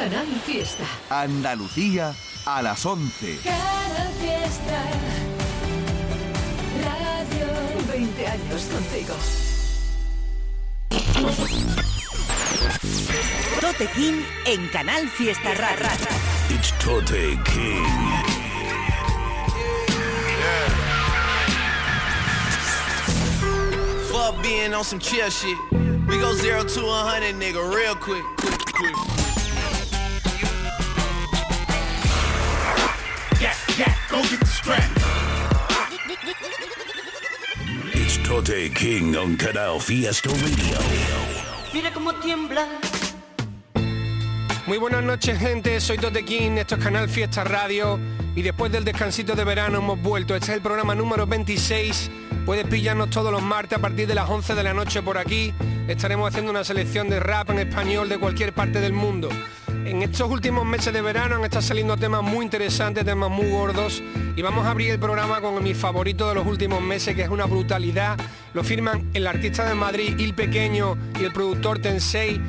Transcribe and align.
Canal 0.00 0.28
Fiesta. 0.46 0.84
Andalucía 1.10 2.14
a 2.46 2.62
las 2.62 2.86
11. 2.86 3.36
Canal 3.44 4.08
Fiesta. 4.18 4.82
Radio 6.82 7.46
20 7.86 8.26
años 8.26 8.62
contigo. 8.72 9.14
Tote 13.60 13.86
King 13.88 14.22
en 14.46 14.68
Canal 14.68 15.06
Fiesta 15.06 15.52
Rara. 15.52 15.92
It's 16.48 16.72
Tote 16.82 17.38
King. 17.44 17.84
Fuck 24.10 24.42
being 24.42 24.72
on 24.72 24.82
some 24.82 24.98
chill 24.98 25.28
shit. 25.28 25.58
We 26.08 26.18
go 26.18 26.32
zero 26.32 26.64
to 26.64 26.86
a 26.86 27.04
hundred, 27.04 27.34
nigga, 27.34 27.60
real 27.62 27.94
quick, 27.94 28.24
quick, 28.38 28.64
quick. 28.72 29.19
It's 37.94 38.18
Tote 38.22 38.70
King 38.74 39.16
on 39.16 39.36
Canal 39.36 39.80
Fiesta 39.80 40.28
Radio. 40.28 40.78
Mira 41.72 41.90
cómo 41.94 42.12
tiembla. 42.16 42.66
Muy 44.66 44.76
buenas 44.76 45.02
noches 45.02 45.38
gente, 45.38 45.80
soy 45.80 45.96
Tote 45.96 46.24
King, 46.26 46.58
esto 46.58 46.74
es 46.74 46.84
Canal 46.84 47.08
Fiesta 47.08 47.42
Radio 47.42 47.98
y 48.36 48.42
después 48.42 48.70
del 48.70 48.84
descansito 48.84 49.34
de 49.34 49.44
verano 49.44 49.78
hemos 49.78 50.00
vuelto. 50.02 50.34
Este 50.34 50.50
es 50.50 50.56
el 50.56 50.62
programa 50.62 50.94
número 50.94 51.26
26. 51.26 52.10
Puedes 52.44 52.66
pillarnos 52.66 53.08
todos 53.08 53.32
los 53.32 53.42
martes 53.42 53.78
a 53.78 53.80
partir 53.80 54.06
de 54.06 54.14
las 54.14 54.28
11 54.28 54.54
de 54.54 54.62
la 54.62 54.74
noche 54.74 55.00
por 55.00 55.16
aquí. 55.16 55.54
Estaremos 55.88 56.28
haciendo 56.28 56.50
una 56.50 56.64
selección 56.64 57.08
de 57.08 57.18
rap 57.18 57.48
en 57.50 57.60
español 57.60 58.10
de 58.10 58.18
cualquier 58.18 58.52
parte 58.52 58.80
del 58.80 58.92
mundo. 58.92 59.30
En 59.84 60.02
estos 60.02 60.30
últimos 60.30 60.64
meses 60.64 60.92
de 60.92 61.02
verano 61.02 61.36
han 61.36 61.44
estado 61.44 61.62
saliendo 61.62 61.96
temas 61.96 62.22
muy 62.22 62.44
interesantes, 62.44 63.04
temas 63.04 63.30
muy 63.30 63.50
gordos 63.50 64.02
y 64.36 64.42
vamos 64.42 64.66
a 64.66 64.70
abrir 64.70 64.90
el 64.90 64.98
programa 64.98 65.40
con 65.40 65.62
mi 65.62 65.74
favorito 65.74 66.28
de 66.28 66.34
los 66.34 66.46
últimos 66.46 66.80
meses 66.82 67.16
que 67.16 67.22
es 67.22 67.28
una 67.28 67.46
brutalidad. 67.46 68.18
Lo 68.54 68.62
firman 68.62 69.10
el 69.14 69.26
artista 69.26 69.68
de 69.68 69.74
Madrid, 69.74 70.18
Il 70.18 70.34
Pequeño 70.34 70.96
y 71.20 71.24
el 71.24 71.32
productor 71.32 71.78
Tensei 71.78 72.40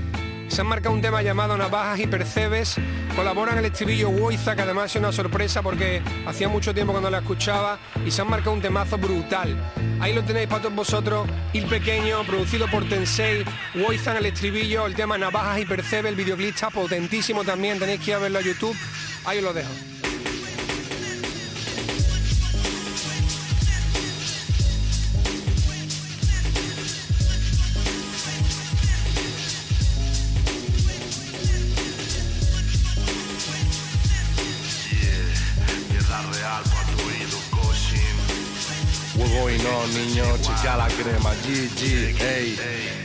se 0.52 0.62
han 0.62 0.68
marcado 0.68 0.94
un 0.94 1.02
tema 1.02 1.22
llamado 1.22 1.58
Navajas 1.58 2.00
y 2.00 2.08
Percebes. 2.08 2.76
Colaboran 3.16 3.58
el 3.58 3.66
estribillo 3.66 4.10
Woiza, 4.10 4.56
que 4.56 4.64
además 4.64 4.92
es 4.92 4.98
una 4.98 5.12
sorpresa 5.12 5.62
porque 5.62 6.02
hacía 6.26 6.50
mucho 6.50 6.74
tiempo 6.74 6.92
cuando 6.92 7.10
la 7.10 7.20
escuchaba 7.20 7.80
y 8.06 8.12
se 8.12 8.22
han 8.22 8.30
marcado 8.30 8.52
un 8.52 8.62
temazo 8.62 8.98
brutal. 8.98 9.56
Ahí 10.02 10.14
lo 10.14 10.24
tenéis 10.24 10.48
para 10.48 10.64
todos 10.64 10.76
vosotros, 10.76 11.28
Il 11.54 11.66
Pequeño, 11.68 12.24
producido 12.26 12.68
por 12.68 12.88
Tensei, 12.88 13.46
Woiza 13.76 14.12
en 14.12 14.18
el 14.18 14.26
estribillo, 14.26 14.86
el 14.88 14.96
tema 14.96 15.18
Navajas 15.18 15.60
y 15.60 15.66
Percebes, 15.66 16.10
el 16.10 16.16
videoclip 16.16 16.54
está 16.54 16.70
potentísimo 16.70 17.46
también, 17.46 17.80
tenéis 17.80 18.02
que 18.02 18.12
ir 18.12 18.16
a 18.16 18.20
verlo 18.20 18.40
a 18.40 18.42
YouTube. 18.42 18.76
Ahí 19.26 19.38
os 19.38 19.44
lo 19.44 19.54
dejo. 19.54 20.01
Going 39.32 39.66
on, 39.66 39.94
niño? 39.94 40.24
Chequea 40.42 40.78
la 40.78 40.88
crema, 40.88 41.32
GG, 41.44 42.22
ey. 42.22 42.58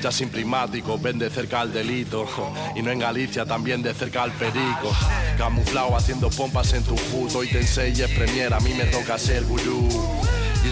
Ya 0.02 0.10
sin 0.10 0.28
primático, 0.28 0.98
ven 0.98 1.18
de 1.18 1.30
cerca 1.30 1.60
al 1.60 1.72
delito. 1.72 2.26
Y 2.74 2.82
no 2.82 2.90
en 2.90 2.98
Galicia, 2.98 3.44
también 3.44 3.82
de 3.82 3.94
cerca 3.94 4.22
al 4.24 4.32
perico. 4.32 4.94
Camuflado 5.38 5.96
haciendo 5.96 6.30
pompas 6.30 6.72
en 6.72 6.82
tu 6.82 6.96
judo. 6.96 7.44
Y 7.44 7.48
te 7.48 7.60
enseñes 7.60 8.10
premier, 8.10 8.52
a 8.52 8.60
mí 8.60 8.74
me 8.74 8.84
toca 8.84 9.18
ser 9.18 9.44
gurú. 9.44 9.88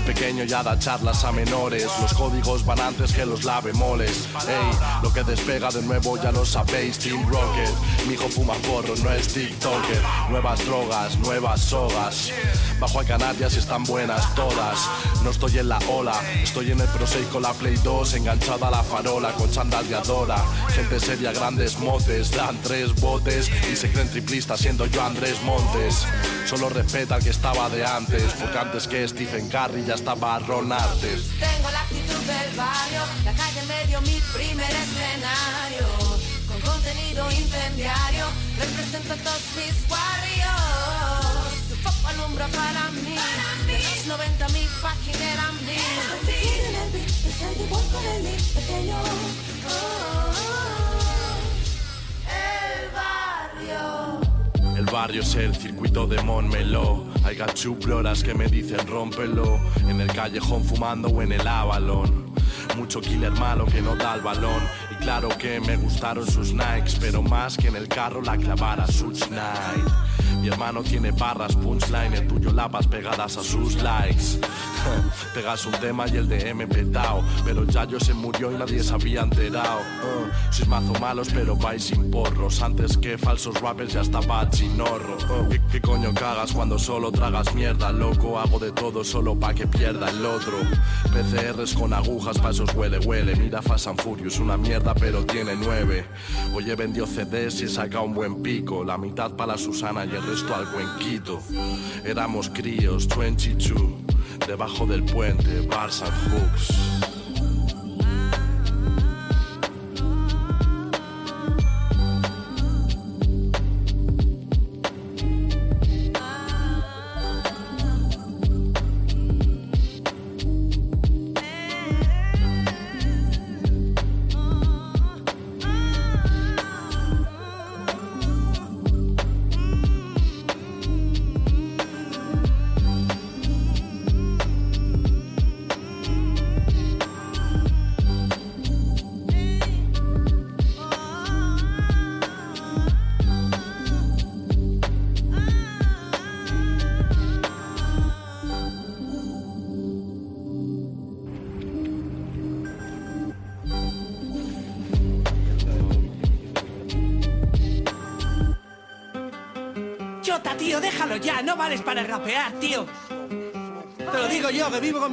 Pequeño 0.03 0.45
ya 0.45 0.63
da 0.63 0.79
charlas 0.79 1.25
a 1.25 1.33
menores. 1.33 1.89
Los 2.01 2.15
códigos 2.15 2.65
van 2.65 2.81
antes 2.81 3.13
que 3.13 3.25
los 3.25 3.45
labemoles. 3.45 4.29
Ey, 4.47 5.03
lo 5.03 5.13
que 5.13 5.23
despega 5.23 5.71
de 5.71 5.83
nuevo 5.83 6.21
ya 6.23 6.33
lo 6.33 6.45
sabéis. 6.45 6.99
Team 6.99 7.27
Rocket, 7.29 7.71
mi 8.07 8.15
hijo 8.15 8.29
fuma 8.29 8.55
porro, 8.55 8.95
no 9.03 9.11
es 9.13 9.29
TikToker. 9.29 10.03
Nuevas 10.31 10.65
drogas, 10.67 11.17
nuevas 11.19 11.61
sogas. 11.61 12.31
Bajo 12.81 13.01
a 13.01 13.05
Canarias 13.05 13.55
y 13.55 13.59
están 13.59 13.85
buenas 13.85 14.35
todas. 14.35 14.89
No 15.23 15.31
estoy 15.31 15.59
en 15.59 15.69
la 15.69 15.79
ola, 15.89 16.21
estoy 16.43 16.73
en 16.73 16.81
el 16.81 16.89
Pro 16.89 17.07
6 17.07 17.27
con 17.33 17.43
la 17.43 17.53
Play 17.53 17.77
2, 17.83 18.15
enganchada 18.15 18.69
a 18.69 18.71
la 18.71 18.83
farola 18.83 19.33
con 19.33 19.53
sandaliadora. 19.53 20.37
Gente 20.69 21.01
seria, 21.01 21.33
grandes 21.33 21.79
motes, 21.79 22.31
dan 22.31 22.57
tres 22.63 22.95
botes 23.01 23.51
y 23.73 23.77
se 23.77 23.91
creen 23.91 24.09
triplistas 24.09 24.61
siendo 24.61 24.87
yo 24.87 25.03
Andrés 25.03 25.41
Montes. 25.45 26.07
Solo 26.47 26.69
respeta 26.69 27.15
al 27.15 27.25
que 27.25 27.31
estaba 27.31 27.69
de 27.71 27.85
antes, 27.87 28.33
porque 28.39 28.59
antes 28.59 28.87
que 28.87 29.07
Stephen 29.09 29.49
Curry 29.49 29.84
ya 29.87 29.95
estaba 29.95 30.39
Ron 30.39 30.73
Artes. 30.73 31.29
Tengo 31.39 31.71
la 31.71 31.81
actitud 31.81 32.23
del 32.25 32.57
barrio, 32.57 33.03
la 33.25 33.33
calle 33.33 33.61
en 33.61 33.69
medio 33.69 34.01
mi 34.03 34.21
primer 34.33 34.71
escenario. 34.71 35.87
Con 36.49 36.61
contenido 36.61 37.31
incendiario, 37.31 38.27
represento 38.59 39.13
a 39.13 39.17
todos 39.17 39.43
mis 39.57 39.89
barrios. 39.89 41.69
Tu 41.69 41.75
foco 41.77 42.09
alumbra 42.09 42.47
para 42.49 42.91
mí, 42.93 43.17
de 43.67 43.79
los 43.79 44.07
90 44.07 44.49
mi 44.51 44.65
fucking 44.65 45.23
era 45.23 45.53
mí. 45.67 45.77
En 46.29 46.75
el 46.75 46.91
beat, 46.93 47.09
soy 47.09 47.65
igual 47.65 47.85
con 47.93 48.05
el 48.07 48.23
beat 48.23 48.43
pequeño. 48.55 48.97
Oh, 49.69 50.33
el 52.29 52.91
barrio. 52.91 54.24
El 54.77 54.87
barrio 54.87 55.23
es 55.23 55.35
el 55.37 55.55
circuito 55.55 56.07
de 56.07 56.21
Monmelo. 56.23 57.05
Hay 57.23 57.37
gachuploras 57.37 58.25
que 58.25 58.35
me 58.35 58.49
dicen 58.49 58.85
rómpelo. 58.87 59.61
En 59.89 60.01
el 60.01 60.13
callejón 60.13 60.65
fumando 60.65 61.09
o 61.09 61.23
en 61.23 61.33
el 61.33 61.47
avalón. 61.47 62.33
Mucho 62.77 63.01
killer 63.01 63.31
malo 63.33 63.67
que 63.67 63.81
no 63.81 63.95
da 63.95 64.17
el 64.17 64.23
balón. 64.23 64.63
Claro 65.01 65.29
que 65.39 65.61
me 65.61 65.77
gustaron 65.77 66.27
sus 66.27 66.53
Nikes, 66.53 66.97
pero 67.01 67.23
más 67.23 67.57
que 67.57 67.69
en 67.69 67.77
el 67.77 67.89
carro 67.89 68.23
la 68.23 68.37
clavara 68.37 68.87
Such 68.87 69.29
Night. 69.31 69.89
Mi 70.45 70.51
hermano 70.51 70.83
tiene 70.83 71.11
barras, 71.11 71.57
punchline, 71.57 72.13
el 72.13 72.27
tuyo 72.27 72.53
lapas 72.53 72.87
pegadas 72.87 73.39
a 73.39 73.43
sus 73.43 73.77
likes. 73.83 74.39
Pegas 75.35 75.65
un 75.65 75.73
tema 75.73 76.05
y 76.07 76.19
el 76.19 76.29
de 76.29 76.51
M 76.51 76.67
petao, 76.67 77.25
pero 77.47 77.65
Yayo 77.65 77.99
se 77.99 78.13
murió 78.13 78.53
y 78.53 78.57
nadie 78.57 78.83
se 78.83 78.93
había 78.93 79.23
enterado. 79.23 79.81
Uh, 79.81 80.53
sois 80.53 80.69
mazo 80.69 80.93
malos, 81.01 81.31
pero 81.33 81.57
vais 81.57 81.83
sin 81.83 82.11
porros. 82.11 82.61
Antes 82.61 82.99
que 82.99 83.17
falsos 83.17 83.59
rappers 83.63 83.95
ya 83.95 84.03
estaba 84.03 84.47
chinorro. 84.51 85.17
Uh, 85.17 85.49
¿qué, 85.49 85.63
¿Qué 85.73 85.81
coño 85.81 86.13
cagas 86.13 86.53
cuando 86.53 86.79
solo 86.79 87.11
tragas 87.11 87.55
mierda, 87.55 87.91
loco? 87.91 88.39
Hago 88.39 88.59
de 88.59 88.71
todo 88.73 89.03
solo 89.03 89.35
pa' 89.35 89.55
que 89.55 89.67
pierda 89.67 90.11
el 90.11 90.27
otro. 90.27 90.59
PCRs 91.11 91.73
con 91.73 91.95
agujas, 91.95 92.39
pa' 92.39 92.51
esos 92.51 92.75
huele 92.75 92.99
huele. 92.99 93.35
Mira 93.37 93.63
Fast 93.63 93.87
and 93.87 93.99
Furious, 93.99 94.39
una 94.41 94.59
mierda, 94.59 94.84
pero 94.93 95.25
tiene 95.25 95.55
nueve. 95.57 96.05
Hoy 96.53 96.71
he 96.71 96.75
vendido 96.75 97.07
CDs 97.07 97.61
y 97.63 97.65
he 97.65 97.69
sacado 97.69 98.05
un 98.05 98.13
buen 98.13 98.43
pico. 98.43 98.85
La 98.85 98.99
mitad 98.99 99.31
para 99.33 99.57
Susana 99.57 100.05
y 100.05 100.11
el 100.11 100.27
resto 100.27 100.55
al 100.55 100.67
Quito. 100.99 101.41
Éramos 102.05 102.51
críos, 102.51 103.09
22. 103.17 103.81
Debajo 104.47 104.85
del 104.85 105.05
puente, 105.05 105.67
bars 105.67 106.03
hooks. 106.03 107.14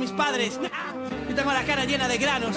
Mis 0.02 0.12
padres. 0.12 0.60
Y 1.30 1.34
tengo 1.34 1.54
la 1.54 1.64
cara 1.64 1.86
llena 1.86 2.08
de 2.08 2.18
granos. 2.18 2.56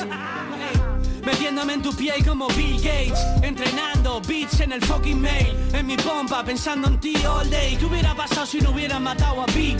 Metiéndome 1.24 1.74
en 1.74 1.82
tu 1.82 1.94
piel 1.94 2.22
como 2.22 2.48
Bill 2.48 2.76
Gates 2.76 3.18
Entrenando 3.42 4.20
beats 4.28 4.60
en 4.60 4.72
el 4.72 4.84
fucking 4.84 5.18
mail 5.18 5.56
En 5.72 5.86
mi 5.86 5.96
pompa 5.96 6.44
pensando 6.44 6.86
en 6.86 7.00
ti 7.00 7.14
all 7.24 7.48
day 7.48 7.76
¿Qué 7.76 7.86
hubiera 7.86 8.14
pasado 8.14 8.44
si 8.44 8.60
no 8.60 8.72
hubieran 8.72 9.02
matado 9.02 9.40
a 9.40 9.46
Big 9.46 9.78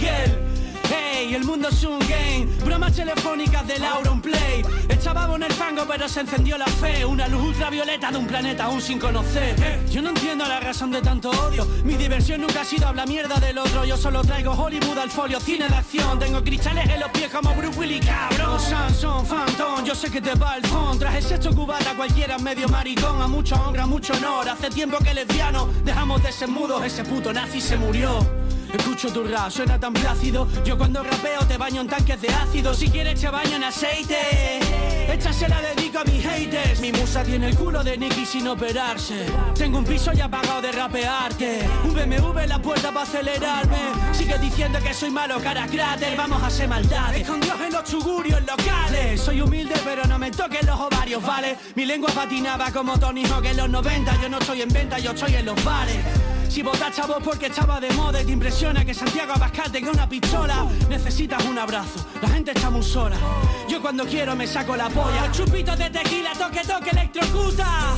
El 1.35 1.43
mundo 1.44 1.69
es 1.69 1.82
un 1.82 1.99
game. 1.99 2.46
Bromas 2.64 2.93
telefónicas 2.93 3.67
de 3.67 3.79
Laura, 3.79 4.11
un 4.12 4.20
play. 4.20 4.64
Echábamos 4.88 5.37
en 5.37 5.43
el 5.43 5.52
fango 5.52 5.85
pero 5.88 6.08
se 6.08 6.20
encendió 6.20 6.56
la 6.56 6.67
fe. 6.67 7.05
Una 7.05 7.26
luz 7.26 7.43
ultravioleta 7.49 8.12
de 8.12 8.19
un 8.19 8.26
planeta 8.26 8.67
aún 8.67 8.81
sin 8.81 9.00
conocer. 9.00 9.56
Yo 9.91 10.00
no 10.00 10.11
entiendo 10.11 10.46
la 10.46 10.61
razón 10.61 10.93
de 10.93 11.02
tanto 11.02 11.31
odio. 11.31 11.67
Mi 11.82 11.94
diversión 11.94 12.41
nunca 12.41 12.61
ha 12.61 12.64
sido 12.64 12.87
hablar 12.87 13.08
mierda 13.08 13.41
del 13.41 13.58
otro. 13.58 13.85
Yo 13.85 13.96
solo 13.96 14.23
traigo 14.23 14.52
Hollywood 14.52 14.96
al 14.99 15.11
folio, 15.11 15.41
cine 15.41 15.69
de 15.69 15.75
acción. 15.75 16.20
Tengo 16.20 16.43
cristales 16.44 16.88
en 16.88 17.00
los 17.00 17.11
pies 17.11 17.31
como 17.31 17.52
Bruce 17.55 17.79
Willis, 17.81 18.06
cabrón. 18.06 18.61
Samson, 18.61 19.26
Phantom, 19.26 19.85
yo 19.85 19.94
sé 19.96 20.11
que 20.11 20.20
te 20.20 20.35
va 20.35 20.56
el 20.56 20.67
fondo 20.67 20.99
Traje 20.99 21.20
sexto 21.20 21.52
cubata 21.55 21.94
cualquiera 21.96 22.38
medio 22.38 22.69
maricón. 22.69 23.20
A 23.20 23.26
mucha 23.26 23.56
honra, 23.56 23.87
mucho 23.87 24.12
honor. 24.14 24.49
Hace 24.49 24.70
tiempo 24.70 24.99
que 24.99 25.12
lesbiano 25.14 25.69
dejamos 25.85 26.23
de 26.23 26.31
ser 26.31 26.49
mudos. 26.49 26.85
Ese 26.85 27.02
puto 27.02 27.32
nazi 27.32 27.61
se 27.61 27.76
murió 27.76 28.33
Escucho 28.74 29.08
tu 29.12 29.22
rap, 29.22 29.50
suena 29.50 29.78
tan 29.78 29.92
plácido. 29.92 30.48
Yo 30.64 30.76
cuando 30.76 31.04
rapeo 31.04 31.46
te 31.46 31.56
baño 31.56 31.80
en 31.80 31.86
tanques 31.86 32.20
de 32.20 32.28
ácido. 32.28 32.74
Si 32.74 32.90
quieres 32.90 33.20
te 33.20 33.28
baño 33.28 33.54
en 33.54 33.62
aceite. 33.62 34.18
Esta 35.08 35.32
se 35.32 35.48
la 35.48 35.60
dedico 35.60 36.00
a 36.00 36.04
mis 36.04 36.24
haters. 36.24 36.80
Mi 36.80 36.90
musa 36.90 37.22
tiene 37.22 37.50
el 37.50 37.56
culo 37.56 37.84
de 37.84 37.96
Nicky 37.96 38.26
sin 38.26 38.48
operarse. 38.48 39.26
Tengo 39.54 39.78
un 39.78 39.84
piso 39.84 40.12
ya 40.12 40.28
pagado 40.28 40.60
de 40.60 40.72
rapearte. 40.72 41.68
Un 41.84 41.94
BMW 41.94 42.38
en 42.40 42.48
la 42.48 42.60
puerta 42.60 42.88
para 42.88 43.02
acelerarme. 43.02 43.78
Sigue 44.12 44.38
diciendo 44.38 44.80
que 44.82 44.92
soy 44.92 45.10
malo, 45.12 45.38
cara 45.40 45.68
cráter. 45.68 46.16
Vamos 46.16 46.42
a 46.42 46.48
hacer 46.48 46.68
maldades. 46.68 47.28
Con 47.28 47.40
Dios 47.40 47.56
en 47.64 47.72
los 47.72 47.84
chugurios 47.84 48.40
locales. 48.40 49.20
Soy 49.20 49.40
humilde, 49.40 49.76
pero 49.84 50.04
no 50.06 50.18
me 50.18 50.32
toquen 50.32 50.66
los 50.66 50.80
ovarios, 50.80 51.22
¿vale? 51.22 51.56
Mi 51.76 51.86
lengua 51.86 52.10
patinaba 52.10 52.72
como 52.72 52.98
Tony 52.98 53.24
Hawk 53.24 53.44
en 53.44 53.56
los 53.56 53.70
90. 53.70 54.20
Yo 54.20 54.28
no 54.28 54.38
estoy 54.40 54.62
en 54.62 54.68
venta, 54.70 54.98
yo 54.98 55.12
estoy 55.12 55.36
en 55.36 55.46
los 55.46 55.64
bares. 55.64 56.33
Si 56.49 56.62
votas 56.62 56.94
chavos 56.94 57.19
porque 57.23 57.46
estaba 57.46 57.81
de 57.81 57.91
moda 57.91 58.23
y 58.23 58.26
te 58.26 58.32
impresiona 58.32 58.85
que 58.85 58.94
Santiago 58.94 59.32
Abascal 59.32 59.73
tenga 59.73 59.91
una 59.91 60.08
pistola, 60.08 60.67
necesitas 60.88 61.44
un 61.46 61.58
abrazo. 61.58 62.06
La 62.23 62.29
gente 62.29 62.52
está 62.52 62.70
muy 62.70 62.82
sola. 62.82 63.17
Yo 63.69 63.81
cuando 63.81 64.05
quiero 64.05 64.37
me 64.37 64.46
saco 64.46 64.76
la 64.76 64.88
polla. 64.88 65.31
Chupitos 65.32 65.79
de 65.79 65.91
tequila, 65.91 66.32
toque, 66.35 66.61
toque, 66.61 66.91
electrocuta. 66.91 67.94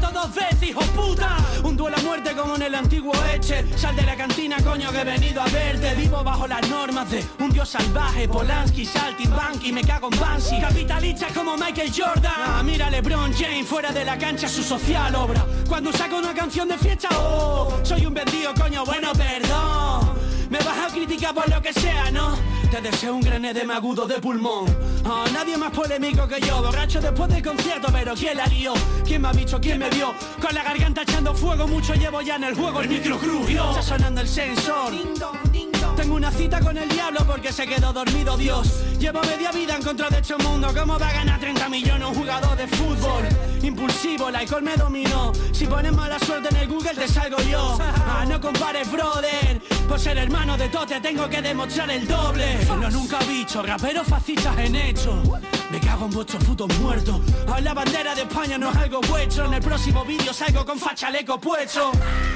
Te 0.00 0.06
reto 0.06 0.20
dos 0.20 0.34
veces, 0.34 0.62
hijo 0.62 0.80
puta. 0.80 1.36
Un 1.62 1.76
duelo 1.76 1.96
a 1.96 2.00
muerte 2.00 2.32
como 2.34 2.56
en 2.56 2.62
el 2.62 2.74
antiguo 2.74 3.12
Eche. 3.34 3.66
Sal 3.76 3.94
de 3.96 4.02
la 4.02 4.16
cantina, 4.16 4.56
coño, 4.62 4.90
que 4.90 5.00
he 5.00 5.04
venido 5.04 5.42
a 5.42 5.46
verte. 5.46 5.94
Vivo 5.94 6.24
bajo 6.24 6.46
las 6.46 6.68
normas 6.68 7.10
de 7.10 7.24
un 7.38 7.50
dios 7.50 7.68
salvaje. 7.68 8.26
Polanski, 8.26 8.86
Saltimbanqui, 8.86 9.72
me 9.72 9.82
cago 9.82 10.08
en 10.10 10.18
Bansi. 10.18 10.58
Capitalista 10.60 11.28
como 11.34 11.56
Michael 11.56 11.92
Jordan. 11.94 12.32
Ah, 12.36 12.62
mira 12.64 12.90
LeBron 12.90 13.32
James 13.34 13.66
fuera 13.66 13.92
de 13.92 14.04
la 14.04 14.16
cancha, 14.16 14.48
su 14.48 14.62
social 14.62 15.14
obra. 15.14 15.44
Cuando 15.68 15.92
saco 15.92 16.16
una 16.16 16.32
canción 16.32 16.68
de 16.68 16.78
fiesta, 16.78 17.08
oh, 17.18 17.80
soy 17.82 18.06
un 18.06 18.14
vendido, 18.14 18.54
coño, 18.54 18.84
bueno, 18.84 19.12
perdón. 19.12 20.19
Me 20.50 20.58
vas 20.58 20.90
a 20.90 20.92
criticar 20.92 21.32
por 21.32 21.48
lo 21.48 21.62
que 21.62 21.72
sea, 21.72 22.10
¿no? 22.10 22.36
Te 22.72 22.80
deseo 22.80 23.14
un 23.14 23.20
gran 23.20 23.44
edema 23.44 23.76
agudo 23.76 24.04
de 24.06 24.20
pulmón. 24.20 24.66
Ah, 25.04 25.24
nadie 25.32 25.56
más 25.56 25.70
polémico 25.70 26.26
que 26.26 26.40
yo, 26.40 26.60
borracho 26.60 27.00
después 27.00 27.30
del 27.30 27.42
concierto, 27.42 27.88
pero 27.92 28.14
¿quién 28.14 28.36
la 28.36 28.46
lió? 28.46 28.74
¿Quién 29.04 29.22
me 29.22 29.28
ha 29.28 29.32
visto? 29.32 29.60
¿Quién 29.60 29.78
me 29.78 29.88
vio? 29.90 30.12
Con 30.42 30.52
la 30.52 30.64
garganta 30.64 31.02
echando 31.02 31.34
fuego, 31.34 31.68
mucho 31.68 31.94
llevo 31.94 32.20
ya 32.20 32.34
en 32.34 32.44
el 32.44 32.54
juego, 32.56 32.80
el 32.80 32.88
micro 32.88 33.16
crujió. 33.18 33.70
Está 33.70 33.82
sonando 33.82 34.20
el 34.20 34.28
sensor. 34.28 34.92
Tengo 36.00 36.14
una 36.14 36.30
cita 36.30 36.60
con 36.60 36.78
el 36.78 36.88
diablo 36.88 37.26
porque 37.26 37.52
se 37.52 37.66
quedó 37.66 37.92
dormido 37.92 38.34
Dios. 38.34 38.80
Llevo 38.98 39.20
media 39.20 39.52
vida 39.52 39.76
en 39.76 39.82
contra 39.82 40.08
de 40.08 40.20
este 40.20 40.34
mundo. 40.38 40.72
¿Cómo 40.74 40.98
va 40.98 41.08
a 41.08 41.12
ganar 41.12 41.38
30 41.38 41.68
millones 41.68 42.08
un 42.08 42.14
jugador 42.14 42.56
de 42.56 42.66
fútbol? 42.68 43.28
Impulsivo, 43.62 44.30
el 44.30 44.36
alcohol 44.36 44.62
me 44.62 44.76
dominó. 44.76 45.30
Si 45.52 45.66
pones 45.66 45.92
mala 45.92 46.18
suerte 46.20 46.48
en 46.48 46.56
el 46.56 46.68
Google 46.68 46.94
te 46.94 47.06
salgo 47.06 47.36
yo. 47.42 47.76
Ah, 47.78 48.24
no 48.26 48.40
compares, 48.40 48.90
brother. 48.90 49.60
Por 49.86 50.00
ser 50.00 50.16
hermano 50.16 50.56
de 50.56 50.70
Tote 50.70 51.02
tengo 51.02 51.28
que 51.28 51.42
demostrar 51.42 51.90
el 51.90 52.08
doble. 52.08 52.64
No 52.80 52.88
nunca 52.88 53.18
bicho, 53.28 53.62
raperos 53.62 54.06
fascistas 54.06 54.56
en 54.56 54.76
hecho. 54.76 55.22
Me 55.70 55.78
cago 55.78 56.06
en 56.06 56.10
vuestros 56.10 56.42
putos 56.44 56.68
muertos. 56.80 57.20
Hoy 57.46 57.62
la 57.62 57.74
bandera 57.74 58.14
de 58.14 58.22
España 58.22 58.58
no 58.58 58.70
es 58.70 58.76
algo 58.76 59.00
vuestro. 59.02 59.46
En 59.46 59.54
el 59.54 59.62
próximo 59.62 60.04
vídeo 60.04 60.32
salgo 60.32 60.64
con 60.64 60.78
fachaleco 60.78 61.40
puesto. 61.40 61.92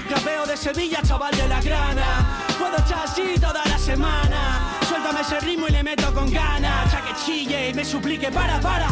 Rapeo 0.08 0.46
de 0.46 0.56
Sevilla, 0.56 1.00
chaval 1.02 1.36
de 1.36 1.48
la 1.48 1.60
grana. 1.60 2.44
Puedo 2.58 2.76
echar 2.76 3.04
así 3.04 3.34
toda 3.40 3.64
la 3.64 3.76
semana. 3.76 4.78
Suéltame 4.88 5.20
ese 5.20 5.40
ritmo 5.40 5.66
y 5.68 5.72
le 5.72 5.82
meto 5.82 6.14
con 6.14 6.30
ganas. 6.30 6.92
Ya 6.92 7.02
que 7.02 7.14
chille 7.24 7.70
y 7.70 7.74
me 7.74 7.84
suplique, 7.84 8.30
para, 8.30 8.60
para. 8.60 8.88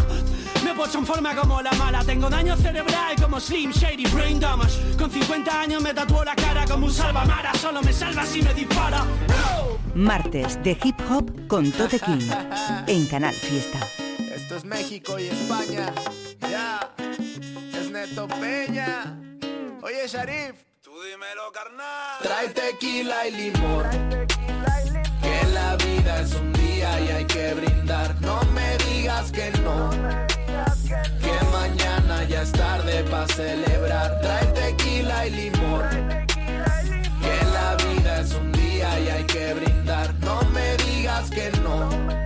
Me 0.65 0.73
he 0.73 0.75
puesto 0.75 0.99
en 0.99 1.07
forma 1.07 1.35
como 1.37 1.63
la 1.63 1.73
mala. 1.73 2.03
Tengo 2.05 2.29
daño 2.29 2.57
cerebral 2.57 3.15
como 3.21 3.39
Slim 3.39 3.71
Shady 3.71 4.07
Brain 4.07 4.41
Damage. 4.41 4.97
Con 4.97 5.09
50 5.09 5.61
años 5.61 5.83
me 5.83 5.95
tatuó 5.95 6.25
la 6.25 6.35
cara 6.35 6.65
como 6.67 6.87
un 6.87 6.93
salvamara. 6.93 7.55
Solo 7.55 7.81
me 7.81 7.93
salva 7.93 8.27
si 8.27 8.43
me 8.43 8.53
dispara. 8.55 9.05
Martes 9.95 10.61
de 10.65 10.77
hip 10.83 10.99
hop 11.09 11.47
con 11.47 11.71
Tote 11.71 12.01
King 12.01 12.29
en 12.89 13.07
Canal 13.07 13.35
Fiesta. 13.35 13.79
Esto 14.53 14.67
es 14.67 14.71
México 14.79 15.19
y 15.19 15.29
España. 15.29 15.95
Ya. 16.51 16.93
Es 16.99 17.91
Neto 17.91 18.29
Peña. 18.29 19.19
Oye, 19.81 20.07
Sharif. 20.07 20.57
Tú 20.83 20.91
dímelo, 21.05 21.51
carnal. 21.55 22.19
Trae 22.21 22.49
tequila 22.51 23.29
y 23.29 23.31
limón. 23.31 23.89
Que 25.23 25.49
la 25.55 25.77
vida 25.77 26.21
es 26.21 26.35
un 26.35 26.53
día 26.53 27.01
y 27.01 27.09
hay 27.09 27.25
que 27.25 27.55
brindar. 27.55 28.15
No 28.21 28.43
me 28.53 28.77
digas 28.77 29.33
que 29.33 29.51
no. 29.63 29.89
Que 29.89 31.45
mañana 31.51 32.25
ya 32.25 32.43
es 32.43 32.53
tarde 32.53 33.05
para 33.05 33.29
celebrar. 33.29 34.21
Trae 34.21 34.47
tequila 34.49 35.29
y 35.29 35.31
limón. 35.31 35.89
Que 36.27 37.45
la 37.55 37.77
vida 37.87 38.21
es 38.21 38.35
un 38.35 38.53
día 38.53 39.01
y 39.01 39.09
hay 39.09 39.25
que 39.25 39.55
brindar. 39.55 40.13
No 40.17 40.43
me 40.51 40.77
digas 40.77 41.31
que 41.31 41.51
no. 41.63 42.23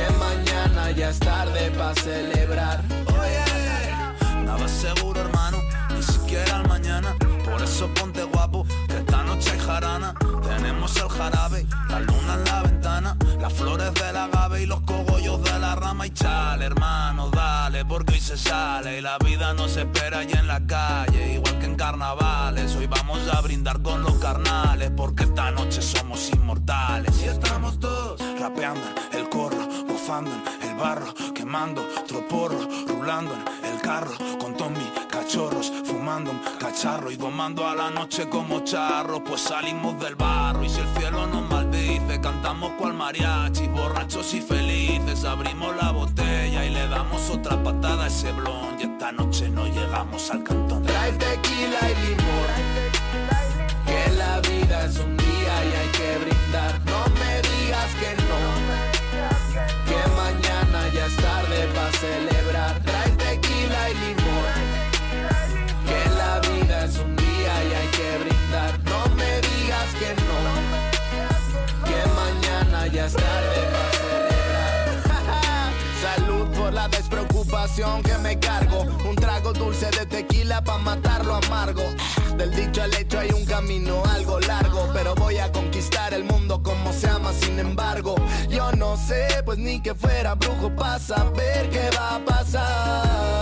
Que 0.00 0.08
mañana 0.14 0.90
ya 0.92 1.10
es 1.10 1.18
tarde 1.18 1.70
para 1.72 1.94
celebrar. 1.94 2.80
Oye, 3.20 4.44
nada 4.46 4.66
seguro, 4.66 5.20
hermano, 5.20 5.58
ni 5.94 6.02
siquiera 6.02 6.56
el 6.56 6.68
mañana. 6.68 7.14
Por 7.44 7.60
eso 7.60 7.86
ponte 7.92 8.22
guapo, 8.22 8.64
que 8.88 8.96
esta 8.96 9.22
noche 9.24 9.50
hay 9.50 9.58
jarana. 9.58 10.14
Tenemos 10.42 10.96
el 10.96 11.08
jarabe, 11.10 11.66
la 11.90 12.00
luna 12.00 12.34
en 12.34 12.44
la 12.44 12.62
ventana, 12.62 13.16
las 13.40 13.52
flores 13.52 13.92
del 13.92 14.16
agave 14.16 14.62
y 14.62 14.66
los 14.66 14.80
cogollos 14.80 15.42
de 15.44 15.58
la 15.58 15.74
rama. 15.74 16.06
Y 16.06 16.10
chale, 16.10 16.64
hermano, 16.64 17.28
dale, 17.28 17.84
porque 17.84 18.14
hoy 18.14 18.20
se 18.20 18.38
sale. 18.38 18.98
Y 18.98 19.00
la 19.02 19.18
vida 19.18 19.52
nos 19.52 19.76
espera 19.76 20.20
allá 20.20 20.40
en 20.40 20.46
la 20.46 20.66
calle, 20.66 21.34
igual 21.34 21.58
que 21.58 21.66
en 21.66 21.76
carnavales. 21.76 22.74
Hoy 22.74 22.86
vamos 22.86 23.20
a 23.28 23.38
brindar 23.42 23.82
con 23.82 24.02
los 24.02 24.14
carnales, 24.14 24.90
porque 24.96 25.24
esta 25.24 25.50
noche 25.50 25.82
somos 25.82 26.30
inmortales. 26.32 27.20
Y 27.22 27.26
estamos 27.26 27.78
todos 27.78 28.18
rapeando 28.40 28.86
el 29.12 29.28
el 30.18 30.74
barro, 30.74 31.14
quemando 31.32 31.86
otro 31.96 32.26
porro, 32.26 32.58
rulando 32.88 33.32
en 33.32 33.72
el 33.72 33.80
carro, 33.80 34.12
con 34.40 34.72
mis 34.72 34.90
cachorros, 35.08 35.72
fumando 35.84 36.32
un 36.32 36.40
cacharro 36.58 37.12
y 37.12 37.16
domando 37.16 37.66
a 37.66 37.76
la 37.76 37.90
noche 37.90 38.28
como 38.28 38.60
charros. 38.64 39.22
Pues 39.24 39.40
salimos 39.40 40.00
del 40.00 40.16
barro 40.16 40.64
y 40.64 40.68
si 40.68 40.80
el 40.80 40.88
cielo 40.98 41.28
nos 41.28 41.48
maldice, 41.48 42.20
cantamos 42.20 42.72
cual 42.72 42.94
mariachi, 42.94 43.68
borrachos 43.68 44.34
y 44.34 44.40
felices. 44.40 45.24
Abrimos 45.24 45.76
la 45.76 45.92
botella 45.92 46.64
y 46.64 46.70
le 46.70 46.88
damos 46.88 47.30
otra 47.30 47.62
patada 47.62 48.04
a 48.04 48.06
ese 48.08 48.32
blon. 48.32 48.80
Y 48.80 48.82
esta 48.82 49.12
noche 49.12 49.48
no 49.48 49.66
llegamos 49.66 50.28
al 50.32 50.42
cantón. 50.42 50.82
Trae 50.82 51.12
tequila 51.12 51.78
y 51.88 52.06
limón. 52.06 52.50
Que 53.86 54.10
la 54.16 54.40
vida 54.40 54.86
es 54.86 54.98
un 54.98 55.16
día 55.16 55.64
y 55.64 55.76
hay 55.76 55.88
que 55.88 56.18
brindar. 56.18 56.80
No 56.84 57.04
me 57.14 57.36
digas 57.42 57.94
que 58.00 58.22
no. 58.24 58.89
Es 61.10 61.16
tarde 61.16 61.68
para 61.74 61.92
celebrar. 61.92 62.80
Trae 62.84 63.10
tequila 63.10 63.90
y 63.90 63.94
limón. 63.94 64.58
Que 65.86 66.00
la 66.16 66.40
vida 66.40 66.84
es 66.84 66.98
un 66.98 67.16
día 67.16 67.52
y 67.64 67.74
hay 67.74 67.88
que 67.88 68.18
brindar. 68.18 68.78
No 68.84 69.14
me 69.16 69.40
digas 69.48 69.90
que 69.98 70.14
no. 70.28 70.40
Que 71.84 72.00
mañana 72.20 72.86
ya 72.86 73.06
es 73.06 73.14
tarde 73.14 73.60
para 73.72 73.90
celebrar. 74.02 75.72
Salud 76.16 76.48
por 76.56 76.72
la 76.72 76.86
despreocupación 76.88 77.29
que 78.04 78.16
me 78.18 78.38
cargo. 78.38 78.82
Un 79.08 79.16
trago 79.16 79.52
dulce 79.52 79.90
de 79.90 80.06
tequila 80.06 80.62
para 80.62 80.78
matar 80.78 81.24
lo 81.24 81.34
amargo. 81.34 81.82
Del 82.36 82.54
dicho 82.54 82.82
al 82.82 82.94
hecho 82.94 83.18
hay 83.18 83.30
un 83.30 83.44
camino 83.44 84.02
algo 84.06 84.38
largo. 84.40 84.88
Pero 84.92 85.14
voy 85.16 85.38
a 85.38 85.50
conquistar 85.50 86.14
el 86.14 86.24
mundo 86.24 86.62
como 86.62 86.92
se 86.92 87.08
ama, 87.08 87.32
sin 87.32 87.58
embargo. 87.58 88.14
Yo 88.48 88.70
no 88.72 88.96
sé, 88.96 89.42
pues 89.44 89.58
ni 89.58 89.80
que 89.80 89.94
fuera 89.94 90.34
brujo 90.34 90.70
para 90.76 90.98
saber 90.98 91.70
qué 91.70 91.90
va 91.96 92.16
a 92.16 92.24
pasar. 92.24 93.40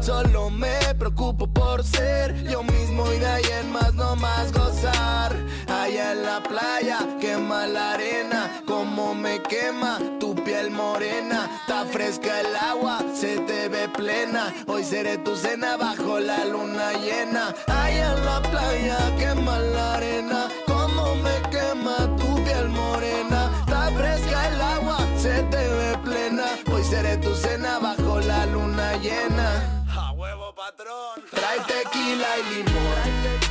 Solo 0.00 0.50
me 0.50 0.94
preocupo 0.98 1.46
por 1.46 1.82
ser 1.84 2.44
yo 2.44 2.62
mismo 2.62 3.04
y 3.12 3.18
de 3.18 3.26
ahí 3.26 3.44
en 3.60 3.72
más 3.72 3.94
no 3.94 4.14
más 4.16 4.52
gozar. 4.52 5.34
Allá 5.82 6.12
en 6.12 6.22
la 6.22 6.40
playa, 6.40 6.98
quema 7.20 7.66
la 7.66 7.94
arena, 7.94 8.62
como 8.64 9.16
me 9.16 9.42
quema 9.42 9.98
tu 10.20 10.32
piel 10.32 10.70
morena, 10.70 11.50
está 11.60 11.84
fresca 11.86 12.38
el 12.38 12.54
agua, 12.54 13.00
se 13.12 13.40
te 13.40 13.68
ve 13.68 13.88
plena. 13.88 14.54
Hoy 14.68 14.84
seré 14.84 15.18
tu 15.18 15.34
cena 15.34 15.76
bajo 15.76 16.20
la 16.20 16.44
luna 16.44 16.92
llena. 16.92 17.52
Allá 17.66 18.14
en 18.14 18.24
la 18.24 18.40
playa 18.42 18.96
quema 19.18 19.58
la 19.58 19.94
arena, 19.94 20.48
como 20.68 21.16
me 21.16 21.42
quema 21.50 21.96
tu 22.16 22.32
piel 22.44 22.68
morena. 22.68 23.50
Está 23.66 23.90
fresca 23.90 24.48
el 24.50 24.60
agua, 24.60 24.98
se 25.18 25.42
te 25.50 25.68
ve 25.78 25.98
plena. 26.04 26.44
Hoy 26.72 26.84
seré 26.84 27.16
tu 27.16 27.34
cena 27.34 27.80
bajo 27.80 28.20
la 28.20 28.46
luna 28.46 28.98
llena. 28.98 29.84
A 29.90 30.12
huevo 30.12 30.54
patrón. 30.54 31.24
Trae 31.32 31.58
tequila 31.66 32.28
y 32.38 32.54
limón. 32.54 33.41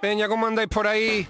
Peña, 0.00 0.28
¿cómo 0.28 0.46
andáis 0.46 0.70
por 0.70 0.86
ahí? 0.86 1.26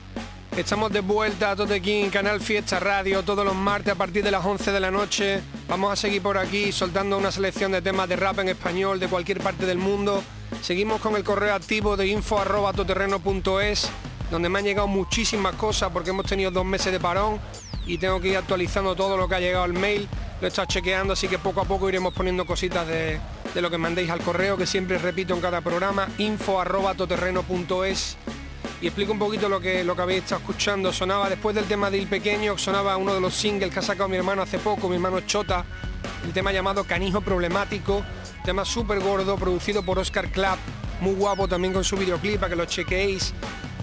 Estamos 0.56 0.92
de 0.92 1.00
vuelta 1.00 1.50
a 1.50 1.56
Totequín, 1.56 2.08
Canal 2.08 2.40
Fiesta 2.40 2.78
Radio, 2.78 3.24
todos 3.24 3.44
los 3.44 3.56
martes 3.56 3.92
a 3.92 3.96
partir 3.96 4.22
de 4.22 4.30
las 4.30 4.46
11 4.46 4.70
de 4.70 4.78
la 4.78 4.92
noche. 4.92 5.40
Vamos 5.68 5.92
a 5.92 5.96
seguir 5.96 6.22
por 6.22 6.38
aquí 6.38 6.70
soltando 6.70 7.18
una 7.18 7.32
selección 7.32 7.72
de 7.72 7.82
temas 7.82 8.08
de 8.08 8.14
rap 8.14 8.38
en 8.38 8.48
español 8.50 9.00
de 9.00 9.08
cualquier 9.08 9.40
parte 9.40 9.66
del 9.66 9.78
mundo. 9.78 10.22
Seguimos 10.62 11.00
con 11.00 11.16
el 11.16 11.24
correo 11.24 11.52
activo 11.52 11.96
de 11.96 12.06
info.toterreno.es, 12.06 13.90
donde 14.30 14.48
me 14.48 14.60
han 14.60 14.64
llegado 14.64 14.86
muchísimas 14.86 15.56
cosas 15.56 15.90
porque 15.92 16.10
hemos 16.10 16.26
tenido 16.26 16.52
dos 16.52 16.64
meses 16.64 16.92
de 16.92 17.00
parón 17.00 17.40
y 17.86 17.98
tengo 17.98 18.20
que 18.20 18.28
ir 18.28 18.36
actualizando 18.36 18.94
todo 18.94 19.16
lo 19.16 19.28
que 19.28 19.34
ha 19.34 19.40
llegado 19.40 19.64
al 19.64 19.72
mail. 19.72 20.08
Lo 20.40 20.46
he 20.46 20.48
estado 20.48 20.68
chequeando, 20.68 21.14
así 21.14 21.26
que 21.26 21.38
poco 21.38 21.60
a 21.60 21.64
poco 21.64 21.88
iremos 21.88 22.14
poniendo 22.14 22.46
cositas 22.46 22.86
de, 22.86 23.18
de 23.52 23.62
lo 23.62 23.68
que 23.68 23.78
mandéis 23.78 24.10
al 24.10 24.20
correo, 24.20 24.56
que 24.56 24.66
siempre 24.66 24.96
repito 24.96 25.34
en 25.34 25.40
cada 25.40 25.60
programa, 25.60 26.06
info.toterreno.es 26.18 28.16
y 28.80 28.86
explico 28.86 29.12
un 29.12 29.18
poquito 29.18 29.48
lo 29.48 29.60
que, 29.60 29.84
lo 29.84 29.94
que 29.94 30.02
habéis 30.02 30.22
estado 30.22 30.40
escuchando. 30.40 30.92
Sonaba 30.92 31.28
después 31.28 31.54
del 31.54 31.66
tema 31.66 31.90
de 31.90 31.98
Il 31.98 32.06
Pequeño, 32.06 32.56
sonaba 32.58 32.96
uno 32.96 33.14
de 33.14 33.20
los 33.20 33.34
singles 33.34 33.72
que 33.72 33.78
ha 33.78 33.82
sacado 33.82 34.08
mi 34.08 34.16
hermano 34.16 34.42
hace 34.42 34.58
poco, 34.58 34.88
mi 34.88 34.96
hermano 34.96 35.20
Chota, 35.20 35.64
el 36.24 36.32
tema 36.32 36.52
llamado 36.52 36.84
Canijo 36.84 37.20
Problemático, 37.20 38.02
tema 38.44 38.64
súper 38.64 39.00
gordo, 39.00 39.36
producido 39.36 39.82
por 39.82 39.98
Oscar 39.98 40.30
Clapp, 40.30 40.58
muy 41.00 41.14
guapo 41.14 41.48
también 41.48 41.74
con 41.74 41.84
su 41.84 41.96
videoclip 41.96 42.40
para 42.40 42.50
que 42.50 42.56
lo 42.56 42.64
chequeéis. 42.64 43.34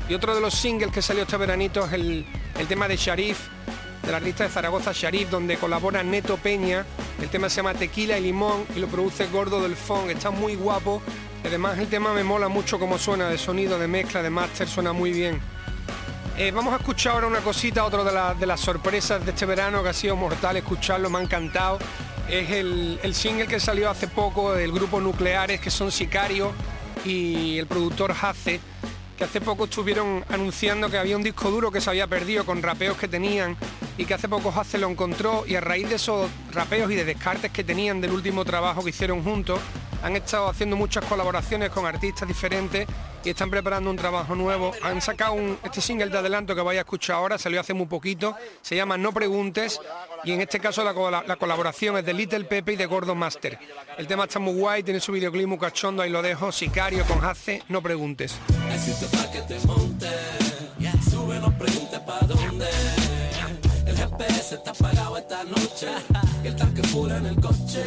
Y 0.10 0.14
otro 0.14 0.34
de 0.34 0.42
los 0.42 0.54
singles 0.54 0.92
que 0.92 1.02
salió 1.02 1.24
este 1.24 1.38
veranito 1.38 1.86
es 1.86 1.94
el, 1.94 2.26
el 2.58 2.68
tema 2.68 2.88
de 2.88 2.96
Sharif, 2.96 3.50
del 4.04 4.16
artista 4.16 4.46
de 4.46 4.50
Zaragoza 4.50 4.94
Sharif, 4.94 5.30
donde 5.30 5.58
colabora 5.58 6.02
Neto 6.02 6.38
Peña. 6.38 6.86
El 7.22 7.28
tema 7.28 7.50
se 7.50 7.58
llama 7.58 7.74
Tequila 7.74 8.18
y 8.18 8.22
Limón 8.22 8.66
y 8.74 8.80
lo 8.80 8.88
produce 8.88 9.28
Gordo 9.28 9.62
del 9.62 9.76
Fon. 9.76 10.10
Está 10.10 10.32
muy 10.32 10.56
guapo. 10.56 11.02
Además 11.48 11.78
el 11.80 11.88
tema 11.88 12.12
me 12.14 12.26
mola 12.26 12.50
mucho 12.50 12.78
como 12.78 12.98
suena, 12.98 13.30
de 13.30 13.38
sonido, 13.38 13.80
de 13.80 13.88
mezcla, 13.88 14.22
de 14.22 14.30
máster, 14.30 14.68
suena 14.68 14.92
muy 14.92 15.12
bien. 15.14 15.40
Eh, 16.38 16.52
vamos 16.52 16.74
a 16.74 16.78
escuchar 16.78 17.14
ahora 17.14 17.28
una 17.28 17.40
cosita, 17.40 17.86
otra 17.86 18.04
de, 18.04 18.12
la- 18.12 18.34
de 18.34 18.46
las 18.46 18.60
sorpresas 18.60 19.24
de 19.26 19.32
este 19.32 19.46
verano 19.46 19.82
que 19.82 19.88
ha 19.90 19.94
sido 19.94 20.18
mortal 20.18 20.58
escucharlo, 20.58 21.10
me 21.10 21.20
ha 21.20 21.22
encantado. 21.22 21.80
Es 22.30 22.50
el, 22.52 23.00
el 23.02 23.16
single 23.16 23.48
que 23.48 23.62
salió 23.62 23.90
hace 23.90 24.10
poco 24.10 24.54
del 24.54 24.74
grupo 24.74 25.00
Nucleares, 25.00 25.62
que 25.62 25.72
son 25.72 25.90
Sicario 25.90 26.52
y 27.06 27.58
el 27.58 27.66
productor 27.66 28.14
Hace, 28.22 28.60
que 29.18 29.24
hace 29.24 29.40
poco 29.40 29.64
estuvieron 29.64 30.26
anunciando 30.30 30.90
que 30.90 30.98
había 30.98 31.16
un 31.16 31.24
disco 31.24 31.50
duro 31.50 31.72
que 31.72 31.80
se 31.80 31.90
había 31.90 32.08
perdido 32.08 32.46
con 32.46 32.62
rapeos 32.62 32.98
que 32.98 33.08
tenían 33.08 33.56
y 33.98 34.04
que 34.04 34.14
hace 34.14 34.28
poco 34.28 34.54
Hace 34.54 34.78
lo 34.78 34.90
encontró 34.90 35.46
y 35.48 35.56
a 35.56 35.62
raíz 35.62 35.88
de 35.90 35.96
esos 35.96 36.30
rapeos 36.52 36.92
y 36.92 36.96
de 36.96 37.06
descartes 37.06 37.52
que 37.52 37.64
tenían 37.64 38.02
del 38.02 38.12
último 38.12 38.44
trabajo 38.44 38.84
que 38.84 38.90
hicieron 38.90 39.24
juntos, 39.24 39.60
han 40.04 40.16
estado 40.16 40.48
haciendo 40.50 40.76
muchas 40.76 41.04
colaboraciones 41.06 41.70
con 41.70 41.86
artistas 41.86 42.28
diferentes 42.28 42.88
y 43.24 43.30
están 43.30 43.50
preparando 43.50 43.90
un 43.90 43.96
trabajo 43.98 44.36
nuevo. 44.36 44.72
Han 44.84 45.02
sacado 45.02 45.36
este 45.64 45.82
single 45.82 46.08
de 46.10 46.18
adelanto 46.18 46.56
que 46.56 46.62
vais 46.62 46.78
a 46.78 46.82
escuchar 46.82 47.18
ahora, 47.18 47.38
salió 47.38 47.60
hace 47.60 47.74
muy 47.74 47.88
poquito, 47.88 48.36
se 48.62 48.76
llama 48.76 48.98
No 48.98 49.12
Preguntes 49.12 49.80
y 50.24 50.32
en 50.32 50.42
este 50.42 50.60
caso 50.60 50.84
la, 50.84 50.94
cola- 50.94 51.24
la 51.28 51.36
colaboración 51.36 51.98
es 51.98 52.06
de 52.06 52.14
Little 52.14 52.46
Pepe 52.46 52.74
y 52.74 52.76
de 52.76 52.86
Gordo 52.86 53.16
Master. 53.16 53.60
El 53.98 54.08
tema 54.08 54.26
está 54.26 54.40
muy 54.40 54.54
guay, 54.54 54.84
tiene 54.84 55.00
su 55.00 55.12
videoclip 55.12 55.48
muy 55.48 55.58
cachondo, 55.58 56.04
ahí 56.04 56.10
lo 56.10 56.22
dejo, 56.22 56.52
Sicario 56.52 57.04
con 57.06 57.24
Hace, 57.26 57.64
No 57.68 57.82
Preguntes. 57.82 58.36
Está 64.50 64.72
apagado 64.72 65.18
esta 65.18 65.44
noche. 65.44 65.88
El 66.44 66.56
tanque 66.56 66.82
en 66.82 67.26
el 67.26 67.36
coche. 67.36 67.84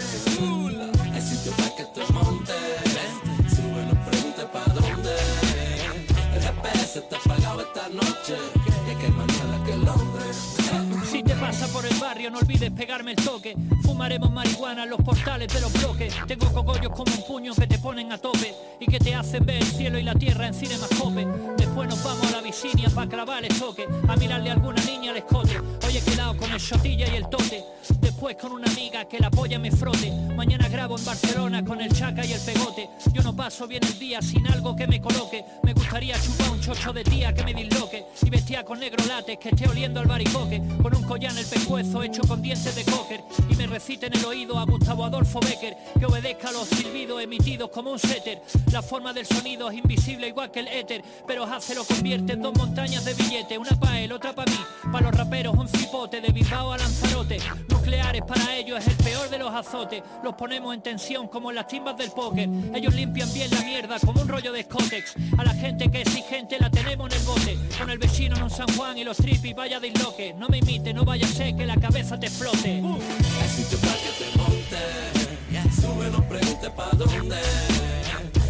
Por 11.72 11.86
el 11.86 11.89
barrio, 12.10 12.28
no 12.28 12.38
olvides 12.38 12.72
pegarme 12.72 13.12
el 13.12 13.24
toque. 13.24 13.56
Fumaremos 13.84 14.32
marihuana 14.32 14.82
en 14.82 14.90
los 14.90 15.00
portales 15.00 15.46
de 15.52 15.60
los 15.60 15.72
bloques. 15.72 16.12
Tengo 16.26 16.52
cogollos 16.52 16.90
como 16.90 17.14
un 17.14 17.24
puño 17.24 17.54
que 17.54 17.68
te 17.68 17.78
ponen 17.78 18.10
a 18.10 18.18
tope 18.18 18.52
y 18.80 18.86
que 18.86 18.98
te 18.98 19.14
hacen 19.14 19.46
ver 19.46 19.58
el 19.58 19.64
cielo 19.64 19.96
y 19.96 20.02
la 20.02 20.16
tierra 20.16 20.48
en 20.48 20.54
cinemascope. 20.54 21.24
Después 21.56 21.88
nos 21.88 22.02
vamos 22.02 22.26
a 22.26 22.30
la 22.32 22.42
Visinia 22.42 22.90
para 22.90 23.08
clavar 23.08 23.44
el 23.44 23.56
toque, 23.56 23.86
a 24.08 24.16
mirarle 24.16 24.50
a 24.50 24.54
alguna 24.54 24.82
niña 24.82 25.12
al 25.12 25.18
escote. 25.18 25.56
Hoy 25.86 25.96
he 25.96 26.00
quedado 26.00 26.36
con 26.36 26.50
el 26.50 26.58
shotilla 26.58 27.06
y 27.12 27.16
el 27.16 27.28
tote. 27.28 27.64
Después 28.00 28.36
con 28.36 28.52
una 28.52 28.66
amiga 28.66 29.04
que 29.04 29.20
la 29.20 29.30
polla 29.30 29.58
me 29.58 29.70
frote. 29.70 30.10
Mañana 30.34 30.68
grabo 30.68 30.98
en 30.98 31.04
Barcelona 31.04 31.64
con 31.64 31.80
el 31.80 31.92
chaca 31.92 32.26
y 32.26 32.32
el 32.32 32.40
pegote. 32.40 32.90
Yo 33.12 33.22
no 33.22 33.36
paso 33.36 33.68
bien 33.68 33.84
el 33.84 33.98
día 33.98 34.20
sin 34.20 34.46
algo 34.48 34.74
que 34.74 34.86
me 34.86 35.00
coloque. 35.00 35.44
Me 35.62 35.74
gustaría 35.74 36.20
chupar 36.20 36.50
un 36.50 36.60
chocho 36.60 36.92
de 36.92 37.04
tía 37.04 37.32
que 37.32 37.44
me 37.44 37.54
disloque. 37.54 38.04
Y 38.22 38.30
vestía 38.30 38.64
con 38.64 38.80
negro 38.80 39.04
lates 39.06 39.38
que 39.38 39.50
esté 39.50 39.68
oliendo 39.68 40.00
al 40.00 40.06
baricoque. 40.06 40.60
Con 40.82 40.94
un 40.96 41.02
collar 41.04 41.32
en 41.32 41.38
el 41.38 41.46
pescuezo 41.46 41.99
hecho 42.02 42.22
con 42.22 42.42
dientes 42.42 42.74
de 42.74 42.84
cocker. 42.84 43.20
Y 43.48 43.54
me 43.56 43.66
recite 43.66 44.06
en 44.06 44.16
el 44.16 44.24
oído 44.24 44.58
a 44.58 44.64
Gustavo 44.64 45.04
Adolfo 45.04 45.40
Becker. 45.40 45.76
Que 45.98 46.06
obedezca 46.06 46.48
a 46.48 46.52
los 46.52 46.68
silbidos 46.68 47.22
emitidos 47.22 47.70
como 47.70 47.90
un 47.92 47.98
setter. 47.98 48.42
La 48.72 48.82
forma 48.82 49.12
del 49.12 49.26
sonido 49.26 49.70
es 49.70 49.78
invisible 49.78 50.28
igual 50.28 50.50
que 50.50 50.60
el 50.60 50.68
éter. 50.68 51.02
Pero 51.26 51.44
hace 51.44 51.74
lo 51.74 51.84
convierte 51.84 52.32
en 52.32 52.42
dos 52.42 52.54
montañas 52.56 53.04
de 53.04 53.14
billete. 53.14 53.58
Una 53.58 53.78
pa' 53.78 54.00
él, 54.00 54.12
otra 54.12 54.34
pa' 54.34 54.44
mí. 54.44 54.58
Pa' 54.92 55.00
los 55.00 55.14
raperos 55.14 55.54
un 55.56 55.68
cipote 55.68 56.20
de 56.20 56.32
Bilbao 56.32 56.72
a 56.72 56.78
Lanzarote. 56.78 57.38
Nucleares 57.68 58.22
para 58.22 58.56
ellos 58.56 58.78
es 58.78 58.88
el 58.88 58.96
peor 58.96 59.28
de 59.28 59.38
los 59.38 59.52
azotes. 59.52 60.02
Los 60.22 60.34
ponemos 60.34 60.74
en 60.74 60.82
tensión 60.82 61.28
como 61.28 61.50
en 61.50 61.56
las 61.56 61.66
timbas 61.66 61.96
del 61.96 62.10
póker. 62.10 62.48
Ellos 62.74 62.94
limpian 62.94 63.32
bien 63.32 63.50
la 63.50 63.60
mierda 63.62 63.98
como 64.00 64.22
un 64.22 64.28
rollo 64.28 64.52
de 64.52 64.62
Scotex. 64.62 65.14
A 65.38 65.44
la 65.44 65.54
gente 65.54 65.90
que 65.90 66.02
exigente 66.02 66.58
la 66.58 66.70
tenemos 66.70 67.12
en 67.12 67.20
el 67.20 67.26
bote. 67.26 67.58
Con 67.78 67.90
el 67.90 67.98
vecino 67.98 68.36
en 68.36 68.42
un 68.42 68.50
San 68.50 68.68
Juan 68.76 68.96
y 68.98 69.04
los 69.04 69.16
tripis 69.16 69.54
vaya 69.54 69.80
de 69.80 69.88
isloque. 69.88 70.34
No 70.34 70.48
me 70.48 70.58
imite, 70.58 70.92
no 70.92 71.04
vaya 71.04 71.26
a 71.26 71.30
ser 71.30 71.56
que 71.56 71.66
la 71.66 71.76
cabeza 71.90 72.20
te 72.20 72.26
explote. 72.26 72.68
Hay 72.68 73.48
sitio 73.48 73.78
para 73.78 73.94
que 73.94 74.12
te 74.18 74.38
monte. 74.38 75.80
Sube, 75.80 76.10
no 76.10 76.28
preguntes 76.28 76.70
pa' 76.70 76.90
dónde. 76.92 77.36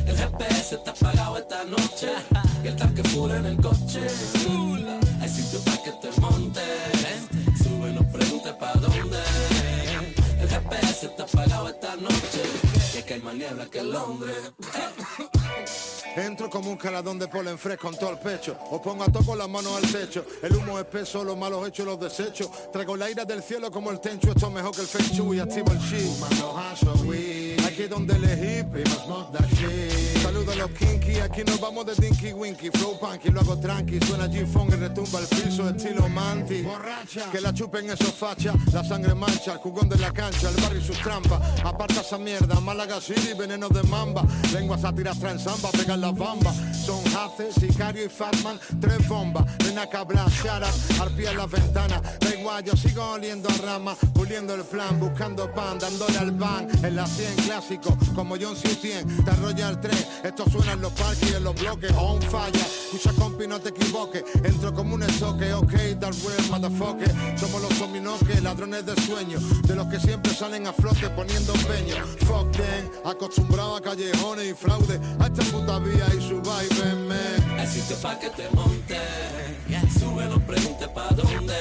El 0.06 0.16
GPS 0.16 0.74
está 0.74 0.90
apagado 0.90 1.38
esta 1.38 1.64
noche. 1.64 2.08
Y 2.62 2.68
el 2.68 2.76
tanque 2.76 3.02
full 3.04 3.30
en 3.30 3.46
el 3.46 3.56
coche. 3.56 4.00
Hay 5.20 5.28
sitio 5.28 5.60
para 5.60 5.82
que 5.82 5.92
te 6.02 6.20
monte. 6.20 6.60
Sube, 7.62 7.92
no 7.92 8.12
preguntes 8.12 8.52
pa' 8.52 8.74
dónde. 8.74 9.22
El 10.40 10.48
GPS 10.48 11.06
está 11.06 11.22
apagado 11.22 11.68
esta 11.70 11.96
noche. 11.96 12.42
Y 12.94 12.98
es 12.98 13.04
que 13.04 13.14
hay 13.14 13.20
más 13.20 13.34
niebla 13.34 13.66
que 13.66 13.82
Londres. 13.82 14.52
Entro 16.16 16.50
como 16.50 16.70
un 16.70 16.76
caladón 16.76 17.18
de 17.18 17.28
polen 17.28 17.56
fresco 17.56 17.88
en 17.88 17.96
todo 17.96 18.10
el 18.10 18.18
pecho. 18.18 18.56
Os 18.70 18.80
pongo 18.80 19.04
a 19.04 19.06
toco 19.12 19.36
las 19.36 19.48
manos 19.48 19.76
al 19.76 19.90
techo. 19.90 20.24
El 20.42 20.56
humo 20.56 20.78
espeso, 20.78 21.22
los 21.22 21.36
malos 21.36 21.66
hechos, 21.68 21.86
los 21.86 22.00
desechos. 22.00 22.50
Traigo 22.72 22.96
la 22.96 23.08
ira 23.10 23.24
del 23.24 23.42
cielo 23.42 23.70
como 23.70 23.90
el 23.90 24.00
tencho. 24.00 24.30
Esto 24.30 24.48
es 24.48 24.52
mejor 24.52 24.74
que 24.74 24.80
el 24.80 24.88
feng 24.88 25.10
shui. 25.12 25.38
Activo 25.38 25.72
el 25.72 25.78
chi. 25.78 27.64
Aquí 27.64 27.84
donde 27.84 28.14
el 28.14 28.24
hippie 28.24 28.84
Saludo 30.20 30.52
a 30.52 30.56
los 30.56 30.70
kinky. 30.72 31.20
Aquí 31.20 31.44
nos 31.44 31.60
vamos 31.60 31.86
de 31.86 31.94
dinky 31.94 32.32
winky. 32.32 32.70
Flow 32.70 32.98
punky, 32.98 33.30
lo 33.30 33.40
hago 33.40 33.56
tranqui. 33.58 34.00
Suena 34.00 34.26
G-Fong 34.26 34.72
y 34.72 34.76
retumba 34.76 35.20
el 35.20 35.26
piso 35.26 35.68
estilo 35.68 36.08
manti. 36.08 36.64
Que 37.30 37.40
la 37.40 37.54
chupen 37.54 37.88
esos 37.88 38.12
fachas. 38.14 38.56
La 38.72 38.82
sangre 38.82 39.14
mancha. 39.14 39.52
El 39.52 39.58
jugón 39.58 39.88
de 39.88 39.96
la 39.96 40.10
cancha. 40.12 40.50
El 40.50 40.56
barrio 40.56 40.80
y 40.80 40.84
sus 40.84 40.98
trampas. 40.98 41.40
Aparta 41.64 42.00
esa 42.00 42.18
mierda. 42.18 42.60
Málaga 42.60 43.00
City, 43.00 43.32
veneno 43.38 43.68
de 43.68 43.82
mamba. 43.84 44.24
Lengua 44.52 44.76
sátira 44.76 45.14
traen 45.14 45.38
samba. 45.38 45.70
Pegar 45.70 45.99
las 46.00 46.14
bambas. 46.14 46.56
Son 46.84 47.00
Hace, 47.16 47.52
Sicario 47.52 48.04
y 48.04 48.08
Fatman. 48.08 48.58
Tres 48.80 49.06
bombas. 49.08 49.44
Nena 49.64 49.86
cabra, 49.86 50.26
shara. 50.28 50.68
Arpía 51.00 51.30
en 51.30 51.38
las 51.38 51.50
ventanas. 51.50 52.02
Da 52.20 52.34
igual, 52.34 52.64
yo 52.64 52.76
sigo 52.76 53.04
oliendo 53.12 53.48
a 53.48 53.66
rama. 53.66 53.94
Puliendo 54.14 54.54
el 54.54 54.62
plan. 54.62 54.98
Buscando 54.98 55.52
pan. 55.52 55.78
Dándole 55.78 56.18
al 56.18 56.32
van. 56.32 56.68
En 56.84 56.96
la 56.96 57.06
100 57.06 57.30
clase 57.36 57.60
clásico, 57.60 57.96
como 58.14 58.36
John 58.40 58.56
C. 58.56 59.04
te 59.24 59.30
arrolla 59.30 59.68
el 59.68 59.80
tren. 59.80 59.98
Esto 60.24 60.44
suena 60.50 60.72
en 60.72 60.80
los 60.80 60.92
parques 60.92 61.30
y 61.30 61.34
en 61.34 61.44
los 61.44 61.54
bloques, 61.54 61.92
on 61.98 62.20
falla. 62.22 62.58
Escucha 62.58 63.12
compi, 63.18 63.46
no 63.46 63.60
te 63.60 63.70
equivoques. 63.70 64.24
Entro 64.42 64.72
como 64.72 64.94
un 64.94 65.02
esoque, 65.02 65.52
ok, 65.52 65.72
that 66.00 66.14
real 66.24 66.50
motherfucker. 66.50 67.38
Somos 67.38 67.62
los 67.62 67.78
dominoques, 67.78 68.42
ladrones 68.42 68.86
de 68.86 68.96
sueño, 69.02 69.38
de 69.66 69.74
los 69.74 69.86
que 69.88 70.00
siempre 70.00 70.32
salen 70.32 70.66
a 70.66 70.72
flote 70.72 71.08
poniendo 71.10 71.52
empeño. 71.54 71.96
Fuck 72.26 72.52
them, 72.52 72.90
acostumbrado 73.04 73.76
a 73.76 73.80
callejones 73.80 74.50
y 74.50 74.54
fraude, 74.54 75.00
a 75.18 75.26
esta 75.26 75.42
puta 75.50 75.78
vía 75.90 76.06
y 76.16 76.20
su 76.28 76.40
vibe, 76.40 76.94
man. 77.08 77.58
Hay 77.58 77.66
sitio 77.66 77.96
pa' 78.02 78.18
que 78.18 78.30
te 78.30 78.48
monte, 78.54 78.98
sube, 79.98 80.24
no 80.26 80.38
preguntes 80.46 80.88
pa' 80.88 81.08
dónde. 81.10 81.54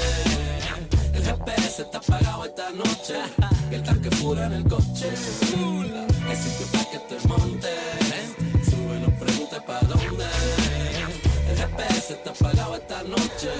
El 1.14 1.24
GPS 1.24 1.82
está 1.82 1.98
apagado 1.98 2.46
esta 2.46 2.70
noche, 2.72 3.16
y 3.72 3.76
el 3.76 3.84
tanque 3.84 4.12
fuera 4.12 4.46
en 4.46 4.54
el 4.54 4.64
coche. 4.64 5.16
Sitio 5.16 6.68
pa' 6.72 6.86
que 6.92 7.00
te 7.10 7.28
monte, 7.28 7.74
sube, 8.70 9.00
no 9.00 9.10
preguntes 9.20 9.62
pa' 9.68 9.80
dónde. 9.82 10.26
El 11.50 11.58
GPS 11.58 12.14
está 12.14 12.30
apagado 12.30 12.76
esta 12.76 13.04
noche, 13.04 13.52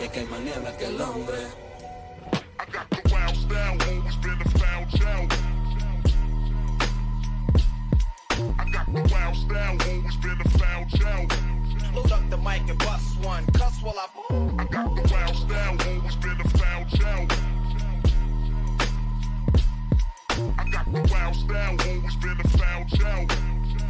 y 0.00 0.04
es 0.04 0.10
que 0.10 0.20
hay 0.20 0.26
más 0.26 0.40
niebla 0.40 0.76
que 0.76 0.86
el 0.86 1.00
hombre. 1.00 1.38
Load 11.94 12.12
up 12.12 12.30
the 12.30 12.36
mic 12.38 12.68
and 12.68 12.78
bust 12.78 13.18
one. 13.24 13.44
Cuss 13.46 13.82
while 13.82 13.96
I 13.98 14.06
move. 14.32 14.54
I 14.58 14.64
got 14.64 14.94
the 14.94 15.02
wild 15.12 15.36
style, 15.36 15.76
always 15.86 16.16
been 16.16 16.40
a 16.40 16.48
foul 16.50 16.84
child. 16.96 17.32
I 20.58 20.68
got 20.70 20.92
the 20.92 21.08
wild 21.10 21.34
style, 21.34 21.76
always 21.88 22.16
been 22.16 22.40
a 22.40 22.48
foul 22.48 22.84
child. 22.86 23.36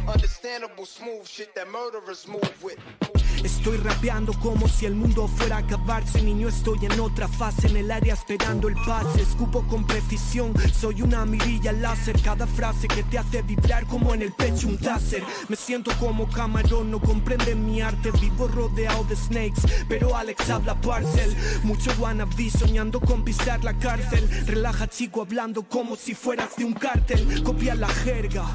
Understandable, 0.07 0.85
smooth 0.85 1.27
shit 1.27 1.53
that 1.55 1.69
murderers 1.69 2.27
move 2.27 2.63
with. 2.63 2.79
Estoy 3.43 3.77
rapeando 3.77 4.33
como 4.33 4.67
si 4.67 4.85
el 4.85 4.95
mundo 4.95 5.27
fuera 5.27 5.57
a 5.57 5.59
acabarse 5.59 6.21
Niño 6.21 6.49
estoy 6.49 6.79
en 6.85 6.99
otra 6.99 7.27
fase 7.27 7.67
en 7.67 7.77
el 7.77 7.89
área 7.89 8.13
esperando 8.13 8.67
el 8.67 8.75
pase. 8.85 9.21
Escupo 9.21 9.65
con 9.67 9.87
precisión, 9.87 10.53
soy 10.77 11.01
una 11.01 11.25
mirilla 11.25 11.71
láser. 11.71 12.21
Cada 12.21 12.45
frase 12.45 12.87
que 12.87 13.03
te 13.03 13.17
hace 13.17 13.41
vibrar 13.41 13.85
como 13.85 14.13
en 14.13 14.23
el 14.23 14.33
pecho 14.33 14.67
un 14.67 14.77
taser. 14.77 15.23
Me 15.47 15.55
siento 15.55 15.91
como 15.99 16.29
camarón, 16.29 16.91
no 16.91 16.99
comprenden 16.99 17.65
mi 17.65 17.81
arte. 17.81 18.11
Vivo 18.19 18.47
rodeado 18.47 19.05
de 19.05 19.15
snakes, 19.15 19.61
pero 19.87 20.15
Alex 20.15 20.49
habla 20.49 20.79
parcel. 20.81 21.35
Mucho 21.63 21.91
wannabe 21.97 22.49
soñando 22.49 22.99
con 22.99 23.23
pisar 23.23 23.63
la 23.63 23.77
cárcel. 23.77 24.29
Relaja 24.45 24.87
chico 24.87 25.21
hablando 25.21 25.63
como 25.63 25.95
si 25.95 26.13
fueras 26.13 26.55
de 26.57 26.65
un 26.65 26.73
cártel. 26.73 27.41
Copia 27.43 27.75
la 27.75 27.87
jerga, 27.87 28.45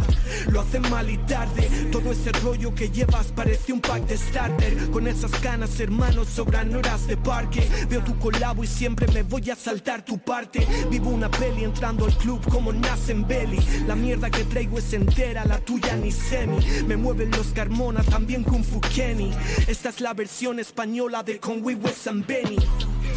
lo 0.48 0.60
hacen 0.60 0.82
mal 0.90 1.08
y 1.08 1.16
tarde. 1.18 1.88
Todo 1.90 2.12
ese 2.12 2.32
rollo 2.32 2.74
que 2.74 2.90
llevas 2.90 3.28
parece 3.28 3.72
un 3.72 3.80
pack 3.80 4.06
de 4.06 4.18
starter 4.18 4.73
con 4.92 5.06
esas 5.06 5.30
canas, 5.40 5.78
hermanos, 5.80 6.28
sobran 6.28 6.74
horas 6.74 7.06
de 7.06 7.16
parque. 7.16 7.68
Veo 7.88 8.02
tu 8.02 8.18
colabo 8.18 8.64
y 8.64 8.66
siempre 8.66 9.06
me 9.08 9.22
voy 9.22 9.50
a 9.50 9.56
saltar 9.56 10.04
tu 10.04 10.18
parte. 10.18 10.66
Vivo 10.90 11.10
una 11.10 11.30
peli 11.30 11.64
entrando 11.64 12.04
al 12.04 12.16
club 12.16 12.40
como 12.50 12.72
nacen 12.72 13.26
belly. 13.26 13.58
La 13.86 13.94
mierda 13.94 14.30
que 14.30 14.44
traigo 14.44 14.78
es 14.78 14.92
entera, 14.92 15.44
la 15.44 15.58
tuya 15.58 15.96
ni 15.96 16.10
semi. 16.10 16.58
Me 16.86 16.96
mueven 16.96 17.30
los 17.30 17.48
Carmona, 17.48 18.02
también 18.02 18.42
Kung 18.42 18.64
Fu 18.64 18.80
Kenny. 18.80 19.32
Esta 19.66 19.88
es 19.88 20.00
la 20.00 20.14
versión 20.14 20.58
española 20.58 21.22
de 21.22 21.38
Conway 21.38 21.74
West 21.74 22.06
and 22.06 22.26
Benny. 22.26 22.58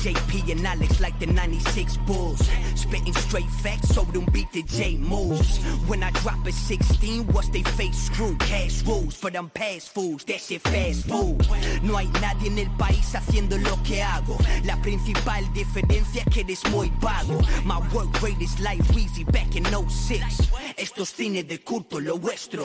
JP 0.04 0.52
and 0.52 0.66
Alex 0.66 1.00
like 1.00 1.18
the 1.20 1.26
96 1.26 1.98
Bulls. 2.06 2.40
Spitting 2.76 3.14
straight 3.14 3.50
facts 3.64 3.94
sobre 3.94 4.20
un 4.20 4.26
beat 4.32 4.52
de 4.52 4.62
J 4.62 4.98
moves. 4.98 5.58
When 5.88 6.04
I 6.04 6.12
drop 6.12 6.46
a 6.46 6.52
16, 6.52 7.26
what's 7.28 7.50
they 7.50 7.64
face 7.64 7.98
screw? 7.98 8.36
Cash 8.38 8.84
rules, 8.86 9.18
but 9.20 9.36
I'm 9.36 9.50
past 9.50 9.94
fools. 9.94 10.24
That 10.26 10.40
shit 10.40 10.62
fast 10.62 11.08
food. 11.08 11.47
No 11.82 11.98
hay 11.98 12.08
nadie 12.22 12.48
en 12.48 12.60
el 12.60 12.70
país 12.72 13.14
haciendo 13.16 13.58
lo 13.58 13.82
que 13.84 14.04
hago. 14.04 14.38
La 14.64 14.82
principal 14.82 15.52
diferencia 15.54 16.24
es 16.26 16.34
que 16.34 16.42
eres 16.42 16.66
muy 16.72 16.92
vago. 17.02 17.40
My 17.64 17.78
work 17.94 18.22
rate 18.22 18.44
is 18.44 18.60
like 18.60 18.84
Weezy 18.94 19.24
back 19.26 19.56
in 19.56 19.66
06. 19.66 20.50
Estos 20.78 21.10
cines 21.10 21.48
de 21.48 21.60
culto, 21.60 22.00
lo 22.00 22.18
vuestro. 22.18 22.64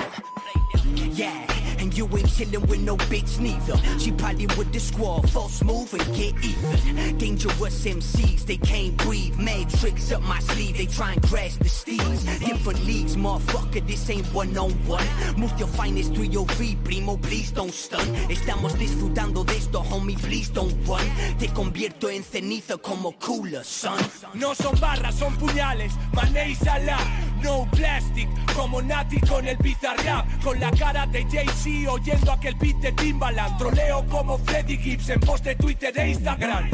Yeah, 1.14 1.46
and 1.82 1.98
you 1.98 2.04
ain't 2.16 2.28
chillin' 2.28 2.64
with 2.68 2.80
no 2.80 2.96
bitch 2.96 3.40
neither. 3.40 3.76
She 3.98 4.12
probably 4.12 4.46
with 4.56 4.72
the 4.72 4.78
squad, 4.78 5.28
false 5.28 5.62
move 5.64 5.92
and 5.92 6.06
get 6.14 6.32
even. 6.44 7.18
Dangerous 7.18 7.84
MCs, 7.84 8.46
they 8.46 8.56
can't 8.56 8.96
breathe. 8.98 9.36
Mad 9.36 9.68
tricks 9.80 10.12
up 10.12 10.22
my 10.22 10.38
sleeve, 10.40 10.76
they 10.76 10.86
try 10.86 11.12
and 11.12 11.22
crash 11.22 11.56
the 11.56 11.68
steeds. 11.68 12.24
Different 12.38 12.84
leagues, 12.84 13.16
motherfucker, 13.16 13.84
this 13.86 14.08
ain't 14.08 14.26
one 14.32 14.56
on 14.56 14.70
one. 14.86 15.06
Move 15.36 15.52
your 15.58 15.68
finest 15.68 16.14
to 16.14 16.24
your 16.24 16.46
V, 16.56 16.78
primo, 16.84 17.16
please 17.16 17.50
don't 17.50 17.74
stun. 17.74 18.06
Estamos 18.30 18.78
disfrutando 18.78 19.44
de 19.44 19.56
esto, 19.56 19.82
homie, 19.82 20.16
please 20.16 20.50
don't 20.50 20.74
run. 20.86 21.04
Te 21.38 21.48
convierto 21.48 22.08
en 22.08 22.22
ceniza 22.22 22.78
como 22.78 23.12
cooler, 23.18 23.64
son. 23.64 23.98
No 24.34 24.54
son 24.54 24.78
barras, 24.80 25.16
son 25.16 25.34
puñales, 25.36 25.92
mané 26.14 26.50
y 26.50 26.54
Salah. 26.54 27.31
No 27.42 27.66
plastic, 27.70 28.28
como 28.55 28.81
Nati 28.81 29.20
con 29.20 29.46
el 29.46 29.57
bizarrap. 29.57 30.26
Con 30.42 30.61
la 30.61 30.70
cara 30.70 31.07
de 31.07 31.24
Jay-Z 31.24 31.90
oyendo 31.90 32.33
aquel 32.33 32.55
beat 32.55 32.76
de 32.76 32.92
Timbaland. 32.92 33.59
Troleo 33.59 34.07
como 34.07 34.38
Freddy 34.38 34.76
Gibbs 34.76 35.09
en 35.09 35.20
post 35.20 35.44
de 35.44 35.55
Twitter 35.57 35.92
e 35.98 36.11
Instagram. 36.11 36.70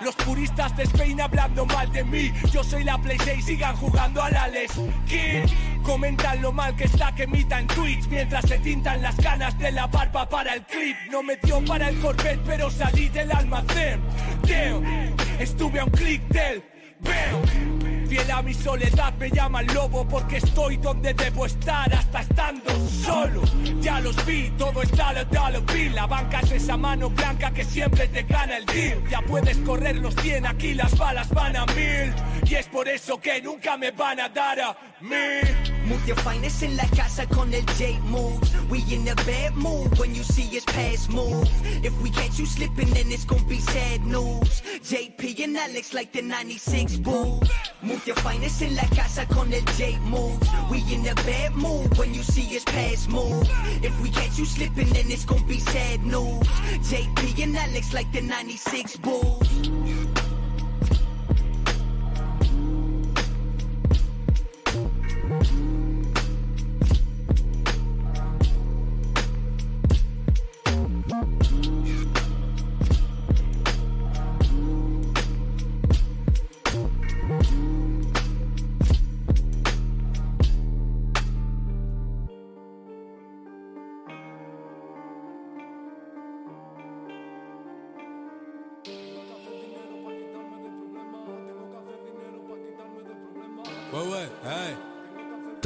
Los 0.00 0.14
puristas 0.16 0.76
de 0.76 0.82
Spain 0.84 1.20
hablando 1.20 1.64
mal 1.66 1.90
de 1.92 2.04
mí. 2.04 2.32
Yo 2.52 2.62
soy 2.62 2.84
la 2.84 2.98
Play 2.98 3.16
6, 3.24 3.44
sigan 3.44 3.76
jugando 3.76 4.22
al 4.22 4.36
Alex 4.36 4.74
Kid. 5.06 5.50
Comentan 5.82 6.42
lo 6.42 6.52
mal 6.52 6.74
que 6.76 6.84
está 6.84 7.14
que 7.14 7.22
emita 7.24 7.58
en 7.58 7.66
Twitch 7.68 8.06
mientras 8.08 8.44
se 8.46 8.58
tintan 8.58 9.02
las 9.02 9.14
canas 9.16 9.56
de 9.58 9.72
la 9.72 9.86
barba 9.86 10.28
para 10.28 10.54
el 10.54 10.62
clip. 10.64 10.96
No 11.10 11.22
me 11.22 11.36
dio 11.36 11.64
para 11.64 11.88
el 11.88 11.98
Corvette, 12.00 12.40
pero 12.44 12.70
salí 12.70 13.08
del 13.08 13.30
almacén. 13.32 14.00
Estuve 15.38 15.80
a 15.80 15.84
un 15.84 15.90
clic 15.90 16.22
del 16.28 16.62
veo. 17.00 17.93
Fiel 18.14 18.30
a 18.30 18.42
mi 18.42 18.54
soledad 18.54 19.12
me 19.18 19.28
llaman 19.28 19.66
lobo 19.74 20.06
porque 20.06 20.36
estoy 20.36 20.76
donde 20.76 21.12
debo 21.14 21.46
estar 21.46 21.92
hasta 21.92 22.20
estando 22.20 22.70
solo. 22.88 23.42
Ya 23.80 23.98
los 23.98 24.14
vi, 24.24 24.52
todo 24.56 24.82
está 24.82 25.12
lo 25.12 25.24
dollar 25.24 25.60
bill. 25.72 25.92
La 25.96 26.06
banca 26.06 26.38
es 26.38 26.52
esa 26.52 26.76
mano 26.76 27.10
blanca 27.10 27.50
que 27.50 27.64
siempre 27.64 28.06
te 28.06 28.22
gana 28.22 28.58
el 28.58 28.66
deal. 28.66 29.02
Ya 29.10 29.20
puedes 29.22 29.56
correr 29.58 29.96
los 29.96 30.14
100, 30.14 30.46
aquí 30.46 30.74
las 30.74 30.96
balas 30.96 31.28
van 31.30 31.56
a 31.56 31.66
mil. 31.66 32.14
Y 32.46 32.54
es 32.54 32.68
por 32.68 32.88
eso 32.88 33.18
que 33.18 33.42
nunca 33.42 33.76
me 33.76 33.90
van 33.90 34.20
a 34.20 34.28
dar 34.28 34.60
a 34.60 34.76
mí. 35.00 35.74
Move 35.86 36.06
your 36.06 36.18
finest 36.20 36.62
en 36.62 36.76
la 36.76 36.86
casa 36.96 37.26
con 37.26 37.52
el 37.52 37.64
J 37.66 37.98
move. 38.04 38.40
We 38.70 38.78
in 38.94 39.04
the 39.04 39.14
bad 39.26 39.54
mood 39.56 39.98
when 39.98 40.14
you 40.14 40.22
see 40.22 40.56
us 40.56 40.64
pass 40.64 41.08
move. 41.08 41.48
If 41.82 41.92
we 42.00 42.10
catch 42.10 42.38
you 42.38 42.46
slipping, 42.46 42.90
then 42.94 43.10
it's 43.10 43.24
gonna 43.24 43.42
be 43.42 43.58
sad 43.58 44.06
news. 44.06 44.62
JP 44.82 45.44
and 45.44 45.56
Alex 45.56 45.92
like 45.92 46.12
the 46.12 46.22
96 46.22 46.98
Bulls. 46.98 47.50
Move 47.82 48.03
your 48.06 48.16
finest 48.16 48.62
en 48.62 48.74
la 48.76 48.86
casa 48.88 49.26
con 49.26 49.52
el 49.52 49.64
J 49.76 49.98
move. 50.04 50.38
We 50.70 50.78
in 50.92 51.06
a 51.06 51.14
bad 51.14 51.54
mood 51.54 51.96
when 51.96 52.12
you 52.12 52.22
see 52.22 52.56
us 52.56 52.64
pass 52.64 53.08
move. 53.08 53.48
If 53.82 53.98
we 54.00 54.10
catch 54.10 54.38
you 54.38 54.44
slipping, 54.44 54.88
then 54.92 55.10
it's 55.10 55.24
gonna 55.24 55.46
be 55.46 55.58
sad 55.58 56.04
news. 56.04 56.46
JP 56.82 57.42
and 57.42 57.56
Alex 57.56 57.92
like 57.94 58.10
the 58.12 58.20
96 58.20 58.96
Bulls. 58.98 59.70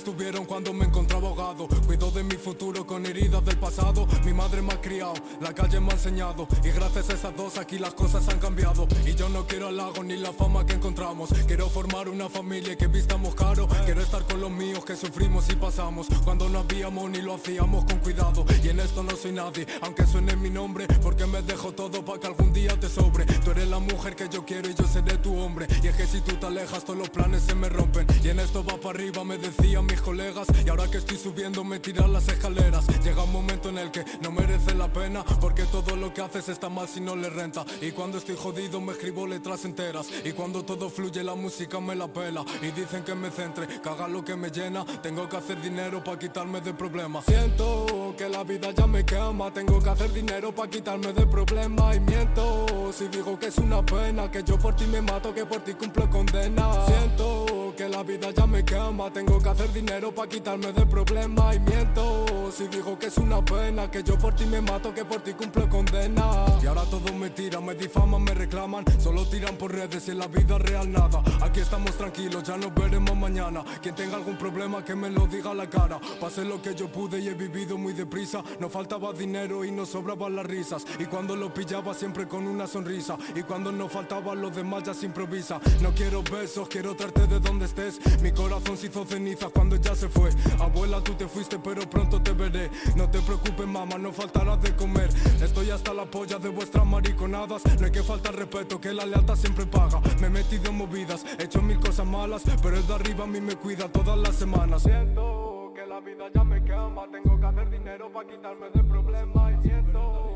Estuvieron 0.00 0.46
cuando 0.46 0.72
me 0.72 0.86
encontraba 0.86 1.28
ahogado. 1.28 1.68
Cuido 1.86 2.10
de 2.10 2.24
mi 2.24 2.36
futuro 2.36 2.86
con 2.86 3.04
heridas 3.04 3.44
del 3.44 3.58
pasado. 3.58 4.08
Mi 4.24 4.32
madre 4.32 4.62
me 4.62 4.72
ha 4.72 4.80
criado, 4.80 5.12
la 5.42 5.52
calle 5.52 5.78
me 5.78 5.90
ha 5.90 5.92
enseñado. 5.92 6.48
Y 6.64 6.70
gracias 6.70 7.10
a 7.10 7.12
esas 7.12 7.36
dos 7.36 7.58
aquí 7.58 7.78
las 7.78 7.92
cosas 7.92 8.26
han 8.30 8.38
cambiado. 8.38 8.88
Y 9.04 9.14
yo 9.14 9.28
no 9.28 9.46
quiero 9.46 9.68
halago 9.68 10.02
ni 10.02 10.16
la 10.16 10.32
fama 10.32 10.64
que 10.64 10.72
encontramos. 10.72 11.28
Quiero 11.46 11.68
formar 11.68 12.08
una 12.08 12.30
familia 12.30 12.78
que 12.78 12.86
vistamos 12.86 13.34
caro. 13.34 13.68
Quiero 13.84 14.00
estar 14.00 14.24
con 14.24 14.40
los 14.40 14.50
míos 14.50 14.86
que 14.86 14.96
sufrimos 14.96 15.50
y 15.50 15.56
pasamos. 15.56 16.06
Cuando 16.24 16.48
no 16.48 16.60
habíamos 16.60 17.10
ni 17.10 17.20
lo 17.20 17.34
hacíamos 17.34 17.84
con 17.84 17.98
cuidado. 17.98 18.46
Y 18.64 18.70
en 18.70 18.80
esto 18.80 19.02
no 19.02 19.14
soy 19.16 19.32
nadie, 19.32 19.66
aunque 19.82 20.06
suene 20.06 20.34
mi 20.34 20.48
nombre. 20.48 20.86
Porque 21.02 21.26
me 21.26 21.42
dejo 21.42 21.72
todo 21.72 22.02
para 22.02 22.18
que 22.18 22.26
algún 22.26 22.54
día 22.54 22.80
te 22.80 22.88
sobre. 22.88 23.26
Tú 23.26 23.50
eres 23.50 23.68
la 23.68 23.78
mujer 23.78 24.16
que 24.16 24.30
yo 24.30 24.46
quiero 24.46 24.70
y 24.70 24.74
yo 24.74 24.86
seré 24.86 25.18
tu 25.18 25.38
hombre. 25.38 25.66
Y 25.82 25.88
es 25.88 25.94
que 25.94 26.06
si 26.06 26.22
tú 26.22 26.36
te 26.36 26.46
alejas, 26.46 26.84
todos 26.84 26.98
los 26.98 27.10
planes 27.10 27.42
se 27.42 27.54
me 27.54 27.68
rompen. 27.68 28.06
Y 28.24 28.30
en 28.30 28.40
esto 28.40 28.64
va 28.64 28.78
para 28.78 28.98
arriba, 28.98 29.24
me 29.24 29.36
decían 29.36 29.89
mis 29.90 30.00
colegas. 30.00 30.46
Y 30.64 30.68
ahora 30.68 30.88
que 30.88 30.98
estoy 30.98 31.16
subiendo, 31.16 31.64
me 31.64 31.80
tiran 31.80 32.12
las 32.12 32.28
escaleras. 32.28 32.86
Llega 33.02 33.24
un 33.24 33.32
momento 33.32 33.68
en 33.68 33.78
el 33.78 33.90
que 33.90 34.04
no 34.22 34.30
merece 34.30 34.74
la 34.74 34.88
pena. 34.92 35.24
Porque 35.40 35.64
todo 35.64 35.96
lo 35.96 36.12
que 36.14 36.22
haces 36.22 36.48
está 36.48 36.68
mal 36.68 36.88
si 36.88 37.00
no 37.00 37.16
le 37.16 37.28
renta. 37.28 37.64
Y 37.80 37.90
cuando 37.90 38.18
estoy 38.18 38.36
jodido, 38.36 38.80
me 38.80 38.92
escribo 38.92 39.26
letras 39.26 39.64
enteras. 39.64 40.08
Y 40.24 40.32
cuando 40.32 40.64
todo 40.64 40.88
fluye, 40.88 41.22
la 41.24 41.34
música 41.34 41.80
me 41.80 41.94
la 41.94 42.08
pela. 42.08 42.44
Y 42.62 42.70
dicen 42.70 43.02
que 43.02 43.14
me 43.14 43.30
centre, 43.30 43.66
haga 43.84 44.08
lo 44.08 44.24
que 44.24 44.36
me 44.36 44.50
llena. 44.50 44.84
Tengo 45.02 45.28
que 45.28 45.36
hacer 45.36 45.60
dinero 45.60 46.02
para 46.02 46.18
quitarme 46.18 46.60
de 46.60 46.72
problemas. 46.72 47.24
Siento 47.24 48.14
que 48.16 48.28
la 48.28 48.44
vida 48.44 48.70
ya 48.72 48.86
me 48.86 49.04
quema. 49.04 49.52
Tengo 49.52 49.80
que 49.80 49.90
hacer 49.90 50.12
dinero 50.12 50.54
para 50.54 50.70
quitarme 50.70 51.12
de 51.12 51.26
problemas. 51.26 51.96
Y 51.96 52.00
miento 52.00 52.92
si 52.92 53.08
digo 53.08 53.38
que 53.38 53.46
es 53.46 53.58
una 53.58 53.84
pena. 53.84 54.30
Que 54.30 54.42
yo 54.44 54.58
por 54.58 54.76
ti 54.76 54.86
me 54.86 55.00
mato, 55.00 55.34
que 55.34 55.44
por 55.44 55.60
ti 55.60 55.74
cumplo 55.74 56.08
condena. 56.08 56.86
Siento 56.86 57.69
que 57.74 57.88
la 57.88 58.02
vida 58.02 58.30
ya 58.30 58.46
me 58.46 58.64
quema. 58.64 59.12
Tengo 59.12 59.38
que 59.38 59.48
hacer 59.48 59.72
dinero 59.72 60.12
para 60.12 60.28
quitarme 60.28 60.72
de 60.72 60.86
problemas. 60.86 61.56
Y 61.56 61.60
miento 61.60 62.26
si 62.52 62.68
digo 62.68 62.98
que 62.98 63.06
es 63.06 63.18
una 63.18 63.44
pena. 63.44 63.90
Que 63.90 64.02
yo 64.02 64.18
por 64.18 64.34
ti 64.34 64.44
me 64.46 64.60
mato, 64.60 64.92
que 64.94 65.04
por 65.04 65.20
ti 65.22 65.32
cumplo 65.32 65.68
condena. 65.68 66.46
Y 66.62 66.66
ahora 66.66 66.84
todos 66.84 67.12
me 67.14 67.30
tiran, 67.30 67.64
me 67.64 67.74
difaman, 67.74 68.22
me 68.22 68.34
reclaman. 68.34 68.84
Solo 68.98 69.26
tiran 69.26 69.56
por 69.56 69.72
redes 69.72 70.08
y 70.08 70.10
en 70.12 70.18
la 70.18 70.28
vida 70.28 70.58
real 70.58 70.90
nada. 70.90 71.22
Aquí 71.40 71.60
estamos 71.60 71.92
tranquilos, 71.96 72.42
ya 72.42 72.56
nos 72.56 72.74
veremos 72.74 73.16
mañana. 73.16 73.64
Quien 73.82 73.94
tenga 73.94 74.16
algún 74.16 74.36
problema 74.36 74.84
que 74.84 74.94
me 74.94 75.10
lo 75.10 75.26
diga 75.26 75.50
a 75.50 75.54
la 75.54 75.68
cara. 75.68 76.00
Pasé 76.20 76.44
lo 76.44 76.60
que 76.60 76.74
yo 76.74 76.90
pude 76.90 77.18
y 77.20 77.28
he 77.28 77.34
vivido 77.34 77.78
muy 77.78 77.92
deprisa. 77.92 78.42
No 78.58 78.68
faltaba 78.68 79.12
dinero 79.12 79.64
y 79.64 79.70
no 79.70 79.86
sobraban 79.86 80.36
las 80.36 80.46
risas. 80.46 80.84
Y 80.98 81.04
cuando 81.06 81.36
lo 81.36 81.52
pillaba 81.52 81.94
siempre 81.94 82.26
con 82.26 82.46
una 82.46 82.66
sonrisa. 82.66 83.16
Y 83.34 83.42
cuando 83.42 83.72
no 83.72 83.88
faltaban 83.88 84.40
los 84.40 84.54
demás 84.54 84.84
ya 84.84 84.94
se 84.94 85.06
improvisa. 85.06 85.60
No 85.80 85.92
quiero 85.94 86.22
besos, 86.22 86.68
quiero 86.68 86.94
traerte 86.94 87.26
de 87.26 87.40
donde 87.40 87.59
estés. 87.62 87.98
Mi 88.22 88.32
corazón 88.32 88.76
se 88.76 88.86
hizo 88.86 89.04
ceniza 89.04 89.48
cuando 89.48 89.76
ya 89.76 89.94
se 89.94 90.08
fue. 90.08 90.30
Abuela, 90.58 91.00
tú 91.02 91.14
te 91.14 91.26
fuiste, 91.28 91.58
pero 91.58 91.88
pronto 91.88 92.20
te 92.22 92.32
veré. 92.32 92.70
No 92.96 93.08
te 93.10 93.20
preocupes, 93.20 93.66
mamá, 93.66 93.98
no 93.98 94.12
faltará 94.12 94.56
de 94.56 94.74
comer. 94.76 95.08
Estoy 95.42 95.70
hasta 95.70 95.94
la 95.94 96.04
polla 96.04 96.38
de 96.38 96.48
vuestras 96.48 96.86
mariconadas. 96.86 97.62
No 97.78 97.86
hay 97.86 97.92
que 97.92 98.02
faltar 98.02 98.34
respeto, 98.34 98.80
que 98.80 98.92
la 98.92 99.06
lealtad 99.06 99.36
siempre 99.36 99.66
paga. 99.66 100.00
Me 100.20 100.26
he 100.26 100.30
metido 100.30 100.70
en 100.70 100.76
movidas, 100.76 101.24
he 101.38 101.44
hecho 101.44 101.62
mil 101.62 101.78
cosas 101.78 102.06
malas. 102.06 102.42
Pero 102.62 102.76
el 102.76 102.86
de 102.86 102.94
arriba 102.94 103.24
a 103.24 103.26
mí 103.26 103.40
me 103.40 103.56
cuida 103.56 103.88
todas 103.88 104.18
las 104.18 104.36
semanas. 104.36 104.82
Siento 104.82 105.72
que 105.74 105.86
la 105.86 106.00
vida 106.00 106.24
ya 106.34 106.44
me 106.44 106.62
quema. 106.64 107.06
Tengo 107.10 107.40
que 107.40 107.46
hacer 107.46 107.70
dinero 107.70 108.12
para 108.12 108.28
quitarme 108.28 108.70
de 108.74 108.84
problemas. 108.84 109.52
Y 109.52 109.68
siento, 109.68 110.29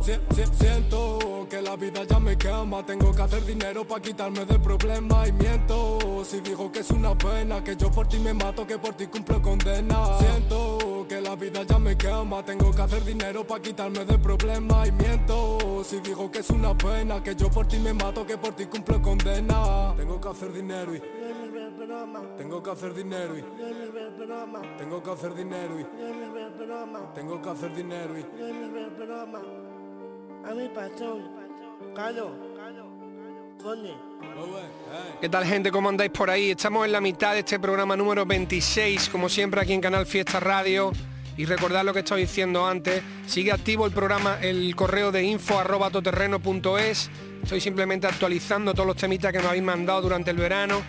Siento 0.00 1.46
que 1.48 1.60
la 1.62 1.76
vida 1.76 2.04
ya 2.04 2.18
me 2.18 2.36
quema, 2.36 2.84
tengo 2.84 3.12
que 3.12 3.22
hacer 3.22 3.44
dinero 3.44 3.86
para 3.86 4.02
quitarme 4.02 4.44
de 4.44 4.58
problemas 4.58 5.28
y 5.28 5.32
miento 5.32 6.24
si 6.24 6.40
digo 6.40 6.70
que 6.70 6.80
es 6.80 6.90
una 6.90 7.16
pena, 7.16 7.62
que 7.62 7.76
yo 7.76 7.90
por 7.90 8.06
ti 8.08 8.18
me 8.18 8.32
mato, 8.34 8.66
que 8.66 8.78
por 8.78 8.94
ti 8.94 9.06
cumplo 9.06 9.40
condena. 9.40 10.18
Siento 10.18 11.06
que 11.08 11.20
la 11.20 11.36
vida 11.36 11.62
ya 11.62 11.78
me 11.78 11.96
quema, 11.96 12.44
tengo 12.44 12.70
que 12.72 12.82
hacer 12.82 13.04
dinero 13.04 13.46
para 13.46 13.62
quitarme 13.62 14.04
de 14.04 14.18
problemas 14.18 14.88
y 14.88 14.92
miento 14.92 15.82
si 15.84 16.00
digo 16.00 16.30
que 16.30 16.38
es 16.40 16.50
una 16.50 16.76
pena, 16.76 17.22
que 17.22 17.34
yo 17.34 17.50
por 17.50 17.66
ti 17.66 17.78
me 17.78 17.92
mato, 17.92 18.26
que 18.26 18.36
por 18.36 18.54
ti 18.54 18.66
cumplo 18.66 19.00
condena. 19.00 19.94
Tengo 19.96 20.20
que 20.20 20.28
hacer 20.28 20.52
dinero 20.52 20.94
y 20.94 21.02
tengo 22.36 22.62
que 22.62 22.70
hacer 22.70 22.94
dinero 22.94 23.38
y 23.38 23.44
tengo 24.78 25.02
que 25.02 25.10
hacer 25.10 25.34
dinero 25.34 25.80
y 25.80 25.86
tengo 27.14 27.42
que 27.42 27.50
hacer 27.50 27.74
dinero 27.74 28.18
y 28.18 29.65
A 30.48 30.54
mi 30.54 30.68
pasó. 30.68 31.18
Carlos. 31.94 32.30
Conde. 33.60 33.92
¿Qué 35.20 35.28
tal 35.28 35.44
gente? 35.44 35.72
¿Cómo 35.72 35.88
andáis 35.88 36.12
por 36.12 36.30
ahí? 36.30 36.52
Estamos 36.52 36.86
en 36.86 36.92
la 36.92 37.00
mitad 37.00 37.32
de 37.32 37.40
este 37.40 37.58
programa 37.58 37.96
número 37.96 38.24
26, 38.24 39.08
como 39.08 39.28
siempre 39.28 39.60
aquí 39.60 39.72
en 39.72 39.80
Canal 39.80 40.06
Fiesta 40.06 40.38
Radio. 40.38 40.92
Y 41.36 41.46
recordad 41.46 41.84
lo 41.84 41.92
que 41.92 41.98
estaba 41.98 42.20
diciendo 42.20 42.64
antes, 42.64 43.02
sigue 43.26 43.50
activo 43.50 43.86
el 43.86 43.92
programa, 43.92 44.38
el 44.40 44.76
correo 44.76 45.10
de 45.10 45.24
info 45.24 45.58
arroba 45.58 45.90
todoterreno.es. 45.90 47.10
Estoy 47.42 47.60
simplemente 47.60 48.06
actualizando 48.06 48.72
todos 48.72 48.86
los 48.86 48.96
temitas 48.96 49.32
que 49.32 49.40
me 49.40 49.48
habéis 49.48 49.64
mandado 49.64 50.02
durante 50.02 50.30
el 50.30 50.36
verano. 50.36 50.80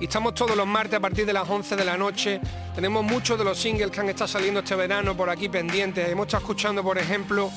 Y 0.00 0.04
estamos 0.04 0.34
todos 0.34 0.56
los 0.56 0.68
martes 0.68 0.94
a 0.98 1.00
partir 1.00 1.26
de 1.26 1.32
las 1.32 1.48
11 1.50 1.74
de 1.74 1.84
la 1.84 1.96
noche. 1.96 2.40
Tenemos 2.76 3.02
muchos 3.02 3.36
de 3.36 3.44
los 3.44 3.58
singles 3.58 3.90
que 3.90 4.00
han 4.00 4.08
estado 4.08 4.28
saliendo 4.28 4.60
este 4.60 4.76
verano 4.76 5.16
por 5.16 5.28
aquí 5.30 5.48
pendientes. 5.48 6.08
Hemos 6.08 6.28
estado 6.28 6.42
escuchando, 6.42 6.82
por 6.84 6.96
ejemplo, 6.96 7.50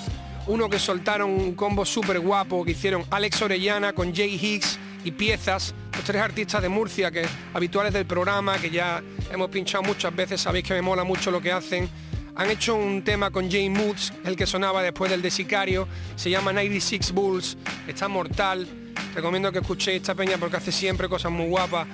uno 0.48 0.70
que 0.70 0.80
soltaron 0.80 1.30
un 1.30 1.54
combo 1.54 1.86
súper 1.86 2.20
guapo 2.20 2.64
que 2.64 2.72
hicieron 2.72 3.04
Alex 3.10 3.42
Orellana 3.42 3.94
con 3.94 4.16
Jay 4.16 4.36
Higgs 4.36 4.80
y 5.04 5.12
Piezas, 5.12 5.74
los 5.94 6.04
tres 6.04 6.22
artistas 6.22 6.62
de 6.62 6.70
Murcia 6.70 7.12
que 7.12 7.26
habituales 7.54 7.94
del 7.94 8.06
programa, 8.06 8.58
que 8.58 8.70
ya 8.70 9.02
hemos 9.32 9.50
pinchado 9.50 9.84
muchas 9.84 10.16
veces, 10.16 10.42
sabéis 10.42 10.66
que 10.66 10.74
me 10.74 10.82
mola 10.82 11.04
mucho 11.04 11.32
lo 11.32 11.42
que 11.42 11.52
hacen. 11.52 11.90
Han 12.36 12.52
hecho 12.52 12.76
un 12.76 13.04
tema 13.04 13.32
con 13.32 13.50
Jay 13.50 13.70
Moods, 13.70 14.14
el 14.24 14.36
que 14.36 14.46
sonaba 14.46 14.84
después 14.84 15.10
del 15.10 15.22
de 15.22 15.32
Sicario, 15.32 15.88
se 16.16 16.30
llama 16.30 16.54
96 16.54 17.12
Bulls, 17.12 17.58
está 17.88 18.08
mortal. 18.08 18.68
Recomiendo 19.16 19.52
que 19.52 19.60
escuchéis 19.60 19.98
esta 19.98 20.14
peña 20.14 20.38
porque 20.38 20.58
hace 20.58 20.72
siempre 20.72 21.10
cosas 21.10 21.32
muy 21.32 21.48
guapas. 21.48 21.88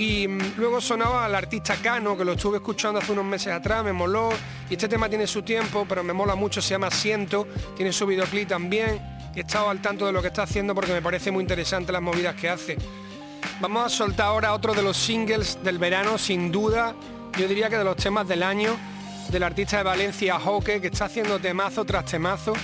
Y 0.00 0.26
mm, 0.26 0.54
luego 0.56 0.80
sonaba 0.80 1.26
al 1.26 1.34
artista 1.34 1.76
Cano, 1.76 2.16
que 2.16 2.24
lo 2.24 2.32
estuve 2.32 2.56
escuchando 2.56 3.00
hace 3.00 3.12
unos 3.12 3.26
meses 3.26 3.52
atrás, 3.52 3.84
me 3.84 3.92
moló. 3.92 4.30
Y 4.70 4.72
este 4.72 4.88
tema 4.88 5.10
tiene 5.10 5.26
su 5.26 5.42
tiempo, 5.42 5.84
pero 5.86 6.02
me 6.02 6.14
mola 6.14 6.34
mucho, 6.34 6.62
se 6.62 6.70
llama 6.70 6.90
Siento, 6.90 7.46
tiene 7.76 7.92
su 7.92 8.06
videoclip 8.06 8.48
también. 8.48 8.98
He 9.36 9.40
estado 9.40 9.68
al 9.68 9.82
tanto 9.82 10.06
de 10.06 10.12
lo 10.12 10.22
que 10.22 10.28
está 10.28 10.44
haciendo 10.44 10.74
porque 10.74 10.94
me 10.94 11.02
parece 11.02 11.30
muy 11.30 11.42
interesante 11.42 11.92
las 11.92 12.00
movidas 12.00 12.34
que 12.34 12.48
hace. 12.48 12.78
Vamos 13.60 13.84
a 13.84 13.88
soltar 13.90 14.28
ahora 14.28 14.54
otro 14.54 14.72
de 14.72 14.82
los 14.82 14.96
singles 14.96 15.62
del 15.62 15.76
verano, 15.76 16.16
sin 16.16 16.50
duda. 16.50 16.94
Yo 17.38 17.46
diría 17.46 17.68
que 17.68 17.76
de 17.76 17.84
los 17.84 17.96
temas 17.96 18.26
del 18.26 18.42
año, 18.42 18.78
del 19.30 19.42
artista 19.42 19.76
de 19.76 19.82
Valencia, 19.82 20.40
Joque, 20.40 20.80
que 20.80 20.86
está 20.86 21.04
haciendo 21.04 21.38
temazo 21.38 21.84
tras 21.84 22.06
temazo. 22.06 22.54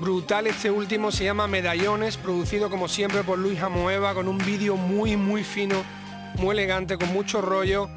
Brutal 0.00 0.46
este 0.46 0.70
último, 0.70 1.12
se 1.12 1.24
llama 1.24 1.46
Medallones, 1.46 2.16
producido 2.16 2.70
como 2.70 2.88
siempre 2.88 3.22
por 3.22 3.38
Luis 3.38 3.60
Amoeva, 3.60 4.14
con 4.14 4.28
un 4.28 4.38
vídeo 4.38 4.76
muy, 4.76 5.14
muy 5.18 5.44
fino, 5.44 5.84
muy 6.36 6.52
elegante, 6.52 6.96
con 6.96 7.12
mucho 7.12 7.40
rollo. 7.40 7.88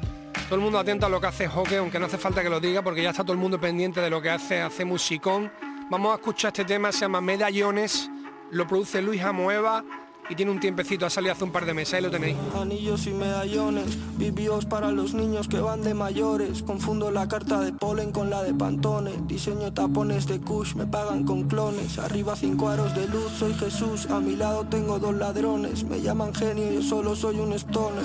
Todo 0.44 0.54
el 0.56 0.60
mundo 0.60 0.78
atento 0.78 1.06
a 1.06 1.08
lo 1.08 1.20
que 1.20 1.26
hace 1.26 1.46
Joque, 1.46 1.76
aunque 1.76 1.98
no 1.98 2.06
hace 2.06 2.18
falta 2.18 2.42
que 2.42 2.50
lo 2.50 2.60
diga, 2.60 2.82
porque 2.82 3.02
ya 3.02 3.10
está 3.10 3.22
todo 3.22 3.32
el 3.32 3.38
mundo 3.38 3.60
pendiente 3.60 4.00
de 4.00 4.10
lo 4.10 4.22
que 4.22 4.30
hace, 4.30 4.60
hace 4.60 4.84
musicón. 4.84 5.52
Vamos 5.90 6.12
a 6.12 6.16
escuchar 6.16 6.48
este 6.48 6.64
tema, 6.64 6.92
se 6.92 7.00
llama 7.00 7.20
Medallones, 7.20 8.10
lo 8.50 8.66
produce 8.66 9.02
Luis 9.02 9.22
Amoeva 9.22 9.84
y 10.28 10.34
tiene 10.34 10.50
un 10.50 10.60
tiempecito, 10.60 11.06
ha 11.06 11.10
salido 11.10 11.32
hace 11.32 11.44
un 11.44 11.52
par 11.52 11.64
de 11.64 11.74
meses, 11.74 11.94
ahí 11.94 12.02
lo 12.02 12.10
tenéis. 12.10 12.36
Anillos 12.54 13.06
y 13.06 13.10
medallones, 13.10 13.96
vivios 14.18 14.66
para 14.66 14.90
los 14.90 15.14
niños 15.14 15.48
que 15.48 15.60
van 15.60 15.82
de 15.82 15.94
mayores. 15.94 16.62
Confundo 16.62 17.10
la 17.10 17.28
carta 17.28 17.60
de 17.60 17.72
polen 17.72 18.12
con 18.12 18.28
la 18.28 18.42
de 18.42 18.52
Pantone. 18.52 19.12
Diseño 19.26 19.72
tapones 19.72 20.26
de 20.26 20.40
Kush, 20.40 20.74
me 20.74 20.86
pagan 20.86 21.24
con 21.24 21.44
clones. 21.44 21.98
Arriba 21.98 22.36
cinco 22.36 22.68
aros 22.68 22.94
de 22.94 23.08
luz, 23.08 23.32
soy 23.38 23.54
Jesús. 23.54 24.06
A 24.10 24.20
mi 24.20 24.36
lado 24.36 24.66
tengo 24.66 24.98
dos 24.98 25.14
ladrones. 25.14 25.84
Me 25.84 26.00
llaman 26.00 26.34
genio, 26.34 26.72
yo 26.72 26.82
solo 26.82 27.16
soy 27.16 27.38
un 27.40 27.52
stoner. 27.54 28.04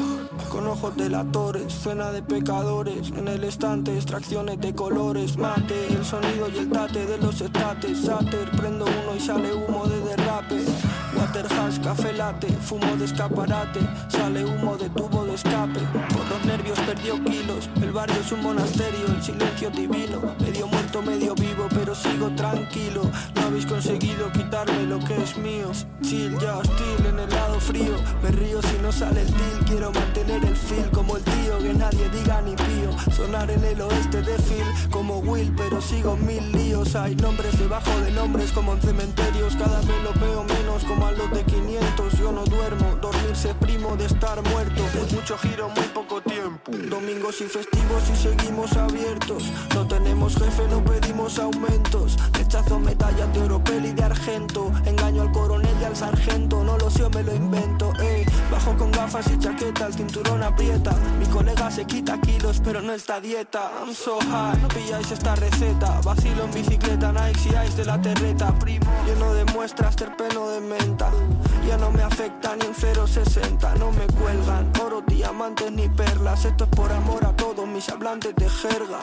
Con 0.49 0.67
ojos 0.67 0.95
delatores, 0.95 1.73
cena 1.73 2.11
de 2.11 2.21
pecadores. 2.21 3.09
En 3.17 3.27
el 3.27 3.43
estante, 3.43 3.93
extracciones 3.95 4.61
de 4.61 4.73
colores. 4.73 5.37
Mate, 5.37 5.87
el 5.87 6.05
sonido 6.05 6.49
y 6.53 6.59
el 6.59 6.69
tate 6.69 7.05
de 7.05 7.17
los 7.17 7.41
estates. 7.41 7.99
Sáter, 7.99 8.49
prendo 8.51 8.85
uno 8.85 9.15
y 9.15 9.19
sale 9.19 9.53
humo 9.53 9.85
de 9.87 9.99
derrape. 9.99 10.63
Café 11.81 12.13
latte, 12.13 12.47
fumo 12.47 12.95
de 12.97 13.05
escaparate, 13.05 13.79
sale 14.09 14.43
humo 14.43 14.77
de 14.77 14.89
tubo 14.89 15.25
de 15.25 15.35
escape. 15.35 15.79
Por 16.09 16.27
los 16.27 16.45
nervios 16.45 16.79
perdió 16.81 17.15
kilos, 17.23 17.69
el 17.81 17.91
barrio 17.91 18.15
es 18.19 18.31
un 18.31 18.41
monasterio, 18.41 19.05
el 19.07 19.23
silencio 19.23 19.69
divino. 19.69 20.35
Medio 20.39 20.67
muerto, 20.67 21.01
medio 21.01 21.33
vivo, 21.35 21.67
pero 21.73 21.95
sigo 21.95 22.29
tranquilo. 22.35 23.03
No 23.35 23.41
habéis 23.41 23.65
conseguido 23.65 24.31
quitarme 24.33 24.83
lo 24.83 24.99
que 24.99 25.15
es 25.21 25.37
mío. 25.37 25.71
Chill, 26.01 26.37
ya 26.39 26.57
hostil 26.57 27.05
en 27.07 27.19
el 27.19 27.29
lado 27.29 27.59
frío. 27.59 27.95
Me 28.21 28.29
río 28.31 28.61
si 28.61 28.77
no 28.81 28.91
sale 28.91 29.21
el 29.21 29.31
deal, 29.31 29.65
quiero 29.65 29.91
mantener 29.91 30.43
el 30.43 30.55
feel 30.55 30.89
como 30.91 31.17
el 31.17 31.23
tío, 31.23 31.57
que 31.59 31.73
nadie 31.73 32.09
diga 32.09 32.41
ni 32.41 32.55
pío. 32.55 33.13
Sonar 33.15 33.49
en 33.49 33.63
el 33.63 33.81
oeste 33.81 34.21
de 34.21 34.35
Phil 34.35 34.89
como 34.91 35.19
Will, 35.19 35.53
pero 35.55 35.81
sigo 35.81 36.17
mil 36.17 36.51
líos. 36.51 36.95
Hay 36.95 37.15
nombres 37.15 37.57
debajo 37.57 37.91
de 38.01 38.11
nombres 38.11 38.51
como 38.51 38.73
en 38.73 38.81
cementerios, 38.81 39.55
cada 39.55 39.79
vez 39.81 40.03
lo 40.03 40.13
veo 40.19 40.43
menos 40.43 40.83
como 40.83 41.07
a 41.07 41.12
los 41.17 41.31
de 41.31 41.43
500. 41.43 42.13
Yo 42.17 42.31
no 42.31 42.43
duermo, 42.45 42.95
dormirse 43.01 43.53
primo 43.55 43.95
de 43.95 44.05
estar 44.05 44.41
muerto. 44.49 44.83
Mucho 45.11 45.37
giro, 45.37 45.69
muy. 45.69 45.92
Domingos 46.93 47.41
y 47.41 47.45
festivos 47.45 48.03
y 48.13 48.15
seguimos 48.15 48.71
abiertos. 48.77 49.51
No 49.73 49.87
tenemos 49.87 50.35
jefe, 50.35 50.67
no 50.69 50.85
pedimos 50.85 51.39
aumentos. 51.39 52.19
Rechazo 52.33 52.77
medallas 52.77 53.33
de 53.33 53.41
oro, 53.41 53.63
peli 53.63 53.93
de 53.93 54.03
argento. 54.03 54.71
Engaño 54.85 55.23
al 55.23 55.31
coronel 55.31 55.75
y 55.81 55.85
al 55.85 55.95
sargento. 55.95 56.63
No 56.63 56.77
lo 56.77 56.91
sé, 56.91 57.09
me 57.09 57.23
lo 57.23 57.33
invento. 57.33 57.93
Eh. 57.99 58.23
Bajo 58.51 58.77
con 58.77 58.91
gafas 58.91 59.25
y 59.31 59.39
chaqueta, 59.39 59.87
el 59.87 59.93
cinturón 59.95 60.43
aprieta. 60.43 60.93
Mi 61.17 61.25
colega 61.25 61.71
se 61.71 61.85
quita 61.85 62.21
kilos, 62.21 62.61
pero 62.63 62.79
no 62.79 62.93
está 62.93 63.19
dieta. 63.19 63.71
I'm 63.79 63.95
so 63.95 64.19
high, 64.19 64.61
no 64.61 64.67
pilláis 64.67 65.09
esta 65.11 65.33
receta. 65.33 65.99
Vacilo 66.01 66.43
en 66.43 66.51
bicicleta, 66.51 67.11
Nike 67.11 67.49
y 67.49 67.67
Ice 67.67 67.77
de 67.77 67.85
la 67.85 67.99
terreta. 67.99 68.53
Primo, 68.59 68.85
lleno 69.07 69.33
de 69.33 69.45
muestras, 69.45 69.95
terpeno 69.95 70.47
de 70.49 70.61
menta. 70.61 71.09
Ya 71.67 71.77
no 71.77 71.89
me 71.89 72.03
afecta 72.03 72.55
ni 72.55 72.67
un 72.67 72.75
060, 72.75 73.75
no 73.75 73.91
me 73.91 74.05
cuelgan 74.05 74.71
oro, 74.85 75.01
diamantes 75.07 75.71
ni 75.71 75.89
perlas. 75.89 76.45
Esto 76.45 76.65
es 76.65 76.69
por 76.71 76.82
amor 76.91 77.25
a 77.25 77.35
todos 77.35 77.67
mis 77.67 77.87
hablantes 77.89 78.35
de 78.35 78.49
jerga. 78.49 78.99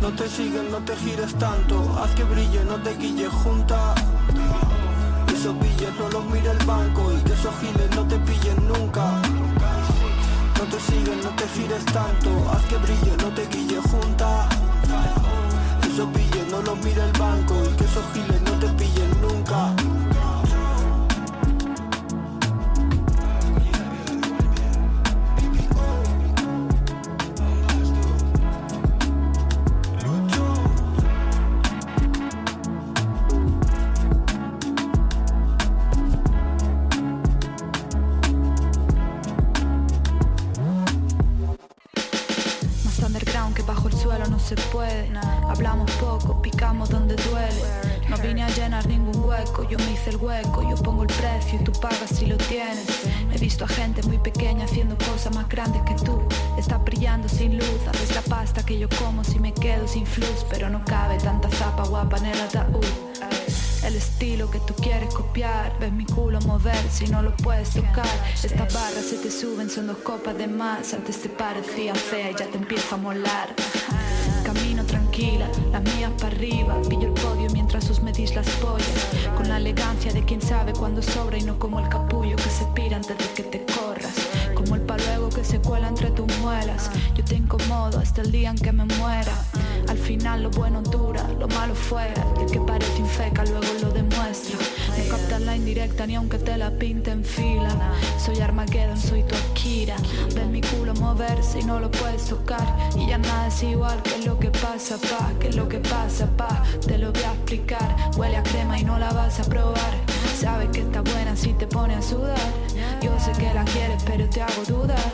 No 0.00 0.10
te 0.10 0.28
siguen, 0.28 0.70
no 0.70 0.78
te 0.78 0.96
gires 0.96 1.34
tanto, 1.34 1.76
haz 1.98 2.10
que 2.14 2.24
brille, 2.24 2.64
no 2.64 2.76
te 2.82 2.94
guille 2.96 3.28
junta. 3.28 3.94
Esos 5.32 5.58
billes 5.58 5.94
no 5.98 6.08
los 6.08 6.24
mire 6.26 6.50
el 6.50 6.64
banco 6.66 7.12
y 7.12 7.22
que 7.22 7.32
esos 7.32 7.54
giles 7.60 7.90
no 7.96 8.06
te 8.06 8.18
pillen 8.18 8.68
nunca. 8.68 9.04
No 10.58 10.64
te 10.70 10.80
siguen, 10.80 11.20
no 11.22 11.30
te 11.30 11.46
gires 11.48 11.84
tanto, 11.86 12.30
haz 12.52 12.64
que 12.66 12.76
brille, 12.76 13.16
no 13.22 13.28
te 13.34 13.46
guille 13.46 13.80
junta. 13.90 14.48
Esos 15.86 16.12
billes 16.12 16.46
no 16.50 16.62
los 16.62 16.78
mire 16.84 17.02
el 17.02 17.12
banco 17.18 17.54
y 17.64 17.76
que 17.76 17.84
esos 17.84 18.04
giles 18.12 18.40
no 18.42 18.52
te 18.52 18.68
pillen 18.68 19.20
nunca. 19.20 19.91
Llenar 48.62 48.86
ningún 48.86 49.24
hueco, 49.24 49.68
yo 49.68 49.76
me 49.76 49.90
hice 49.90 50.10
el 50.10 50.18
hueco, 50.18 50.62
yo 50.62 50.76
pongo 50.76 51.02
el 51.02 51.08
precio 51.08 51.58
y 51.60 51.64
tú 51.64 51.72
pagas 51.72 52.10
si 52.14 52.26
lo 52.26 52.36
tienes. 52.36 52.86
He 53.34 53.38
visto 53.38 53.64
a 53.64 53.68
gente 53.68 54.04
muy 54.04 54.18
pequeña 54.18 54.66
haciendo 54.66 54.96
cosas 54.98 55.34
más 55.34 55.48
grandes 55.48 55.82
que 55.82 55.94
tú. 55.94 56.22
Está 56.56 56.78
brillando 56.78 57.28
sin 57.28 57.58
luz, 57.58 57.80
haces 57.88 58.14
la 58.14 58.22
pasta 58.22 58.64
que 58.64 58.78
yo 58.78 58.88
como 59.00 59.24
si 59.24 59.40
me 59.40 59.52
quedo 59.52 59.88
sin 59.88 60.06
flux, 60.06 60.46
pero 60.48 60.70
no 60.70 60.84
cabe 60.84 61.18
tanta 61.18 61.50
zapa 61.50 61.88
guapa 61.88 62.18
en 62.18 62.26
el 62.26 62.40
ataúd. 62.40 62.86
El 63.84 63.96
estilo 63.96 64.48
que 64.48 64.60
tú 64.60 64.74
quieres 64.74 65.12
copiar, 65.12 65.76
ves 65.80 65.92
mi 65.92 66.06
culo 66.06 66.40
mover 66.42 66.88
si 66.88 67.08
no 67.08 67.20
lo 67.20 67.34
puedes 67.38 67.70
tocar. 67.70 68.06
Estas 68.44 68.72
barras 68.72 69.04
se 69.10 69.16
te 69.16 69.32
suben, 69.32 69.68
son 69.70 69.88
dos 69.88 69.98
copas 69.98 70.38
de 70.38 70.46
más. 70.46 70.94
Antes 70.94 71.20
te 71.20 71.28
parecía 71.28 71.96
fea 71.96 72.30
y 72.30 72.36
ya 72.36 72.46
te 72.46 72.58
empieza 72.58 72.94
a 72.94 72.98
molar. 72.98 73.48
Camino 74.44 74.84
tranquila, 74.84 75.48
las 75.72 75.82
mías 75.82 76.12
para 76.16 76.28
arriba. 76.28 76.76
Quien 80.24 80.40
sabe 80.40 80.72
cuándo 80.72 81.02
sobra 81.02 81.38
y 81.38 81.42
no 81.42 81.58
como 81.58 81.80
el 81.80 81.88
capullo 81.88 82.36
que 82.36 82.50
se 82.50 82.64
pira 82.74 82.96
antes 82.96 83.16
de 83.18 83.28
que 83.34 83.42
te 83.42 83.64
corras. 83.64 84.12
Como 84.54 84.74
el 84.74 84.82
paluego 84.82 85.28
que 85.30 85.44
se 85.44 85.58
cuela 85.58 85.88
entre 85.88 86.10
tus 86.10 86.26
muelas. 86.38 86.90
Yo 87.14 87.24
te 87.24 87.36
incomodo 87.36 87.98
hasta 87.98 88.22
el 88.22 88.30
día 88.30 88.50
en 88.50 88.56
que 88.56 88.72
me 88.72 88.84
muera. 88.84 89.32
Al 89.88 89.98
final 89.98 90.42
lo 90.44 90.50
bueno 90.50 90.82
dura, 90.82 91.26
lo 91.38 91.48
malo 91.48 91.74
fuera. 91.74 92.24
Y 92.38 92.44
el 92.44 92.50
que 92.50 92.60
parece 92.60 92.98
infeca 92.98 93.44
luego 93.44 93.66
lo 93.80 93.90
demuestra. 93.90 94.58
No 94.98 95.08
captas 95.10 95.40
la 95.40 95.56
indirecta 95.56 96.06
ni 96.06 96.14
aunque 96.14 96.38
te 96.38 96.56
la 96.56 96.70
pinte 96.70 97.10
en 97.10 97.24
fila. 97.24 97.70
Soy 98.18 98.40
Armageddon, 98.40 98.98
soy 98.98 99.22
tu 99.24 99.34
Akira. 99.34 99.96
Ves 100.34 100.46
mi 100.46 100.60
culo 100.60 100.94
moverse 100.94 101.60
y 101.60 101.64
no 101.64 101.80
lo 101.80 101.90
puedes 101.90 102.26
tocar. 102.26 102.76
Y 102.96 103.08
ya 103.08 103.18
nada 103.18 103.48
es 103.48 103.62
igual 103.62 104.02
que 104.02 104.18
lo 104.24 104.38
que 104.38 104.50
pasa, 104.50 104.96
pa. 104.98 105.32
Que 105.38 105.52
lo 105.52 105.68
que 105.68 105.78
pasa, 105.78 106.26
pa. 106.36 106.62
Te 106.86 106.98
lo 106.98 107.12
voy 107.12 107.22
a 107.22 107.32
explicar. 107.32 107.96
Huele 108.16 108.36
a 108.36 108.42
crema 108.42 108.78
y 108.78 108.84
no 108.84 108.98
la 108.98 109.12
vas 109.12 109.40
a 109.40 109.44
probar. 109.44 110.01
Sabes 110.36 110.68
que 110.70 110.80
está 110.80 111.00
buena 111.02 111.36
si 111.36 111.52
te 111.54 111.66
pone 111.66 111.94
a 111.94 112.02
sudar. 112.02 112.38
Yo 113.00 113.18
sé 113.18 113.32
que 113.32 113.52
la 113.54 113.64
quieres, 113.64 114.02
pero 114.04 114.28
te 114.28 114.42
hago 114.42 114.62
dudar. 114.66 115.12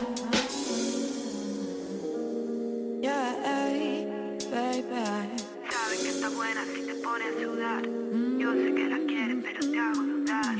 Yeah, 3.01 3.35
baby. 3.43 4.07
Sabes 5.69 5.99
que 6.01 6.09
está 6.09 6.29
buena 6.29 6.65
si 6.65 6.81
te 6.81 6.93
pone 6.95 7.25
a 7.25 7.33
sudar. 7.39 7.83
Yo 8.37 8.53
sé 8.53 8.73
que 8.73 8.89
la 8.89 8.97
quieres, 9.07 9.37
pero 9.43 9.59
te 9.71 9.79
hago 9.79 10.01
dudar. 10.01 10.55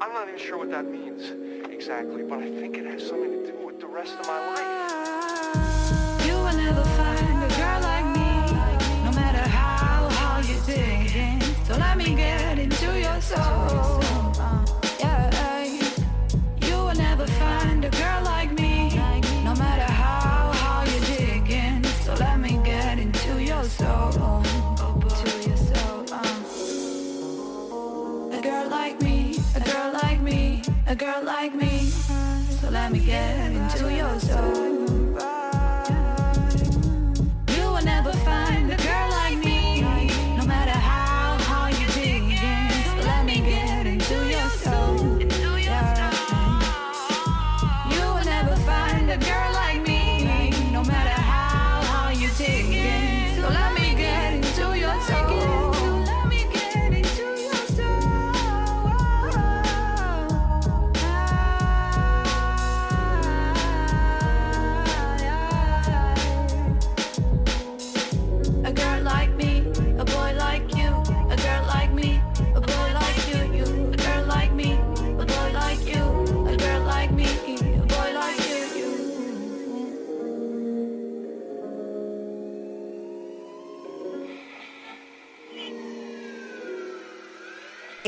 I'm 0.00 0.14
not 0.14 0.28
even 0.28 0.38
sure 0.38 0.58
what 0.58 0.70
that 0.70 0.84
means 0.84 1.32
exactly, 1.70 2.22
but 2.22 2.38
I 2.38 2.50
think 2.50 2.76
it 2.76 2.86
has 2.86 3.06
something 3.06 3.30
to 3.30 3.52
do 3.52 3.66
with 3.66 3.80
the 3.80 3.86
rest 3.86 4.18
of 4.18 4.26
my 4.26 4.54
life. 4.54 4.97
A 30.88 30.94
girl 30.94 31.22
like 31.22 31.54
me. 31.54 31.90
So 32.60 32.70
let 32.70 32.90
me 32.90 33.00
get 33.00 33.52
into 33.52 33.94
your 33.94 34.18
soul. 34.20 34.67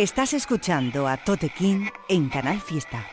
Estás 0.01 0.33
escuchando 0.33 1.07
a 1.07 1.19
Tote 1.19 1.51
King 1.51 1.91
en 2.09 2.31
Canal 2.31 2.59
Fiesta. 2.63 3.07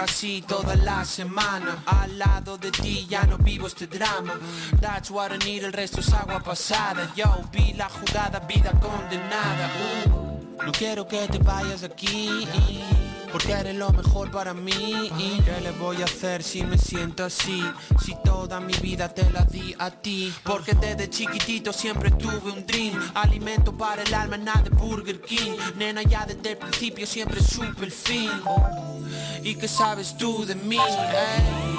Quiero 0.00 0.04
así 0.04 0.44
toda 0.46 0.76
la 0.76 1.04
semana. 1.04 1.82
Al 1.86 2.18
lado 2.18 2.56
de 2.58 2.70
ti 2.70 3.06
ya 3.08 3.24
no 3.24 3.38
vivo 3.38 3.66
este 3.66 3.86
drama. 3.86 4.38
That's 4.80 5.10
what 5.10 5.32
I 5.32 5.38
need, 5.44 5.64
el 5.64 5.72
resto 5.72 6.00
es 6.00 6.12
agua 6.12 6.40
pasada. 6.40 7.12
Yo 7.16 7.40
vi 7.52 7.72
la 7.74 7.88
jugada, 7.88 8.40
vida 8.40 8.72
condenada. 8.80 9.70
Uh, 10.06 10.64
no 10.64 10.72
quiero 10.72 11.06
que 11.06 11.26
te 11.28 11.38
vayas 11.38 11.80
de 11.82 11.86
aquí. 11.86 12.46
Porque 13.32 13.52
eres 13.52 13.76
lo 13.76 13.92
mejor 13.92 14.28
para 14.32 14.52
mí 14.52 15.08
¿Y 15.16 15.40
qué 15.42 15.60
le 15.60 15.70
voy 15.70 16.02
a 16.02 16.04
hacer 16.04 16.42
si 16.42 16.64
me 16.64 16.76
siento 16.76 17.24
así? 17.24 17.62
Si 18.04 18.16
toda 18.24 18.58
mi 18.58 18.72
vida 18.78 19.08
te 19.08 19.30
la 19.30 19.44
di 19.44 19.72
a 19.78 19.88
ti 19.88 20.34
Porque 20.42 20.74
desde 20.74 21.08
chiquitito 21.08 21.72
siempre 21.72 22.10
tuve 22.10 22.50
un 22.50 22.66
dream 22.66 22.98
Alimento 23.14 23.72
para 23.72 24.02
el 24.02 24.12
alma, 24.14 24.36
nada 24.36 24.62
de 24.62 24.70
Burger 24.70 25.20
King 25.20 25.56
Nena 25.76 26.02
ya 26.02 26.26
desde 26.26 26.50
el 26.50 26.56
principio 26.56 27.06
siempre 27.06 27.40
supe 27.40 27.84
el 27.84 27.92
fin 27.92 28.30
y 29.42 29.54
que 29.54 29.68
sabes 29.68 30.16
tú 30.16 30.44
de 30.44 30.54
mí. 30.54 30.76
Eh? 30.76 31.69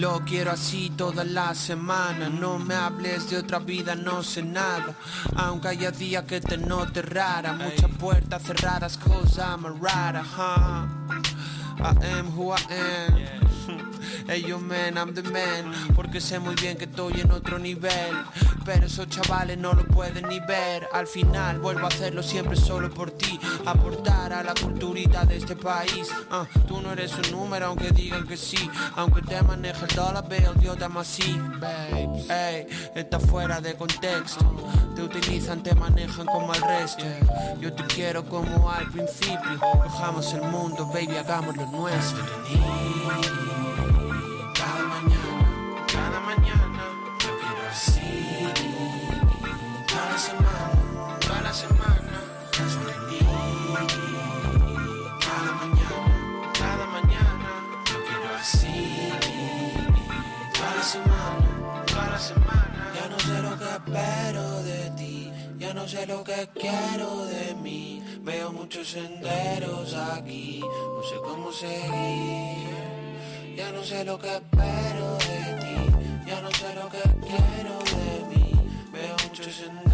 Lo 0.00 0.22
quiero 0.24 0.50
así 0.50 0.88
toda 0.96 1.24
la 1.24 1.54
semana, 1.54 2.30
no 2.30 2.58
me 2.58 2.74
hables 2.74 3.28
de 3.28 3.36
otra 3.36 3.58
vida, 3.58 3.94
no 3.94 4.22
sé 4.22 4.42
nada. 4.42 4.94
Aunque 5.36 5.68
haya 5.68 5.90
días 5.90 6.24
que 6.24 6.40
te 6.40 6.56
note 6.56 7.02
rara, 7.02 7.52
muchas 7.52 7.90
puertas 7.98 8.42
cerradas, 8.42 8.96
cause 8.96 9.38
I'm 9.38 9.66
a 9.66 9.70
rara, 9.70 10.22
huh? 10.22 10.86
I 11.82 12.18
am 12.18 12.28
who 12.34 12.50
I 12.50 12.60
am. 12.70 13.90
Hey 14.26 14.44
yo 14.46 14.58
man, 14.58 14.96
I'm 14.96 15.12
the 15.14 15.22
man 15.22 15.72
Porque 15.94 16.20
sé 16.20 16.38
muy 16.38 16.54
bien 16.54 16.76
que 16.76 16.84
estoy 16.84 17.20
en 17.20 17.30
otro 17.30 17.58
nivel 17.58 18.14
Pero 18.64 18.86
esos 18.86 19.08
chavales 19.08 19.58
no 19.58 19.72
lo 19.72 19.84
pueden 19.86 20.28
ni 20.28 20.40
ver. 20.40 20.86
Al 20.92 21.06
final 21.06 21.58
vuelvo 21.60 21.86
a 21.86 21.88
hacerlo 21.88 22.22
siempre 22.22 22.56
solo 22.56 22.90
por 22.90 23.10
ti. 23.10 23.38
Aportar 23.66 24.32
a 24.32 24.42
la 24.42 24.54
culturita 24.54 25.24
de 25.24 25.36
este 25.36 25.56
país. 25.56 26.08
Ah, 26.30 26.46
Tú 26.66 26.80
no 26.80 26.92
eres 26.92 27.12
un 27.14 27.30
número 27.32 27.66
aunque 27.66 27.90
digan 27.90 28.26
que 28.26 28.36
sí. 28.36 28.70
Aunque 28.96 29.22
te 29.22 29.40
maneje 29.42 29.84
el 29.88 29.96
dólar, 29.96 30.28
veo 30.28 30.52
Dios 30.54 30.76
te 30.78 30.84
así. 30.84 31.40
Babes, 31.58 32.28
ey, 32.30 32.66
está 32.94 33.18
fuera 33.18 33.60
de 33.60 33.74
contexto. 33.74 34.44
Te 34.94 35.02
utilizan, 35.02 35.62
te 35.62 35.74
manejan 35.74 36.26
como 36.26 36.52
al 36.52 36.60
resto. 36.60 37.04
Yo 37.60 37.72
te 37.72 37.84
quiero 37.84 38.24
como 38.24 38.70
al 38.70 38.90
principio. 38.90 39.58
Cojamos 39.60 40.32
el 40.34 40.42
mundo, 40.42 40.86
baby, 40.86 41.16
hagamos 41.16 41.56
lo 41.56 41.66
nuestro 41.66 42.24
semana, 50.20 51.18
toda 51.20 51.40
la 51.40 51.52
semana, 51.52 52.16
sobre 52.74 52.94
mí. 53.08 53.20
Cada 55.26 55.52
mañana, 55.60 56.52
cada 56.62 56.86
mañana, 56.96 57.48
yo 57.88 57.96
quiero 58.06 58.28
así. 58.38 59.12
Cada 60.52 60.82
semana, 60.82 61.84
toda 61.86 62.10
la 62.10 62.18
semana, 62.18 62.80
ya 62.96 63.08
no 63.08 63.18
sé 63.18 63.42
lo 63.46 63.52
que 63.60 63.68
espero 63.78 64.62
de 64.62 64.90
ti. 64.98 65.32
Ya 65.58 65.74
no 65.74 65.88
sé 65.88 66.06
lo 66.06 66.22
que 66.22 66.48
quiero 66.54 67.24
de 67.26 67.54
mí. 67.54 68.02
Veo 68.22 68.52
muchos 68.52 68.88
senderos 68.88 69.94
aquí. 69.94 70.60
No 70.60 71.02
sé 71.08 71.16
cómo 71.22 71.50
seguir. 71.52 72.68
Ya 73.56 73.72
no 73.72 73.82
sé 73.82 74.04
lo 74.04 74.18
que 74.18 74.34
espero 74.36 75.08
de 75.28 75.40
ti, 75.62 75.76
ya 76.26 76.40
no 76.40 76.50
sé 76.50 76.74
lo 76.74 76.88
que 76.88 77.02
quiero 77.26 77.74
de 77.98 78.12
mí. 78.30 78.52
Veo 78.92 79.16
muchos 79.24 79.54
senderos 79.54 79.89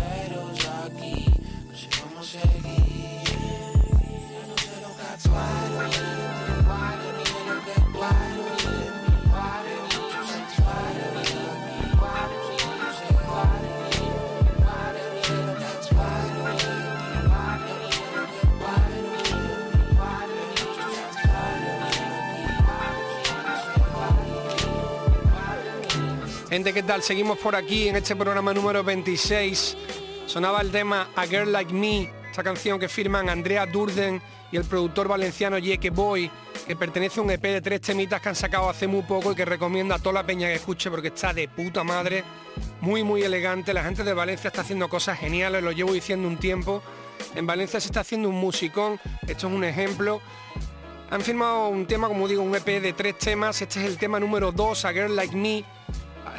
Gente, 26.48 26.72
¿qué 26.72 26.82
tal? 26.82 27.02
Seguimos 27.02 27.38
por 27.38 27.54
aquí 27.54 27.88
en 27.88 27.96
este 27.96 28.16
programa 28.16 28.52
número 28.54 28.82
26. 28.82 29.76
Sonaba 30.26 30.60
el 30.60 30.70
tema 30.70 31.08
A 31.14 31.26
Girl 31.26 31.52
Like 31.52 31.72
Me, 31.72 32.10
esta 32.36 32.44
canción 32.44 32.78
que 32.78 32.90
firman 32.90 33.30
Andrea 33.30 33.64
Durden 33.64 34.20
y 34.52 34.58
el 34.58 34.64
productor 34.64 35.08
valenciano 35.08 35.56
Yeke 35.56 35.88
Boy, 35.88 36.30
que 36.66 36.76
pertenece 36.76 37.18
a 37.18 37.22
un 37.22 37.30
EP 37.30 37.40
de 37.40 37.62
tres 37.62 37.80
temitas 37.80 38.20
que 38.20 38.28
han 38.28 38.34
sacado 38.34 38.68
hace 38.68 38.86
muy 38.86 39.00
poco 39.04 39.32
y 39.32 39.34
que 39.34 39.46
recomiendo 39.46 39.94
a 39.94 39.98
toda 39.98 40.12
la 40.12 40.26
peña 40.26 40.48
que 40.48 40.56
escuche 40.56 40.90
porque 40.90 41.08
está 41.08 41.32
de 41.32 41.48
puta 41.48 41.82
madre, 41.82 42.24
muy 42.82 43.02
muy 43.02 43.22
elegante. 43.22 43.72
La 43.72 43.82
gente 43.84 44.04
de 44.04 44.12
Valencia 44.12 44.48
está 44.48 44.60
haciendo 44.60 44.86
cosas 44.90 45.18
geniales, 45.18 45.62
lo 45.62 45.72
llevo 45.72 45.94
diciendo 45.94 46.28
un 46.28 46.36
tiempo. 46.36 46.82
En 47.34 47.46
Valencia 47.46 47.80
se 47.80 47.86
está 47.86 48.00
haciendo 48.00 48.28
un 48.28 48.34
musicón, 48.34 49.00
esto 49.26 49.48
es 49.48 49.54
un 49.54 49.64
ejemplo. 49.64 50.20
Han 51.08 51.22
firmado 51.22 51.68
un 51.68 51.86
tema, 51.86 52.06
como 52.06 52.28
digo, 52.28 52.42
un 52.42 52.54
EP 52.54 52.66
de 52.82 52.92
tres 52.92 53.16
temas. 53.16 53.62
Este 53.62 53.80
es 53.80 53.86
el 53.86 53.96
tema 53.96 54.20
número 54.20 54.52
2, 54.52 54.84
A 54.84 54.92
Girl 54.92 55.16
Like 55.16 55.34
Me. 55.34 55.64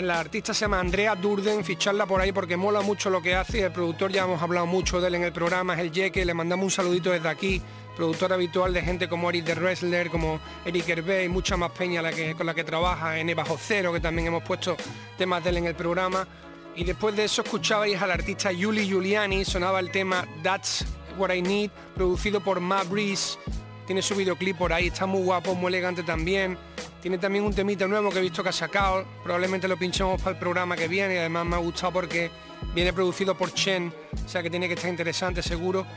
La 0.02 0.20
artista 0.20 0.54
se 0.54 0.62
llama 0.62 0.80
Andrea 0.80 1.16
Durden, 1.16 1.64
ficharla 1.64 2.06
por 2.06 2.22
ahí 2.22 2.32
porque 2.32 2.56
mola 2.56 2.82
mucho 2.82 3.10
lo 3.10 3.20
que 3.20 3.34
hace. 3.34 3.58
y 3.58 3.62
El 3.62 3.72
productor 3.72 4.12
ya 4.12 4.26
hemos 4.26 4.40
hablado 4.40 4.68
mucho 4.68 5.02
de 5.02 5.08
él 5.08 5.16
en 5.16 5.24
el 5.24 5.34
programa, 5.34 5.74
es 5.74 5.80
el 5.80 5.92
Jeque, 5.92 6.24
le 6.24 6.36
mandamos 6.36 6.66
un 6.66 6.72
saludito 6.72 7.10
desde 7.10 7.28
aquí. 7.28 7.62
Productor 7.96 8.32
habitual 8.32 8.74
de 8.74 8.84
gente 8.84 9.10
como 9.10 9.28
Eric 9.32 9.46
the 9.46 9.56
Wrestler, 9.56 10.12
como 10.12 10.40
Eric 10.66 10.88
Hervé 10.88 11.24
y 11.24 11.30
mucha 11.30 11.58
más 11.58 11.72
peña 11.72 12.04
con 12.38 12.46
la 12.46 12.54
que 12.54 12.64
trabaja, 12.64 13.18
en 13.18 13.36
Bajo 13.36 13.58
Cero, 13.60 13.92
que 13.92 14.00
también 14.00 14.28
hemos 14.28 14.44
puesto 14.44 14.78
temas 15.18 15.44
de 15.44 15.50
él 15.50 15.58
en 15.58 15.66
el 15.66 15.76
programa. 15.76 16.28
Y 16.76 16.84
después 16.84 17.16
de 17.16 17.24
eso 17.24 17.42
escuchabais 17.42 18.00
al 18.00 18.12
artista 18.12 18.52
Yuli 18.52 18.86
Giuliani, 18.86 19.44
sonaba 19.46 19.80
el 19.80 19.90
tema 19.90 20.28
That's 20.44 20.86
What 21.18 21.34
I 21.34 21.42
Need, 21.42 21.72
producido 21.96 22.40
por 22.40 22.60
Ma 22.60 22.84
Breeze. 22.84 23.40
Tiene 23.88 24.02
su 24.02 24.16
videoclip 24.16 24.58
por 24.58 24.74
ahí, 24.74 24.88
está 24.88 25.06
muy 25.06 25.22
guapo, 25.24 25.56
muy 25.56 25.70
elegante 25.70 26.04
también. 26.04 26.58
Tiene 27.02 27.18
también 27.18 27.46
un 27.46 27.56
temita 27.56 27.88
nuevo 27.88 28.10
que 28.10 28.20
he 28.20 28.22
visto 28.22 28.44
que 28.44 28.50
ha 28.50 28.54
sacado. 28.54 29.06
Probablemente 29.24 29.66
lo 29.66 29.78
pinchemos 29.78 30.22
para 30.22 30.36
el 30.36 30.40
programa 30.40 30.76
que 30.76 30.90
viene 30.90 31.16
y 31.16 31.18
además 31.18 31.46
me 31.46 31.56
ha 31.56 31.60
gustado 31.60 31.94
porque 31.94 32.30
viene 32.76 32.92
producido 32.92 33.38
por 33.38 33.54
Chen, 33.54 33.94
o 34.26 34.28
sea 34.28 34.44
que 34.44 34.50
tiene 34.50 34.68
que 34.68 34.74
estar 34.74 34.90
interesante 34.90 35.42
seguro. 35.42 35.88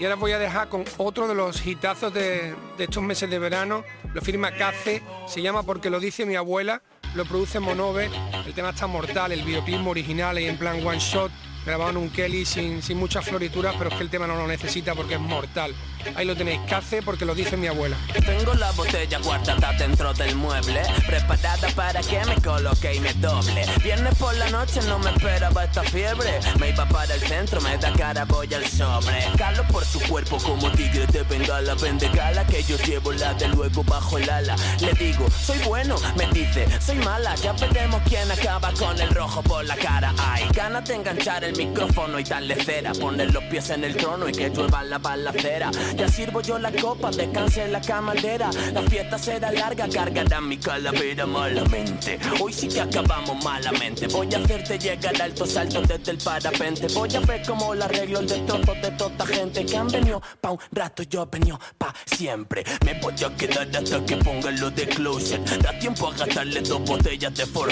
Y 0.00 0.04
ahora 0.04 0.16
voy 0.16 0.32
a 0.32 0.40
dejar 0.40 0.68
con 0.68 0.84
otro 0.96 1.28
de 1.28 1.36
los 1.36 1.64
hitazos 1.64 2.12
de, 2.12 2.54
de 2.76 2.84
estos 2.84 3.02
meses 3.02 3.30
de 3.30 3.38
verano. 3.38 3.84
Lo 4.12 4.20
firma 4.22 4.50
Cace, 4.50 5.00
se 5.28 5.40
llama 5.40 5.62
Porque 5.62 5.88
lo 5.88 6.00
dice 6.00 6.26
mi 6.26 6.34
abuela, 6.34 6.82
lo 7.14 7.24
produce 7.26 7.60
Monove. 7.60 8.10
El 8.44 8.54
tema 8.54 8.70
está 8.70 8.88
mortal, 8.88 9.30
el 9.30 9.42
videoclip 9.42 9.86
original 9.86 10.36
y 10.40 10.46
en 10.46 10.58
plan 10.58 10.84
one 10.84 10.98
shot. 10.98 11.30
Grabado 11.66 11.90
en 11.90 11.96
un 11.98 12.10
Kelly 12.10 12.44
sin, 12.44 12.82
sin 12.82 12.98
muchas 12.98 13.24
florituras, 13.24 13.74
pero 13.76 13.90
es 13.90 13.96
que 13.96 14.02
el 14.02 14.10
tema 14.10 14.26
no 14.26 14.36
lo 14.36 14.46
necesita 14.46 14.94
porque 14.94 15.14
es 15.14 15.20
mortal. 15.20 15.74
Ahí 16.14 16.24
lo 16.24 16.34
tenéis, 16.34 16.60
Cace 16.68 17.02
porque 17.02 17.24
lo 17.24 17.34
dice 17.34 17.56
mi 17.56 17.66
abuela. 17.66 17.96
Tengo 18.24 18.54
la 18.54 18.70
botella 18.72 19.18
guardada 19.18 19.72
dentro 19.74 20.14
del 20.14 20.34
mueble, 20.34 20.80
preparada 21.06 21.68
para 21.74 22.00
que 22.00 22.24
me 22.24 22.36
coloque 22.36 22.94
y 22.94 23.00
me 23.00 23.12
doble. 23.14 23.66
Viernes 23.82 24.14
por 24.14 24.34
la 24.36 24.48
noche 24.50 24.80
no 24.88 24.98
me 24.98 25.10
esperaba 25.10 25.64
esta 25.64 25.82
fiebre. 25.82 26.40
Me 26.58 26.70
iba 26.70 26.88
para 26.88 27.14
el 27.14 27.20
centro, 27.20 27.60
me 27.60 27.76
da 27.76 27.92
cara, 27.92 28.24
voy 28.24 28.52
al 28.54 28.66
sobre. 28.66 29.24
Calo 29.36 29.62
por 29.68 29.84
su 29.84 30.00
cuerpo 30.00 30.38
como 30.38 30.70
tigre 30.72 31.06
de 31.06 31.22
bengala, 31.24 31.74
vende 31.74 32.08
gala 32.08 32.46
que 32.46 32.62
yo 32.62 32.76
llevo 32.78 33.12
la 33.12 33.34
de 33.34 33.48
luego 33.48 33.84
bajo 33.84 34.16
el 34.18 34.28
ala. 34.30 34.56
Le 34.80 34.92
digo, 34.94 35.26
soy 35.30 35.58
bueno, 35.58 35.96
me 36.16 36.26
dice, 36.28 36.66
soy 36.80 36.96
mala. 36.96 37.34
Ya 37.36 37.52
veremos 37.52 38.00
quién 38.08 38.30
acaba 38.30 38.72
con 38.72 38.98
el 38.98 39.10
rojo 39.10 39.42
por 39.42 39.64
la 39.64 39.76
cara. 39.76 40.14
Hay 40.18 40.48
ganas 40.54 40.88
de 40.88 40.94
enganchar 40.94 41.44
el 41.44 41.49
micrófono 41.52 42.18
y 42.18 42.24
darle 42.24 42.54
cera, 42.56 42.92
poner 42.92 43.32
los 43.32 43.44
pies 43.44 43.70
en 43.70 43.84
el 43.84 43.96
trono 43.96 44.28
y 44.28 44.32
que 44.32 44.48
llueva 44.50 44.82
la 44.84 44.98
balacera. 44.98 45.70
Ya 45.96 46.08
sirvo 46.08 46.40
yo 46.40 46.58
la 46.58 46.72
copa, 46.72 47.10
descanse 47.10 47.68
la 47.68 47.80
camarera. 47.80 48.50
La 48.72 48.82
fiesta 48.82 49.18
será 49.18 49.52
larga, 49.52 49.88
cargará 49.88 50.40
mi 50.40 50.56
calavera 50.56 51.26
malamente. 51.26 52.18
Hoy 52.40 52.52
sí 52.52 52.68
que 52.68 52.80
acabamos 52.80 53.44
malamente. 53.44 54.06
Voy 54.08 54.28
a 54.34 54.38
hacerte 54.38 54.78
llegar 54.78 55.20
altos 55.20 55.50
saltos 55.50 55.86
desde 55.86 56.12
el 56.12 56.18
parapente. 56.18 56.86
Voy 56.94 57.14
a 57.14 57.20
ver 57.20 57.42
cómo 57.46 57.74
la 57.74 57.86
arreglo 57.86 58.20
el 58.20 58.26
destrozo 58.26 58.74
de 58.74 58.90
toda 58.92 59.26
gente 59.26 59.66
que 59.66 59.76
han 59.76 59.88
venido 59.88 60.22
pa' 60.40 60.52
un 60.52 60.58
rato, 60.72 61.02
yo 61.02 61.22
he 61.22 61.38
venido 61.38 61.58
pa' 61.76 61.94
siempre. 62.06 62.64
Me 62.84 62.94
voy 63.00 63.14
a 63.24 63.36
quedar 63.36 63.68
hasta 63.76 64.04
que 64.04 64.16
pongan 64.16 64.60
lo 64.60 64.70
de 64.70 64.86
closet. 64.86 65.40
Da 65.62 65.78
tiempo 65.78 66.08
a 66.08 66.14
gastarle 66.14 66.60
dos 66.62 66.82
botellas 66.84 67.34
de 67.34 67.46
Four. 67.46 67.70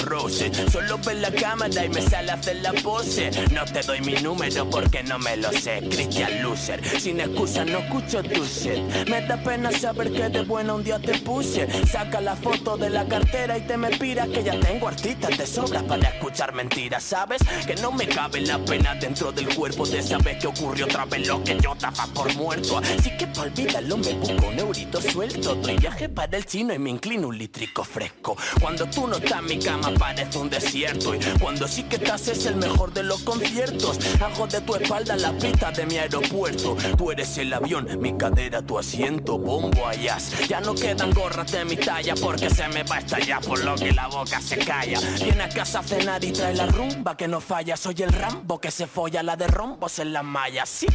Solo 0.73 0.99
ver 0.99 1.17
la 1.17 1.31
cámara 1.31 1.85
y 1.85 1.89
me 1.89 2.03
sale 2.03 2.31
a 2.31 2.35
hacer 2.35 2.57
la 2.57 2.73
pose. 2.73 3.31
Te 3.73 3.83
doy 3.83 4.01
mi 4.01 4.15
número 4.15 4.69
porque 4.71 5.03
no 5.03 5.19
me 5.19 5.37
lo 5.37 5.53
sé. 5.53 5.81
Christian 5.91 6.43
Loser, 6.43 6.83
sin 7.01 7.21
excusa 7.21 7.65
no 7.65 7.79
escucho 7.79 8.23
tu 8.23 8.45
shit. 8.45 9.09
Me 9.09 9.21
da 9.27 9.37
pena 9.43 9.71
saber 9.73 10.13
que 10.13 10.29
de 10.29 10.43
buena 10.43 10.75
un 10.75 10.85
día 10.85 10.99
te 10.99 11.19
puse. 11.19 11.69
Saca 11.87 12.21
la 12.21 12.37
foto 12.37 12.77
de 12.77 12.91
la 12.91 13.07
cartera 13.07 13.59
y 13.59 13.63
te 13.63 13.77
me 13.77 13.91
pira 13.91 14.27
que 14.27 14.43
ya 14.43 14.59
tengo 14.61 14.89
artistas 14.89 15.37
de 15.37 15.47
sobras 15.47 15.83
para 15.83 16.09
escuchar 16.09 16.55
mentiras, 16.55 17.03
¿sabes? 17.03 17.43
Que 17.67 17.75
no 17.77 17.93
me 17.93 18.07
cabe 18.07 18.41
la 18.41 18.59
pena 18.59 18.95
dentro 18.95 19.33
del 19.33 19.55
cuerpo 19.55 19.87
de 19.87 20.03
saber 20.03 20.39
que 20.39 20.47
ocurrió 20.47 20.87
otra 20.87 21.05
vez 21.05 21.27
lo 21.27 21.43
que 21.43 21.59
yo 21.61 21.75
daba 21.75 22.07
por 22.15 22.35
muerto. 22.37 22.79
Así 22.79 23.11
que 23.17 23.27
pa' 23.27 23.43
olvidarlo 23.43 23.97
me 23.99 24.15
busco 24.15 24.47
un 24.47 24.59
eurito 24.59 25.01
suelto. 25.01 25.55
Doy 25.57 25.77
viaje 25.77 26.09
para 26.09 26.37
el 26.37 26.47
chino 26.47 26.73
y 26.75 26.79
me 26.79 26.91
inclino 26.91 27.29
un 27.29 27.39
litrico 27.39 27.85
fresco. 27.85 28.37
Cuando 28.61 28.87
tú 28.87 29.07
no 29.07 29.17
estás 29.17 29.43
mi 29.43 29.59
cama 29.59 29.93
parece 29.99 30.39
un 30.39 30.49
desierto. 30.49 31.15
Y 31.15 31.19
cuando 31.41 31.69
sí 31.69 31.83
que 31.85 31.97
estás 31.97 32.29
es 32.29 32.47
el 32.47 32.57
mejor 32.57 32.93
de 32.93 33.03
los 33.03 33.21
conciertos. 33.23 33.58
Hago 33.59 34.47
de 34.47 34.61
tu 34.61 34.77
espalda 34.77 35.17
la 35.17 35.33
pista 35.33 35.73
de 35.73 35.85
mi 35.85 35.99
aeropuerto. 35.99 36.77
Tú 36.97 37.11
eres 37.11 37.39
el 37.39 37.53
avión, 37.53 37.89
mi 38.01 38.17
cadera, 38.17 38.63
tu 38.63 38.79
asiento, 38.79 39.37
bombo 39.37 39.85
allá. 39.85 40.17
Ya 40.49 40.61
no 40.61 40.77
quedan 40.77 41.11
gorras 41.11 41.51
de 41.51 41.65
mi 41.65 41.77
talla 41.77 42.15
porque 42.23 42.51
se 42.51 42.69
me 42.69 42.85
va 42.85 42.97
a 42.97 42.99
estallar 43.01 43.43
por 43.43 43.65
lo 43.65 43.75
que 43.75 43.91
la 43.91 44.07
boca 44.07 44.41
se 44.41 44.59
calla. 44.59 45.01
Viene 45.25 45.43
a 45.43 45.49
casa 45.49 45.81
a 45.81 45.83
cenar 45.83 46.23
y 46.23 46.31
trae 46.31 46.55
la 46.55 46.67
rumba 46.67 47.17
que 47.17 47.27
no 47.27 47.41
falla. 47.41 47.77
Soy 47.77 47.97
el 47.99 48.13
Rambo 48.13 48.61
que 48.61 48.71
se 48.71 48.87
folla 48.87 49.25
la 49.25 49.35
de 49.35 49.49
rombos 49.49 49.99
en 49.99 50.13
las 50.13 50.23
mallas. 50.23 50.69
Sí, 50.69 50.87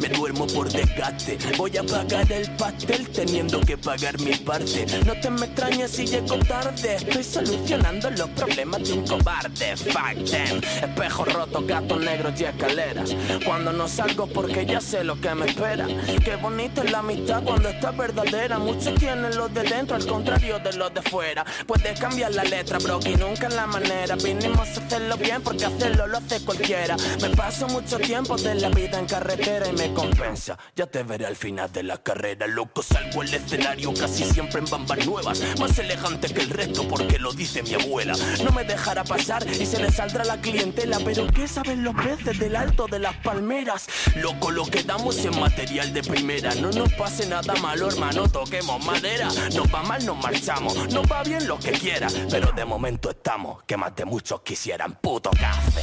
me 0.00 0.08
duermo 0.08 0.46
por 0.46 0.70
desgaste. 0.70 1.36
Voy 1.58 1.76
a 1.76 1.82
pagar 1.82 2.30
el 2.30 2.48
pastel 2.52 3.08
teniendo 3.08 3.60
que 3.60 3.76
pagar 3.76 4.20
mi 4.20 4.36
parte. 4.36 4.86
No 5.04 5.14
te 5.20 5.30
me 5.30 5.46
extrañes 5.46 5.90
si 5.90 6.06
llego 6.06 6.38
tarde. 6.38 6.94
Estoy 6.94 7.24
solucionando 7.24 8.08
los 8.10 8.28
problemas 8.30 8.84
de 8.84 8.92
un 8.92 9.04
cobarde. 9.04 9.76
Fuck 9.76 10.30
them. 10.30 10.60
Espejo 10.80 11.24
roto, 11.24 11.64
gatos 11.66 12.03
negros 12.04 12.40
y 12.40 12.44
escaleras. 12.44 13.14
Cuando 13.44 13.72
no 13.72 13.88
salgo 13.88 14.26
porque 14.26 14.66
ya 14.66 14.80
sé 14.80 15.04
lo 15.04 15.20
que 15.20 15.34
me 15.34 15.46
espera. 15.46 15.86
Qué 16.24 16.36
bonita 16.36 16.82
es 16.82 16.90
la 16.90 16.98
amistad 16.98 17.42
cuando 17.42 17.68
está 17.68 17.90
verdadera. 17.90 18.58
Muchos 18.58 18.94
tienen 18.94 19.36
los 19.36 19.52
de 19.52 19.62
dentro 19.62 19.96
al 19.96 20.06
contrario 20.06 20.58
de 20.58 20.72
los 20.74 20.92
de 20.92 21.02
fuera. 21.02 21.44
Puedes 21.66 21.98
cambiar 21.98 22.34
la 22.34 22.44
letra, 22.44 22.78
bro, 22.78 23.00
y 23.04 23.16
nunca 23.16 23.48
la 23.48 23.66
manera. 23.66 24.16
Vinimos 24.16 24.68
a 24.68 24.84
hacerlo 24.84 25.16
bien 25.16 25.42
porque 25.42 25.64
hacerlo 25.64 26.06
lo 26.06 26.18
hace 26.18 26.44
cualquiera. 26.44 26.96
Me 27.20 27.30
paso 27.30 27.66
mucho 27.68 27.98
tiempo 27.98 28.36
de 28.36 28.54
la 28.56 28.68
vida 28.68 28.98
en 28.98 29.06
carretera 29.06 29.68
y 29.68 29.72
me 29.72 29.92
compensa. 29.92 30.58
Ya 30.76 30.86
te 30.86 31.02
veré 31.02 31.26
al 31.26 31.36
final 31.36 31.72
de 31.72 31.82
la 31.82 31.98
carrera, 31.98 32.46
loco. 32.46 32.82
Salgo 32.82 33.22
al 33.22 33.32
escenario 33.32 33.92
casi 33.94 34.24
siempre 34.24 34.60
en 34.60 34.66
bambas 34.66 35.06
nuevas. 35.06 35.40
Más 35.58 35.78
elegante 35.78 36.32
que 36.32 36.40
el 36.40 36.50
resto 36.50 36.86
porque 36.88 37.18
lo 37.18 37.32
dice 37.32 37.62
mi 37.62 37.74
abuela. 37.74 38.14
No 38.44 38.50
me 38.50 38.64
dejará 38.64 39.04
pasar 39.04 39.46
y 39.48 39.66
se 39.66 39.80
le 39.80 39.90
saldrá 39.90 40.24
la 40.24 40.40
clientela. 40.40 40.98
Pero 41.04 41.26
¿qué 41.28 41.48
saben 41.48 41.82
los 41.82 41.93
peces 41.96 42.38
del 42.38 42.56
alto 42.56 42.86
de 42.86 42.98
las 42.98 43.16
palmeras? 43.16 43.86
Loco, 44.16 44.50
lo 44.50 44.64
que 44.66 44.82
damos 44.82 45.16
es 45.18 45.36
material 45.36 45.92
de 45.92 46.02
primera. 46.02 46.54
No 46.56 46.70
nos 46.70 46.92
pase 46.94 47.26
nada 47.26 47.54
malo, 47.56 47.88
hermano, 47.88 48.28
toquemos 48.28 48.84
madera. 48.84 49.28
Nos 49.54 49.72
va 49.72 49.82
mal, 49.82 50.04
nos 50.04 50.16
marchamos. 50.16 50.92
Nos 50.92 51.10
va 51.10 51.22
bien 51.22 51.46
lo 51.46 51.58
que 51.58 51.72
quiera. 51.72 52.08
Pero 52.30 52.52
de 52.52 52.64
momento 52.64 53.10
estamos, 53.10 53.62
que 53.64 53.76
más 53.76 53.94
de 53.96 54.04
muchos 54.04 54.42
quisieran 54.42 54.98
puto 55.00 55.30
café. 55.30 55.82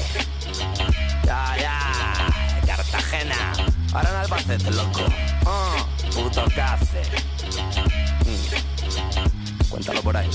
Ya, 1.26 1.55
ya, 1.57 2.66
Cartagena. 2.66 3.53
Ahora 3.93 4.09
en 4.09 4.16
Albacete, 4.16 4.72
loco. 4.72 5.01
Ah, 5.45 5.86
puto 6.14 6.45
café. 6.55 7.01
Mm. 8.26 9.70
Cuéntalo 9.70 10.01
por 10.01 10.18
ahí. 10.18 10.30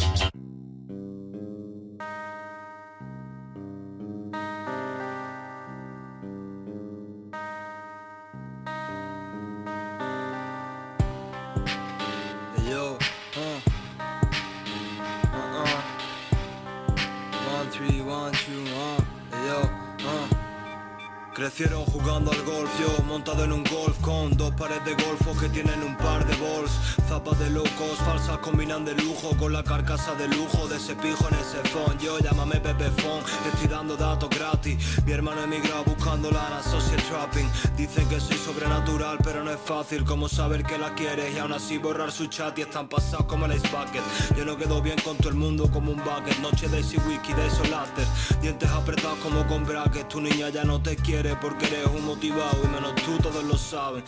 Crecieron 21.37 21.85
jugando 21.85 22.33
al 22.33 22.43
golf, 22.45 22.71
yo 22.81 23.05
montado 23.05 23.45
en 23.45 23.53
un 23.53 23.63
golf 23.65 24.01
con 24.01 24.35
dos 24.39 24.55
pares 24.55 24.83
de 24.87 24.95
golfos 24.95 25.39
que 25.39 25.51
tienen 25.51 25.83
un 25.83 25.95
par 25.99 26.27
de 26.27 26.35
balls. 26.37 26.71
Zapas 27.11 27.39
de 27.39 27.51
locos, 27.51 27.99
falsas 28.07 28.39
combinan 28.39 28.87
de 28.87 28.95
lujo 28.95 29.37
con 29.37 29.53
la 29.53 29.63
carcasa 29.63 30.15
de 30.15 30.29
lujo 30.29 30.67
de 30.67 30.77
ese 30.77 30.97
pijo 30.97 31.29
en 31.29 31.35
ese 31.35 31.59
phone. 31.69 31.99
Yo 31.99 32.19
llámame 32.21 32.59
Pepe 32.61 32.91
Phone, 33.03 33.23
estoy 33.53 33.69
dando 33.69 33.99
datos 33.99 34.31
gratis. 34.31 34.79
Mi 35.05 35.13
hermano 35.13 35.43
emigrado 35.43 35.85
buscando 35.85 36.31
la 36.31 36.63
social 36.63 37.03
trapping. 37.03 37.47
Dicen 37.77 38.09
que 38.09 38.19
soy 38.19 38.39
sobrenatural, 38.39 39.19
pero 39.23 39.45
no 39.45 39.51
es 39.51 39.61
fácil 39.61 40.05
como 40.05 40.31
saber 40.31 40.65
que 40.65 40.79
la 40.79 40.95
quieres 40.95 41.35
y 41.35 41.39
aún 41.39 41.53
así 41.53 41.77
borrar 41.77 42.13
su 42.13 42.29
chat 42.29 42.59
y 42.59 42.63
están 42.63 42.89
pasados 42.89 43.27
como 43.27 43.45
el 43.45 43.53
Ice 43.53 43.69
Bucket. 43.69 44.39
Yo 44.39 44.47
no 44.47 44.57
quedo 44.57 44.81
bien 44.81 44.99
con 45.05 45.19
todo 45.19 45.29
el 45.29 45.37
mundo 45.37 45.71
como 45.71 45.93
un 45.93 45.99
bucket. 45.99 46.39
Noche 46.39 46.67
de 46.69 46.79
Easy 46.79 46.97
Wiki, 47.07 47.35
de 47.35 47.51
Solater. 47.51 48.07
Dientes 48.41 48.71
apretados 48.71 49.19
como 49.19 49.47
con 49.47 49.67
brackets. 49.67 50.09
Tu 50.09 50.23
niña 50.23 50.49
ya 50.49 50.65
no 50.65 50.81
te 50.81 50.97
quiere 50.97 51.26
porque 51.35 51.67
eres 51.67 51.87
un 51.87 52.05
motivado 52.05 52.59
y 52.63 52.69
menos 52.69 52.95
tú 52.97 53.19
todos 53.19 53.43
lo 53.43 53.57
saben. 53.57 54.05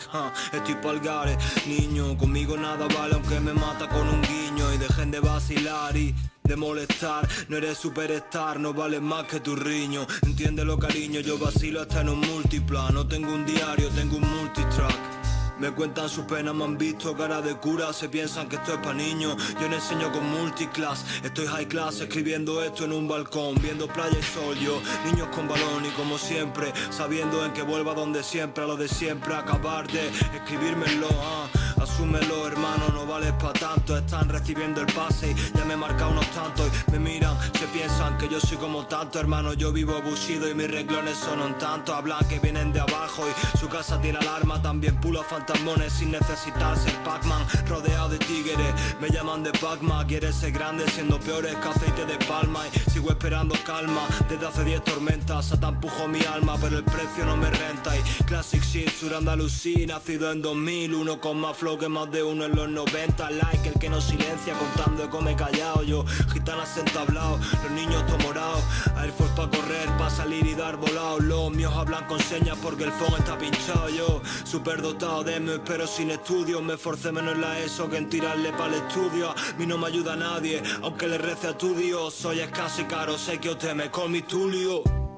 Estoy 0.53 0.75
palgares, 0.75 1.37
niño, 1.67 2.17
conmigo 2.17 2.55
nada 2.55 2.87
vale 2.87 3.15
aunque 3.15 3.39
me 3.39 3.53
mata 3.53 3.89
con 3.89 4.07
un 4.07 4.21
guiño 4.21 4.73
y 4.73 4.77
dejen 4.77 5.11
de 5.11 5.19
vacilar 5.19 5.95
y 5.97 6.15
de 6.43 6.55
molestar, 6.55 7.27
no 7.47 7.57
eres 7.57 7.77
superstar, 7.77 8.59
no 8.59 8.73
vales 8.73 9.01
más 9.01 9.25
que 9.25 9.39
tu 9.39 9.55
riño. 9.55 10.07
Entiéndelo 10.23 10.79
cariño, 10.79 11.19
yo 11.19 11.37
vacilo 11.37 11.81
hasta 11.81 12.01
en 12.01 12.09
un 12.09 12.21
multiplan. 12.21 12.93
No 12.93 13.07
tengo 13.07 13.33
un 13.33 13.45
diario, 13.45 13.89
tengo 13.89 14.17
un 14.17 14.27
multitrack. 14.27 15.18
Me 15.59 15.71
cuentan 15.71 16.07
sus 16.07 16.23
penas, 16.23 16.55
me 16.55 16.63
han 16.63 16.77
visto 16.77 17.15
cara 17.15 17.41
de 17.41 17.55
cura, 17.55 17.91
se 17.91 18.07
piensan 18.07 18.47
que 18.47 18.55
esto 18.55 18.73
es 18.73 18.79
pa' 18.79 18.93
niños. 18.93 19.35
Yo 19.59 19.67
le 19.67 19.75
enseño 19.75 20.11
con 20.11 20.29
multiclass, 20.29 21.03
estoy 21.21 21.47
high 21.47 21.67
class 21.67 21.99
escribiendo 21.99 22.63
esto 22.63 22.85
en 22.85 22.93
un 22.93 23.07
balcón, 23.07 23.55
viendo 23.61 23.87
playa 23.87 24.17
y 24.17 24.23
sol. 24.23 24.57
Yo, 24.57 24.81
niños 25.05 25.27
con 25.35 25.47
balón 25.47 25.85
y 25.85 25.89
como 25.89 26.17
siempre, 26.17 26.71
sabiendo 26.91 27.45
en 27.45 27.51
que 27.51 27.61
vuelva 27.61 27.93
donde 27.93 28.23
siempre, 28.23 28.63
a 28.63 28.67
lo 28.67 28.77
de 28.77 28.87
siempre, 28.87 29.35
acabar 29.35 29.85
de 29.91 30.07
escribírmelo, 30.35 31.09
ah. 31.11 31.38
Asúmelo, 31.93 32.47
hermano, 32.47 32.89
no 32.93 33.05
vales 33.05 33.33
pa' 33.33 33.51
tanto. 33.51 33.97
Están 33.97 34.29
recibiendo 34.29 34.81
el 34.81 34.87
pase 34.93 35.31
y 35.31 35.57
ya 35.57 35.65
me 35.65 35.73
he 35.73 35.77
marcado 35.77 36.11
unos 36.11 36.29
tantos. 36.31 36.69
Y 36.87 36.91
me 36.91 36.99
miran, 36.99 37.35
se 37.53 37.65
piensan 37.67 38.17
que 38.17 38.29
yo 38.29 38.39
soy 38.39 38.57
como 38.57 38.85
tanto, 38.85 39.19
hermano. 39.19 39.53
Yo 39.53 39.73
vivo 39.73 39.95
abusido 39.95 40.47
y 40.49 40.53
mis 40.53 40.69
renglones 40.69 41.17
son 41.17 41.41
un 41.41 41.57
tanto. 41.57 41.93
Hablan 41.93 42.25
que 42.27 42.39
vienen 42.39 42.71
de 42.71 42.79
abajo 42.79 43.23
y 43.27 43.57
su 43.57 43.67
casa 43.67 43.99
tiene 43.99 44.19
alarma. 44.19 44.61
También 44.61 44.99
pulo 45.01 45.23
fantasmones 45.23 45.91
sin 45.93 46.11
necesitar 46.11 46.77
ser 46.77 46.93
Pac-Man. 47.03 47.45
Rodeado 47.67 48.09
de 48.09 48.19
tigres, 48.19 48.73
me 49.01 49.09
llaman 49.09 49.43
de 49.43 49.51
Pac-Man. 49.51 50.07
Quieres 50.07 50.35
ser 50.35 50.51
grande 50.51 50.87
siendo 50.89 51.19
peores 51.19 51.55
que 51.55 51.67
aceite 51.67 52.05
de 52.05 52.17
palma. 52.25 52.61
Y 52.67 52.91
sigo 52.91 53.09
esperando 53.09 53.55
calma 53.65 54.07
desde 54.29 54.45
hace 54.47 54.63
10 54.63 54.83
tormentas. 54.83 55.47
Satan 55.47 55.73
empujó 55.75 56.07
mi 56.07 56.21
alma, 56.21 56.55
pero 56.61 56.77
el 56.77 56.83
precio 56.83 57.25
no 57.25 57.35
me 57.35 57.49
renta. 57.49 57.97
Y 57.97 58.01
Classic 58.25 58.63
Shit, 58.63 58.89
Sur 58.91 59.15
Andalusí, 59.15 59.87
nacido 59.87 60.31
en 60.31 60.41
2001 60.41 61.19
con 61.19 61.41
más 61.41 61.57
flow 61.57 61.78
que 61.79 61.87
más 61.87 62.11
de 62.11 62.21
uno 62.21 62.45
en 62.45 62.55
los 62.55 62.69
90 62.69 63.31
Like 63.31 63.69
el 63.69 63.79
que 63.79 63.89
no 63.89 64.01
silencia 64.01 64.53
contando 64.53 65.03
de 65.03 65.09
come 65.09 65.35
callado 65.35 65.83
Yo, 65.83 66.05
gitanas 66.31 66.77
entablado, 66.77 67.39
los 67.63 67.71
niños 67.71 68.05
tomorados 68.05 68.61
Air 69.01 69.11
Force 69.11 69.33
pa' 69.35 69.49
correr, 69.49 69.87
pa' 69.97 70.09
salir 70.09 70.45
y 70.45 70.55
dar 70.55 70.75
volado 70.75 71.19
Los 71.19 71.51
míos 71.51 71.73
hablan 71.75 72.05
con 72.05 72.19
señas 72.19 72.57
porque 72.61 72.83
el 72.83 72.91
phone 72.91 73.17
está 73.17 73.37
pinchado 73.37 73.89
Yo, 73.89 74.21
super 74.43 74.81
dotado 74.81 75.23
de 75.23 75.39
me 75.39 75.59
pero 75.59 75.87
sin 75.87 76.11
estudios 76.11 76.61
Me 76.61 76.77
forcé 76.77 77.11
menos 77.11 77.35
en 77.35 77.41
la 77.41 77.57
ESO 77.59 77.89
que 77.89 77.97
en 77.97 78.09
tirarle 78.09 78.51
para 78.51 78.75
el 78.75 78.81
estudio. 78.81 79.29
A 79.29 79.35
mí 79.57 79.65
no 79.65 79.77
me 79.77 79.87
ayuda 79.87 80.15
nadie, 80.15 80.61
aunque 80.81 81.07
le 81.07 81.17
rece 81.17 81.47
a 81.47 81.57
tu 81.57 81.73
Dios. 81.73 82.13
Soy 82.13 82.39
escaso 82.39 82.81
y 82.81 82.85
caro, 82.85 83.17
sé 83.17 83.39
que 83.39 83.49
usted 83.49 83.73
me 83.73 83.89
call 83.89 84.09
mi 84.09 84.21
Tulio 84.21 85.08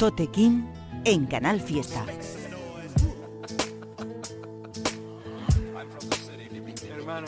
Tote 0.00 0.28
King 0.28 0.62
en 1.04 1.26
Canal 1.26 1.60
Fiesta. 1.60 2.06
Hermano, 6.88 7.26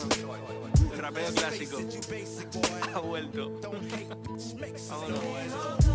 El 0.91 1.33
clásico. 1.35 1.77
Ha 2.95 2.99
vuelto. 2.99 3.51
Vámonos. 4.89 5.92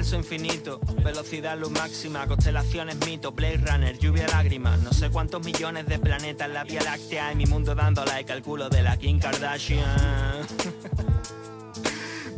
Universo 0.00 0.16
infinito, 0.16 0.80
velocidad 1.04 1.58
luz 1.58 1.72
máxima, 1.72 2.26
constelaciones 2.26 2.96
mito, 3.04 3.32
Blade 3.32 3.58
Runner, 3.58 3.98
lluvia 3.98 4.26
lágrimas, 4.28 4.80
no 4.80 4.94
sé 4.94 5.10
cuántos 5.10 5.44
millones 5.44 5.86
de 5.88 5.98
planetas 5.98 6.48
en 6.48 6.54
la 6.54 6.64
Vía 6.64 6.80
Láctea 6.80 7.32
y 7.32 7.36
mi 7.36 7.44
mundo 7.44 7.74
dando 7.74 8.02
like 8.06 8.32
al 8.32 8.40
culo 8.40 8.70
de 8.70 8.82
la 8.82 8.96
Kim 8.96 9.18
Kardashian. 9.18 9.84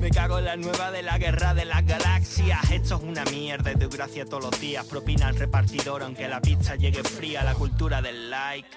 Me 0.01 0.11
cago 0.11 0.41
en 0.41 0.47
la 0.47 0.57
nueva 0.57 0.91
de 0.91 1.03
la 1.03 1.19
guerra 1.19 1.55
de 1.55 1.65
las 1.65 1.87
galaxias. 1.87 2.69
Esto 2.73 2.97
es 2.97 3.03
una 3.05 3.25
mierda 3.27 3.71
y 3.71 3.77
doy 3.77 3.89
gracias 3.89 4.29
todos 4.29 4.43
los 4.43 4.61
días. 4.61 4.85
Propina 4.85 5.29
al 5.29 5.37
repartidor 5.37 6.03
aunque 6.03 6.27
la 6.27 6.43
pizza 6.43 6.75
llegue 6.75 7.05
fría. 7.05 7.45
La 7.45 7.55
cultura 7.55 8.03
del 8.03 8.29
like. 8.29 8.69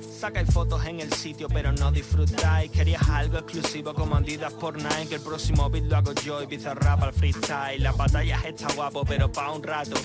Sacáis 0.00 0.52
fotos 0.52 0.84
en 0.86 1.00
el 1.00 1.12
sitio 1.12 1.48
pero 1.48 1.72
no 1.72 1.90
disfrutáis. 1.90 2.70
Querías 2.70 3.08
algo 3.08 3.38
exclusivo 3.38 3.94
como 3.94 4.16
Adidas 4.16 4.52
por 4.52 4.76
Nike 4.76 5.08
Que 5.08 5.14
el 5.16 5.20
próximo 5.20 5.70
beat 5.70 5.84
lo 5.84 5.96
hago 5.96 6.12
yo 6.14 6.42
y 6.42 6.56
rap 6.56 7.02
al 7.02 7.12
freestyle. 7.12 7.82
La 7.82 7.92
batalla 7.92 8.40
está 8.46 8.72
guapo 8.74 9.04
pero 9.04 9.30
pa' 9.30 9.50
un 9.52 9.62
rato. 9.62 9.96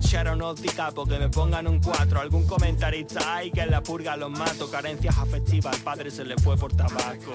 Sharon 0.00 0.42
o 0.42 0.54
capo 0.74 1.04
que 1.06 1.18
me 1.18 1.28
pongan 1.28 1.66
un 1.66 1.80
4 1.80 2.20
Algún 2.20 2.46
comentarista 2.46 3.36
hay 3.36 3.50
que 3.50 3.62
en 3.62 3.70
la 3.70 3.82
purga 3.82 4.16
los 4.16 4.30
mato. 4.30 4.70
Carencias 4.70 5.18
afectivas 5.18 5.76
al 5.76 5.82
padre 5.82 6.10
se 6.10 6.24
le 6.24 6.36
fue 6.36 6.56
por 6.56 6.72
tabaco. 6.74 7.32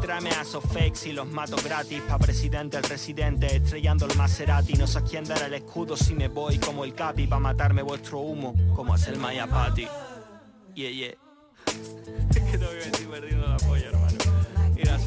Tráeme 0.00 0.30
a 0.30 0.44
fakes 0.44 1.08
y 1.08 1.12
los 1.12 1.26
mato 1.26 1.56
gratis. 1.64 2.02
Pa' 2.02 2.18
presidente 2.18 2.76
el 2.76 2.84
residente 2.84 3.56
estrellando 3.56 4.06
el 4.06 4.16
Maserati. 4.16 4.74
No 4.74 4.86
sé 4.86 5.02
quién 5.02 5.24
dar 5.24 5.42
el 5.42 5.54
escudo 5.54 5.96
si 5.96 6.14
me 6.14 6.28
voy 6.28 6.58
como 6.58 6.84
el 6.84 6.94
capi. 6.94 7.26
Pa' 7.26 7.38
matarme 7.38 7.82
vuestro 7.82 8.18
humo 8.18 8.54
como 8.74 8.94
el 8.96 9.18
Maya 9.18 9.46
Patty 9.46 9.86
Yeah, 10.74 10.88
yeah 10.88 11.21
Es 12.30 12.38
que 12.50 12.58
que 12.58 12.78
estoy 12.78 13.06
perdiendo 13.06 13.46
la 13.46 13.56
polla, 13.58 13.88
hermano. 13.88 14.18
Mira, 14.74 14.98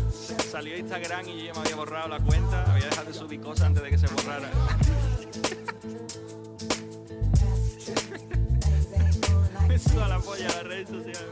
salió 0.51 0.77
Instagram 0.77 1.27
y 1.27 1.39
yo 1.39 1.45
ya 1.45 1.53
me 1.53 1.59
había 1.59 1.75
borrado 1.75 2.07
la 2.07 2.19
cuenta, 2.19 2.63
había 2.71 2.85
dejado 2.85 3.07
de 3.07 3.13
subir 3.13 3.41
cosas 3.41 3.67
antes 3.67 3.83
de 3.83 3.89
que 3.89 3.97
se 3.97 4.07
borrara. 4.07 4.49
me 9.67 9.79
suda 9.79 10.07
la 10.07 10.19
polla 10.19 10.47
la 10.47 10.63
red 10.63 10.87
social, 10.87 11.25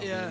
Yeah. 0.02 0.30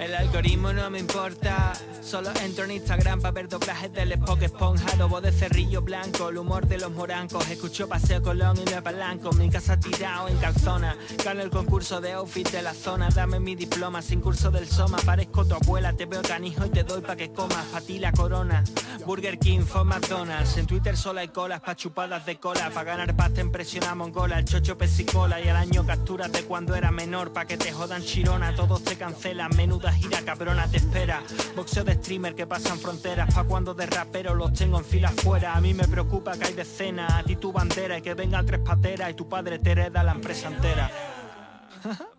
El 0.00 0.14
algoritmo 0.14 0.72
no 0.72 0.88
me 0.88 0.98
importa, 0.98 1.74
solo 2.00 2.30
entro 2.42 2.64
en 2.64 2.70
Instagram 2.70 3.20
para 3.20 3.32
ver 3.32 3.48
doblajes 3.48 3.92
del 3.92 4.12
Spock 4.12 4.40
Esponja, 4.40 4.96
lobo 4.96 5.20
de 5.20 5.30
cerrillo 5.30 5.82
blanco, 5.82 6.30
el 6.30 6.38
humor 6.38 6.66
de 6.66 6.78
los 6.78 6.90
morancos, 6.90 7.46
escucho 7.50 7.86
Paseo 7.86 8.22
Colón 8.22 8.56
y 8.56 8.64
me 8.64 8.76
apalanco, 8.76 9.30
mi 9.32 9.50
casa 9.50 9.78
tirado 9.78 10.28
en 10.28 10.38
calzona, 10.38 10.96
gano 11.22 11.42
el 11.42 11.50
concurso 11.50 12.00
de 12.00 12.12
outfit 12.12 12.48
de 12.50 12.62
la 12.62 12.72
zona, 12.72 13.10
dame 13.10 13.40
mi 13.40 13.54
diploma 13.54 14.00
sin 14.00 14.22
curso 14.22 14.50
del 14.50 14.66
Soma, 14.66 14.96
parezco 15.04 15.44
tu 15.44 15.54
abuela, 15.54 15.92
te 15.92 16.06
veo 16.06 16.22
canijo 16.22 16.64
y 16.64 16.70
te 16.70 16.82
doy 16.82 17.02
pa' 17.02 17.16
que 17.16 17.30
comas, 17.30 17.66
pa' 17.66 17.82
ti 17.82 17.98
la 17.98 18.10
corona, 18.12 18.64
Burger 19.04 19.38
King, 19.38 19.60
for 19.60 19.84
McDonald's, 19.84 20.56
en 20.56 20.66
Twitter 20.66 20.96
solo 20.96 21.20
hay 21.20 21.28
colas 21.28 21.60
pa' 21.60 21.76
chupadas 21.76 22.24
de 22.24 22.38
cola, 22.38 22.70
pa' 22.70 22.84
ganar 22.84 23.14
pasta 23.14 23.42
impresiona 23.42 23.94
mongola, 23.94 24.38
el 24.38 24.46
chocho 24.46 24.78
pesicola 24.78 25.42
y 25.42 25.48
al 25.50 25.56
año 25.56 25.84
capturas 25.84 26.32
de 26.32 26.42
cuando 26.44 26.74
era 26.74 26.90
menor, 26.90 27.34
pa' 27.34 27.44
que 27.44 27.58
te 27.58 27.70
jodan 27.70 28.02
chirona, 28.02 28.54
todos 28.54 28.82
te 28.82 28.96
cancelan, 28.96 29.54
menuda 29.54 29.89
gira 29.92 30.22
cabrona 30.22 30.66
te 30.66 30.78
espera. 30.78 31.22
Boxeo 31.56 31.84
de 31.84 31.94
streamer 31.94 32.34
que 32.34 32.46
pasan 32.46 32.78
fronteras, 32.78 33.32
pa' 33.34 33.44
cuando 33.44 33.74
de 33.74 33.86
rapero 33.86 34.34
los 34.34 34.52
tengo 34.52 34.78
en 34.78 34.84
fila 34.84 35.10
fuera. 35.10 35.54
A 35.54 35.60
mí 35.60 35.74
me 35.74 35.86
preocupa 35.86 36.36
que 36.36 36.46
hay 36.46 36.54
decenas, 36.54 37.12
a 37.12 37.22
ti 37.22 37.36
tu 37.36 37.52
bandera 37.52 37.98
y 37.98 38.02
que 38.02 38.14
vengan 38.14 38.46
tres 38.46 38.60
pateras 38.60 39.10
y 39.10 39.14
tu 39.14 39.28
padre 39.28 39.58
te 39.58 39.72
hereda 39.72 40.02
la 40.02 40.12
empresa 40.12 40.48
entera. 40.48 40.90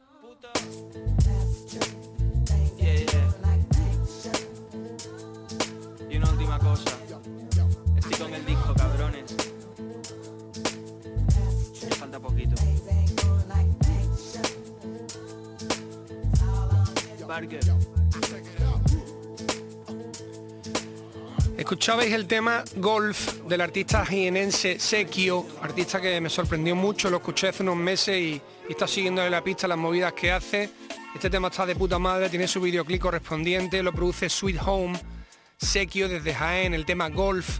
Escuchabais 21.58 22.12
el 22.12 22.28
tema 22.28 22.64
Golf 22.76 23.44
del 23.48 23.62
artista 23.62 24.06
jienense 24.06 24.80
Sekio, 24.80 25.46
artista 25.62 26.02
que 26.02 26.20
me 26.20 26.30
sorprendió 26.30 26.76
mucho, 26.76 27.10
lo 27.10 27.18
escuché 27.18 27.48
hace 27.50 27.64
unos 27.64 27.78
meses 27.78 28.18
y, 28.18 28.42
y 28.68 28.72
está 28.72 28.88
siguiendo 28.88 29.24
en 29.24 29.32
la 29.32 29.44
pista 29.44 29.68
las 29.68 29.78
movidas 29.78 30.12
que 30.14 30.32
hace. 30.32 30.70
Este 31.16 31.30
tema 31.30 31.48
está 31.48 31.66
de 31.66 31.76
puta 31.76 32.00
madre, 32.00 32.30
tiene 32.30 32.48
su 32.48 32.60
videoclip 32.60 33.02
correspondiente, 33.02 33.82
lo 33.84 33.94
produce 33.94 34.30
Sweet 34.30 34.60
Home, 34.66 35.00
Sekio 35.58 36.10
desde 36.10 36.34
Jaén, 36.34 36.74
el 36.74 36.86
tema 36.86 37.10
Golf. 37.10 37.60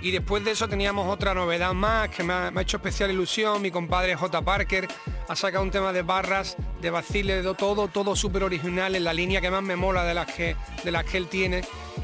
Y 0.00 0.12
después 0.12 0.44
de 0.44 0.52
eso 0.52 0.68
teníamos 0.68 1.08
otra 1.08 1.34
novedad 1.34 1.72
más 1.72 2.08
que 2.08 2.22
me 2.22 2.32
ha, 2.32 2.52
hecho 2.60 2.76
especial 2.76 3.10
ilusión. 3.10 3.60
Mi 3.60 3.70
compadre 3.70 4.14
J. 4.14 4.42
Parker 4.42 4.86
ha 5.26 5.34
sacado 5.34 5.64
un 5.64 5.72
tema 5.72 5.92
de 5.92 6.02
barras, 6.02 6.56
de 6.80 6.90
Bacile, 6.90 7.42
de 7.42 7.54
todo, 7.54 7.88
todo 7.88 8.14
súper 8.14 8.44
original 8.44 8.94
en 8.94 9.02
la 9.02 9.12
línea 9.12 9.40
que 9.40 9.50
más 9.50 9.62
me 9.62 9.74
mola 9.74 10.04
de 10.04 10.14
las 10.14 10.32
que, 10.32 10.56
de 10.84 10.90
las 10.92 11.04
que 11.04 11.16
él 11.16 11.26
tiene. 11.26 11.62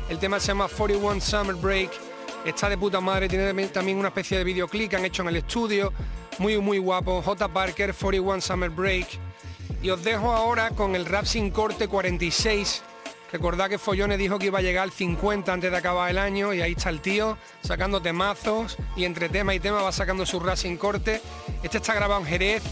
El 0.09 0.19
tema 0.19 0.41
se 0.41 0.49
llama 0.49 0.67
41 0.69 1.21
Summer 1.21 1.55
Break. 1.55 1.91
Está 2.45 2.69
de 2.69 2.77
puta 2.77 3.01
madre, 3.01 3.29
tiene 3.29 3.69
también 3.69 3.97
una 3.97 4.09
especie 4.09 4.39
de 4.39 4.45
videoclip 4.45 4.91
que 4.91 4.97
han 4.97 5.05
hecho 5.05 5.23
en 5.23 5.29
el 5.29 5.37
estudio. 5.37 5.93
Muy, 6.39 6.59
muy 6.59 6.79
guapo. 6.79 7.23
J. 7.23 7.49
Parker, 7.49 7.95
41 7.95 8.41
Summer 8.41 8.71
Break. 8.71 9.07
Y 9.83 9.91
os 9.91 10.03
dejo 10.03 10.33
ahora 10.33 10.71
con 10.71 10.97
el 10.97 11.07
rap 11.07 11.27
sin 11.27 11.51
corte 11.51 11.87
46. 11.87 12.83
Recordad 13.35 13.69
que 13.69 13.79
Follones 13.79 14.17
dijo 14.17 14.39
que 14.39 14.47
iba 14.47 14.61
a 14.61 14.63
llegar 14.63 14.85
al 14.85 14.93
50 14.93 15.53
antes 15.53 15.69
de 15.69 15.77
acabar 15.77 16.09
el 16.09 16.19
año 16.19 16.55
y 16.55 16.63
ahí 16.63 16.71
está 16.71 16.89
el 16.89 17.01
tío 17.01 17.37
sacando 17.65 18.01
temazos 18.01 18.79
y 18.95 19.05
entre 19.05 19.29
tema 19.29 19.53
y 19.53 19.59
tema 19.59 19.83
va 19.83 19.91
sacando 19.91 20.25
su 20.25 20.39
rap 20.39 20.55
sin 20.55 20.77
corte. 20.77 21.21
Este 21.61 21.79
está 21.79 21.95
grabado 21.95 22.21
en 22.21 22.29
Jerez, 22.29 22.63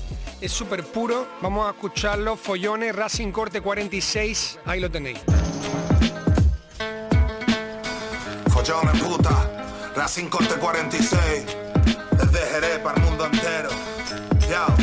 es 0.40 0.52
súper 0.52 0.84
puro. 0.84 1.26
Vamos 1.40 1.66
a 1.66 1.70
escucharlo. 1.70 2.36
Follones, 2.36 2.94
rap 2.94 3.08
sin 3.08 3.32
corte 3.32 3.60
46. 3.60 4.60
Ahí 4.64 4.78
lo 4.78 4.88
tenéis. 4.88 5.18
Follones 8.46 9.02
puta, 9.02 9.92
Racing 9.96 10.28
Corte 10.28 10.54
46 10.54 11.44
Desde 12.12 12.38
Jerez 12.52 12.78
para 12.78 13.00
el 13.00 13.02
mundo 13.02 13.26
entero 13.26 13.70
Yao. 14.48 14.76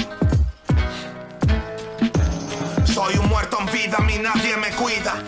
Soy 2.84 3.18
un 3.18 3.30
muerto 3.30 3.60
en 3.62 3.72
vida, 3.72 3.96
a 3.98 4.02
mí 4.02 4.18
nadie 4.22 4.58
me 4.58 4.72
cuida 4.72 5.24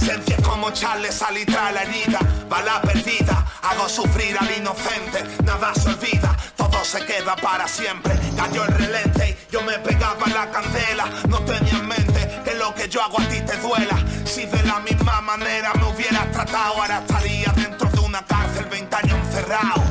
presencia 0.00 0.36
es 0.36 0.42
como 0.42 0.70
echarle 0.70 1.12
salitre 1.12 1.56
a 1.56 1.72
la 1.72 1.82
herida 1.82 2.18
Bala 2.48 2.80
perdida, 2.82 3.44
hago 3.62 3.88
sufrir 3.88 4.36
al 4.38 4.50
inocente 4.56 5.22
Nada 5.44 5.72
se 5.74 5.88
olvida, 5.88 6.36
todo 6.56 6.84
se 6.84 7.04
queda 7.04 7.36
para 7.36 7.68
siempre 7.68 8.18
Cayó 8.36 8.64
el 8.64 8.74
relente 8.74 9.38
y 9.48 9.52
yo 9.52 9.62
me 9.62 9.78
pegaba 9.78 10.26
la 10.28 10.50
candela 10.50 11.06
No 11.28 11.38
tenía 11.40 11.74
en 11.74 11.88
mente 11.88 12.42
que 12.44 12.54
lo 12.54 12.74
que 12.74 12.88
yo 12.88 13.02
hago 13.02 13.20
a 13.20 13.28
ti 13.28 13.40
te 13.40 13.56
duela 13.58 13.96
Si 14.24 14.46
de 14.46 14.62
la 14.64 14.80
misma 14.80 15.20
manera 15.20 15.72
me 15.74 15.84
hubieras 15.84 16.30
tratado 16.32 16.74
Ahora 16.74 16.98
estaría 16.98 17.52
dentro 17.52 17.88
de 17.90 18.00
una 18.00 18.24
cárcel 18.24 18.66
20 18.66 18.96
años 18.96 19.18
encerrado 19.26 19.82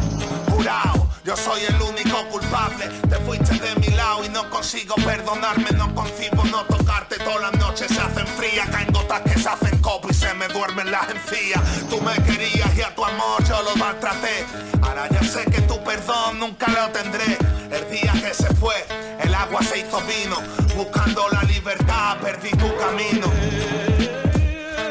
Jurado, 0.50 1.10
yo 1.24 1.38
soy 1.38 1.62
el 1.66 1.82
único 1.82 2.09
Te 2.50 3.16
fuiste 3.18 3.54
de 3.60 3.76
mi 3.76 3.96
lado 3.96 4.26
y 4.26 4.30
no 4.30 4.50
consigo 4.50 4.96
perdonarme. 4.96 5.70
No 5.78 5.94
concibo 5.94 6.44
no 6.46 6.64
tocarte 6.64 7.18
Todas 7.18 7.42
las 7.42 7.54
noches 7.60 7.88
se 7.90 8.02
hacen 8.02 8.26
frías. 8.26 8.68
Caen 8.70 8.92
gotas 8.92 9.22
que 9.22 9.40
se 9.40 9.48
hacen 9.48 9.78
copo 9.80 10.08
y 10.10 10.14
se 10.16 10.34
me 10.34 10.48
duermen 10.48 10.90
las 10.90 11.08
encías. 11.10 11.62
Tú 11.90 12.02
me 12.02 12.14
querías 12.24 12.76
y 12.76 12.82
a 12.82 12.96
tu 12.96 13.06
amor 13.06 13.44
yo 13.48 13.62
lo 13.62 13.76
maltraté. 13.76 14.46
Ahora 14.82 15.08
ya 15.10 15.24
sé 15.24 15.46
que 15.46 15.62
tu 15.62 15.84
perdón 15.84 16.40
nunca 16.40 16.68
lo 16.70 16.90
tendré. 16.90 17.38
El 17.70 17.88
día 17.92 18.14
que 18.14 18.34
se 18.34 18.52
fue, 18.56 18.74
el 19.20 19.34
agua 19.36 19.62
se 19.62 19.80
hizo 19.80 20.02
vino. 20.02 20.38
Buscando 20.76 21.30
la 21.30 21.44
libertad 21.44 22.18
perdí 22.18 22.50
tu 22.50 22.76
camino. 22.78 23.28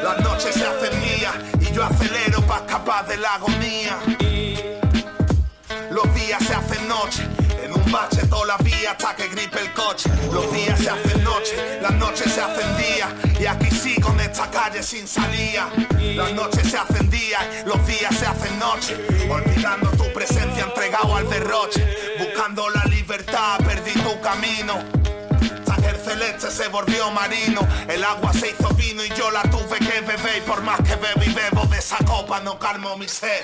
Las 0.01 0.19
noches 0.21 0.55
se 0.55 0.65
hacen 0.65 0.97
días 1.01 1.35
y 1.59 1.73
yo 1.73 1.83
acelero 1.83 2.41
para 2.43 2.65
escapar 2.65 3.05
de 3.05 3.17
la 3.17 3.33
agonía. 3.33 3.99
Los 5.91 6.13
días 6.13 6.41
se 6.45 6.53
hacen 6.53 6.87
noche, 6.87 7.27
bache 7.91 8.25
toda 8.27 8.45
la 8.45 8.57
vía 8.57 8.91
hasta 8.91 9.15
que 9.15 9.27
gripe 9.27 9.59
el 9.59 9.73
coche. 9.73 10.09
Los 10.31 10.51
días 10.51 10.79
se 10.79 10.89
hacen 10.89 11.23
noche, 11.23 11.79
las 11.81 11.93
noches 11.93 12.31
se 12.31 12.41
hacen 12.41 12.77
días. 12.77 13.09
Y 13.39 13.45
aquí 13.45 13.71
sigo 13.71 14.11
en 14.11 14.21
esta 14.21 14.49
calle 14.49 14.83
sin 14.83 15.07
salida. 15.07 15.69
Las 15.99 16.33
noches 16.33 16.69
se 16.69 16.77
hacen 16.77 17.09
días, 17.09 17.41
los 17.65 17.85
días 17.87 18.15
se 18.15 18.25
hacen 18.25 18.59
noche. 18.59 18.95
Olvidando 19.29 19.89
tu 19.91 20.11
presencia 20.13 20.63
entregado 20.63 21.15
al 21.15 21.29
derroche. 21.29 21.85
Buscando 22.19 22.69
la 22.69 22.83
libertad, 22.85 23.57
perdí 23.65 23.93
tu 23.93 24.19
camino. 24.21 24.75
Saquer 25.65 25.97
celeste 25.97 26.51
se 26.51 26.67
volvió 26.67 27.09
marino. 27.11 27.67
El 27.87 28.03
agua 28.03 28.33
se 28.33 28.49
hizo 28.49 28.69
vino 28.75 29.03
y 29.03 29.09
yo 29.09 29.31
la 29.31 29.43
tuve 29.43 29.79
que 29.79 30.01
beber. 30.01 30.37
Y 30.37 30.41
por 30.41 30.61
más 30.61 30.79
que 30.81 30.95
bebo 30.95 31.23
y 31.25 31.33
bebo 31.33 31.65
de 31.65 31.77
esa 31.77 31.97
copa, 32.05 32.39
no 32.39 32.59
calmo 32.59 32.97
mi 32.97 33.07
sed. 33.07 33.41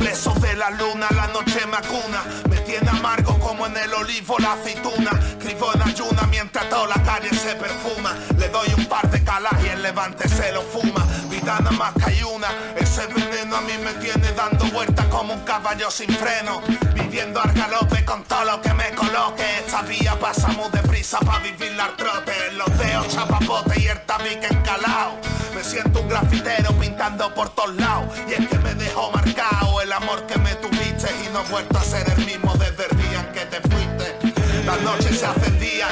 Preso 0.00 0.32
de 0.40 0.56
la 0.56 0.70
luna, 0.70 1.06
la 1.14 1.26
noche 1.26 1.60
me 1.66 1.76
acuna. 1.76 2.24
Me 2.48 2.56
tiene 2.62 2.88
amargo 2.88 3.38
como 3.38 3.66
en 3.66 3.76
el 3.76 3.92
olivo 3.92 4.38
la 4.38 4.54
aceituna. 4.54 5.10
Escribo 5.38 5.74
en 5.74 5.82
ayuna 5.82 6.22
mientras 6.30 6.70
toda 6.70 6.86
la 6.86 7.02
calle 7.02 7.28
se 7.28 7.54
perfuma. 7.54 8.16
Le 8.38 8.48
doy 8.48 8.68
un 8.78 8.86
par 8.86 9.10
de 9.10 9.22
calas 9.22 9.52
y 9.62 9.68
el 9.68 9.82
levante 9.82 10.26
se 10.26 10.52
lo 10.52 10.62
fuma. 10.62 11.06
Vida 11.40 11.58
nada 11.60 11.70
más 11.72 11.94
que 11.94 12.04
hay 12.04 12.22
una. 12.22 12.48
Ese 12.76 13.06
veneno 13.06 13.56
a 13.56 13.60
mí 13.62 13.72
me 13.82 13.92
tiene 13.94 14.32
dando 14.32 14.64
vueltas 14.66 15.06
como 15.06 15.32
un 15.34 15.40
caballo 15.40 15.90
sin 15.90 16.10
freno. 16.10 16.60
Viviendo 16.94 17.40
al 17.40 17.52
galope 17.52 18.04
con 18.04 18.24
todo 18.24 18.44
lo 18.44 18.60
que 18.60 18.72
me 18.74 18.90
coloque. 18.90 19.44
Esta 19.64 19.82
vía 19.82 20.18
pasa 20.18 20.48
muy 20.48 20.68
deprisa 20.70 21.18
para 21.20 21.38
vivir 21.38 21.72
la 21.72 21.88
trote. 21.96 22.32
Los 22.52 22.76
dedos 22.78 23.08
chapapote 23.08 23.80
y 23.80 23.86
el 23.86 24.00
tabique 24.02 24.46
encalao. 24.50 25.18
Me 25.54 25.64
siento 25.64 26.02
un 26.02 26.08
grafitero 26.08 26.72
pintando 26.78 27.32
por 27.34 27.48
todos 27.50 27.74
lados. 27.76 28.06
Y 28.28 28.32
es 28.34 28.48
que 28.48 28.58
me 28.58 28.74
dejó 28.74 29.10
marcado 29.12 29.80
el 29.80 29.92
amor 29.92 30.26
que 30.26 30.38
me 30.38 30.54
tuviste 30.56 31.08
y 31.24 31.32
no 31.32 31.40
he 31.40 31.48
vuelto 31.50 31.78
a 31.78 31.82
ser 31.82 32.06
el 32.16 32.26
mismo 32.26 32.54
desde 32.56 32.86
el 32.90 32.96
día 32.98 33.20
en 33.20 33.32
que 33.32 33.46
te 33.46 33.60
fuiste. 33.68 34.64
Las 34.66 34.80
noches 34.82 35.18
se 35.18 35.26
hacen 35.26 35.58
días, 35.58 35.90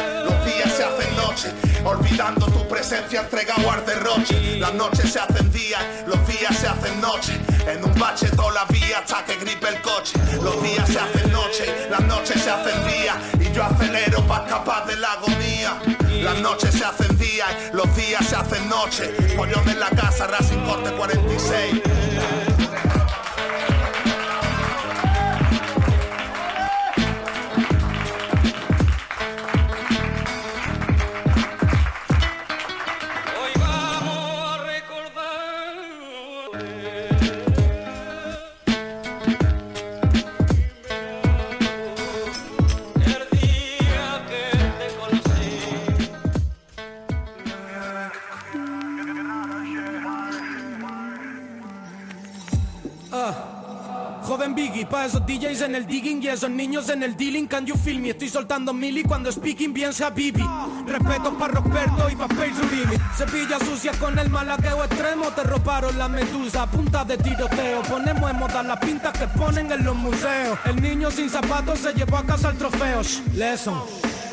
Olvidando 2.09 2.47
tu 2.47 2.67
presencia 2.67 3.21
entregado 3.21 3.71
al. 3.71 3.85
Las 4.59 4.75
noches 4.75 5.13
se 5.13 5.21
hacen 5.21 5.53
días, 5.53 5.83
los 6.07 6.27
días 6.27 6.57
se 6.57 6.67
hacen 6.67 7.01
noches. 7.03 7.37
En 7.67 7.85
un 7.85 7.93
bache 7.99 8.29
toda 8.31 8.53
la 8.53 8.65
vía 8.65 9.01
hasta 9.01 9.25
que 9.27 9.37
gripe 9.37 9.69
el 9.69 9.81
coche. 9.83 10.19
Los 10.43 10.63
días 10.63 10.89
se 10.89 10.99
hacen 10.99 11.31
noches, 11.31 11.69
las 11.91 12.01
noches 12.01 12.43
se 12.43 12.51
hacen 12.51 12.83
días. 12.87 13.17
Y 13.41 13.53
yo 13.53 13.63
acelero 13.63 14.27
para 14.27 14.45
escapar 14.47 14.87
de 14.87 14.97
la 14.97 15.13
agonía. 15.13 15.79
Las 16.23 16.41
noches 16.41 16.75
se 16.75 16.85
hacen 16.85 17.17
días, 17.19 17.49
los 17.73 17.95
días 17.95 18.27
se 18.27 18.37
hacen 18.37 18.67
noches. 18.69 19.11
Pollón 19.37 19.69
en 19.69 19.79
la 19.79 19.91
casa, 19.91 20.27
Racing 20.27 20.65
Corte 20.65 20.91
46. 20.91 22.08
Pa' 54.89 55.07
esos 55.07 55.24
DJs 55.26 55.62
en 55.62 55.74
el 55.74 55.86
digging 55.86 56.22
y 56.22 56.28
esos 56.28 56.51
niños 56.51 56.89
en 56.89 57.03
el 57.03 57.16
dealing. 57.16 57.47
Can 57.47 57.66
you 57.66 57.76
feel 57.76 58.01
me? 58.01 58.11
Estoy 58.11 58.28
soltando 58.28 58.72
mili 58.72 59.03
cuando 59.03 59.30
speaking 59.30 59.72
bien 59.72 59.93
sea 59.93 60.11
Bibi. 60.11 60.43
Respeto 60.86 61.36
para 61.39 61.55
Roberto 61.55 62.09
y 62.11 62.16
pa' 62.16 62.26
Urimi. 62.26 62.97
Cepilla 63.16 63.59
sucia 63.59 63.93
con 63.93 64.18
el 64.18 64.30
malaqueo 64.30 64.84
extremo. 64.84 65.30
Te 65.32 65.43
robaron 65.43 65.97
la 65.99 66.09
medusa, 66.09 66.66
punta 66.66 67.05
de 67.05 67.16
tiroteo. 67.18 67.82
Ponemos 67.82 68.30
en 68.30 68.39
moda 68.39 68.62
las 68.62 68.78
pintas 68.78 69.12
que 69.18 69.26
ponen 69.28 69.70
en 69.70 69.84
los 69.84 69.97
museos. 69.97 70.59
El 70.64 70.80
niño 70.80 71.11
sin 71.11 71.28
zapatos 71.28 71.80
se 71.80 71.93
llevó 71.93 72.18
a 72.18 72.24
casa 72.24 72.51
el 72.51 72.59
trofeo. 72.59 73.03
Lesson. 73.34 73.82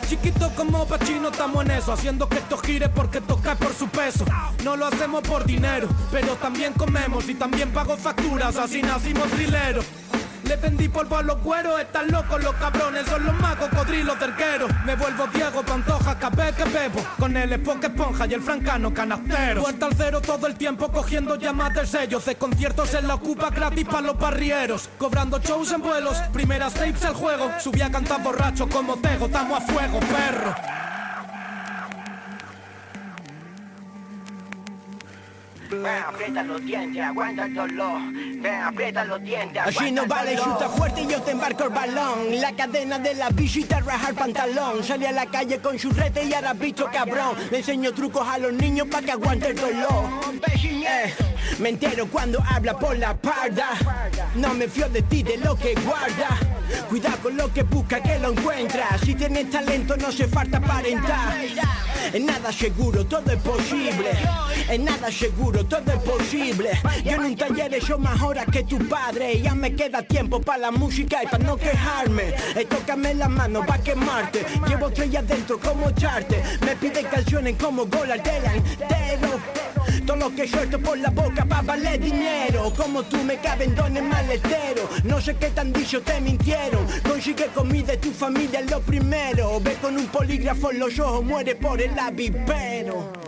Chiquito 0.08 0.52
como 0.56 0.86
Pachino 0.86 1.30
estamos 1.30 1.66
en 1.66 1.72
eso 1.72 1.92
Haciendo 1.92 2.30
que 2.30 2.38
esto 2.38 2.58
gire 2.58 2.90
porque 2.90 3.22
toca 3.22 3.56
por 3.56 3.74
su 3.74 3.88
peso 3.88 4.24
No 4.64 4.78
lo 4.78 4.86
hacemos 4.86 5.22
por 5.22 5.46
dinero 5.46 5.88
Pero 6.12 6.36
también 6.36 6.74
comemos 6.74 7.28
y 7.28 7.34
también 7.34 7.72
pago 7.72 7.98
facturas 7.98 8.56
Así 8.56 8.84
nacimos 8.84 9.28
trileros 9.32 9.84
le 10.46 10.56
vendí 10.58 10.88
polvo 10.88 11.18
a 11.18 11.24
los 11.24 11.38
cueros, 11.38 11.80
están 11.80 12.12
locos 12.12 12.44
los 12.44 12.54
cabrones, 12.56 13.06
son 13.08 13.26
los 13.26 13.34
más 13.40 13.56
cocodrilos 13.56 14.18
terqueros. 14.20 14.72
Me 14.86 14.96
vuelvo 14.96 15.28
Diego 15.28 15.64
Pantoja, 15.64 16.18
capé 16.18 16.54
que 16.54 16.64
bebo, 16.66 17.02
con 17.20 17.36
el 17.36 17.54
espoque 17.54 17.88
esponja 17.88 18.26
y 18.28 18.34
el 18.34 18.42
francano 18.42 18.94
canastero. 18.94 19.62
Vuelta 19.62 19.88
al 19.88 19.96
cero 19.96 20.22
todo 20.22 20.48
el 20.48 20.56
tiempo 20.56 20.92
cogiendo 20.92 21.36
llamadas 21.36 21.76
del 21.76 21.88
sello, 21.88 22.20
de 22.20 22.36
conciertos 22.36 22.94
en 22.94 23.08
la 23.08 23.16
ocupa 23.16 23.50
gratis 23.50 23.86
para 23.86 24.02
los 24.02 24.18
barrieros. 24.18 24.90
Cobrando 24.98 25.40
shows 25.40 25.72
en 25.72 25.82
vuelos, 25.82 26.18
primeras 26.34 26.74
tapes 26.74 27.04
al 27.06 27.14
juego, 27.14 27.52
subí 27.60 27.82
a 27.82 27.92
cantar 27.92 28.22
borracho 28.24 28.68
como 28.68 28.98
tego, 28.98 29.26
estamos 29.26 29.60
a 29.60 29.62
fuego, 29.62 30.00
perro. 30.00 30.56
Ven, 35.70 35.86
aprieta 35.86 36.44
los 36.44 36.64
dientes, 36.64 37.02
aguanta 37.02 37.46
el 37.46 37.54
dolor. 37.54 38.02
Ven, 38.14 38.62
aprieta 38.62 39.06
los 39.06 39.22
dientes, 39.24 39.62
Allí 39.66 39.92
no 39.92 40.04
aguanta 40.04 40.16
vale, 40.16 40.36
chuta 40.38 40.70
fuerte 40.70 41.02
y 41.02 41.08
yo 41.08 41.22
te 41.22 41.32
embarco 41.32 41.64
el 41.64 41.70
balón. 41.70 42.40
La 42.40 42.56
cadena 42.56 43.00
de 43.00 43.16
la 43.16 43.30
bici 43.30 43.64
te 43.64 43.80
raja 43.80 44.10
el 44.10 44.16
pantalón. 44.16 44.84
Salí 44.84 45.06
a 45.06 45.12
la 45.12 45.26
calle 45.26 45.60
con 45.60 45.78
churrete 45.78 46.24
y 46.24 46.34
ahora 46.34 46.54
bicho 46.54 46.88
cabrón. 46.92 47.36
Le 47.52 47.58
enseño 47.58 47.94
trucos 47.94 48.28
a 48.28 48.38
los 48.38 48.54
niños 48.54 48.88
para 48.88 49.06
que 49.06 49.12
aguante 49.12 49.50
el 49.50 49.56
dolor. 49.56 50.06
Eh, 50.88 51.14
me 51.60 51.70
entero 51.70 52.08
cuando 52.08 52.44
habla 52.48 52.78
por 52.78 52.98
la 52.98 53.16
parda. 53.16 53.70
No 54.36 54.54
me 54.54 54.68
fío 54.68 54.88
de 54.90 55.02
ti, 55.02 55.24
de 55.24 55.38
lo 55.38 55.56
que 55.56 55.74
guarda. 55.76 56.38
Cuidado 56.90 57.18
con 57.24 57.38
lo 57.38 57.52
que 57.52 57.64
busca 57.64 58.02
que 58.02 58.20
lo 58.20 58.32
encuentra. 58.32 58.98
Si 59.04 59.16
tienes 59.16 59.50
talento 59.50 59.98
no 59.98 60.12
se 60.12 60.28
falta 60.28 60.58
aparentar. 60.58 61.36
En 62.14 62.26
nada 62.26 62.52
seguro, 62.52 63.06
todo 63.06 63.32
es 63.32 63.40
posible. 63.40 64.12
En 64.70 64.86
nada 64.86 65.12
seguro, 65.12 65.66
todo 65.66 65.92
es 65.92 66.00
posible. 66.00 66.72
Yo 67.04 67.12
en 67.12 67.26
un 67.26 67.36
taller 67.36 67.74
hecho 67.74 67.98
más 67.98 68.22
horas 68.22 68.46
que 68.52 68.64
tu 68.64 68.78
padre. 68.88 69.42
Ya 69.42 69.56
me 69.56 69.76
queda 69.76 70.02
tiempo 70.02 70.40
para 70.42 70.58
la 70.60 70.72
música 70.72 71.24
y 71.24 71.28
para 71.28 71.44
no 71.44 71.58
quejarme. 71.58 72.34
Eh, 72.56 72.66
tócame 72.70 73.14
la 73.16 73.28
mano 73.28 73.66
para 73.66 73.84
quemarte. 73.84 74.46
Llevo 74.68 74.88
estrellas 74.88 75.28
dentro 75.28 75.60
como 75.60 75.90
echarte. 75.90 76.42
Me 76.62 76.76
piden 76.76 77.06
canciones 77.06 77.56
como 77.58 77.86
gol 77.86 78.12
al 78.12 78.22
delantero. 78.24 79.65
Todo 80.06 80.18
lo 80.18 80.36
que 80.36 80.48
suelto 80.48 80.80
por 80.80 80.98
la 80.98 81.10
boca 81.10 81.44
va 81.46 81.60
a 81.60 81.62
valer 81.64 82.00
dinero. 82.00 82.72
Como 82.76 83.04
tú 83.04 83.18
me 83.24 83.38
caben 83.38 83.74
dones 83.74 84.04
maletero. 84.04 84.88
No 85.04 85.20
sé 85.20 85.36
qué 85.36 85.50
tan 85.50 85.74
dicho 85.74 86.02
te 86.02 86.22
mintieron. 86.22 86.86
Consigue 87.08 87.48
comida 87.48 87.94
de 87.94 87.98
tu 87.98 88.12
familia 88.12 88.62
lo 88.62 88.82
primero. 88.82 89.60
Ve 89.60 89.76
con 89.82 89.98
un 89.98 90.08
polígrafo 90.08 90.72
en 90.72 90.80
los 90.80 91.00
ojos, 91.00 91.24
muere 91.24 91.56
por 91.56 91.82
el 91.82 91.98
avipero. 91.98 93.25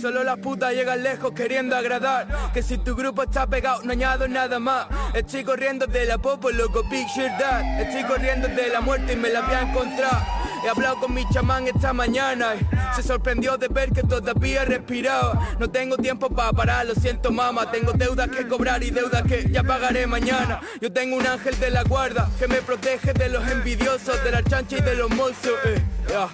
Solo 0.00 0.24
las 0.24 0.38
putas 0.38 0.72
llegan 0.72 1.02
lejos 1.02 1.32
queriendo 1.32 1.76
agradar. 1.76 2.52
Que 2.52 2.62
si 2.62 2.78
tu 2.78 2.94
grupo 2.94 3.22
está 3.22 3.46
pegado 3.46 3.82
no 3.82 3.92
añado 3.92 4.28
nada 4.28 4.58
más. 4.58 4.86
Estoy 5.14 5.44
corriendo 5.44 5.86
de 5.86 6.06
la 6.06 6.18
popo, 6.18 6.50
loco, 6.50 6.82
picture 6.88 7.30
that. 7.38 7.80
Estoy 7.80 8.04
corriendo 8.04 8.48
de 8.48 8.68
la 8.68 8.80
muerte 8.80 9.12
y 9.12 9.16
me 9.16 9.28
la 9.28 9.42
voy 9.42 9.54
a 9.54 9.62
encontrar. 9.62 10.26
He 10.64 10.68
hablado 10.68 11.00
con 11.00 11.14
mi 11.14 11.26
chamán 11.30 11.66
esta 11.66 11.92
mañana 11.92 12.54
se 12.94 13.02
sorprendió 13.02 13.56
de 13.56 13.68
ver 13.68 13.92
que 13.92 14.02
todavía 14.02 14.64
respiraba. 14.64 15.56
No 15.58 15.70
tengo 15.70 15.96
tiempo 15.96 16.28
para 16.28 16.52
parar, 16.52 16.86
lo 16.86 16.94
siento 16.94 17.30
mama 17.30 17.70
Tengo 17.70 17.92
deudas 17.92 18.28
que 18.28 18.46
cobrar 18.46 18.82
y 18.82 18.90
deudas 18.90 19.22
que 19.22 19.48
ya 19.50 19.62
pagaré 19.62 20.06
mañana. 20.06 20.60
Yo 20.80 20.92
tengo 20.92 21.16
un 21.16 21.26
ángel 21.26 21.58
de 21.60 21.70
la 21.70 21.82
guarda 21.84 22.28
que 22.38 22.48
me 22.48 22.62
protege 22.62 23.12
de 23.12 23.28
los 23.28 23.46
envidiosos 23.48 24.22
De 24.24 24.30
la 24.30 24.42
chancha 24.42 24.78
y 24.78 24.80
de 24.80 24.94
los 24.96 25.10
mozos 25.10 25.52
eh, 25.64 25.82
ya. 26.10 26.28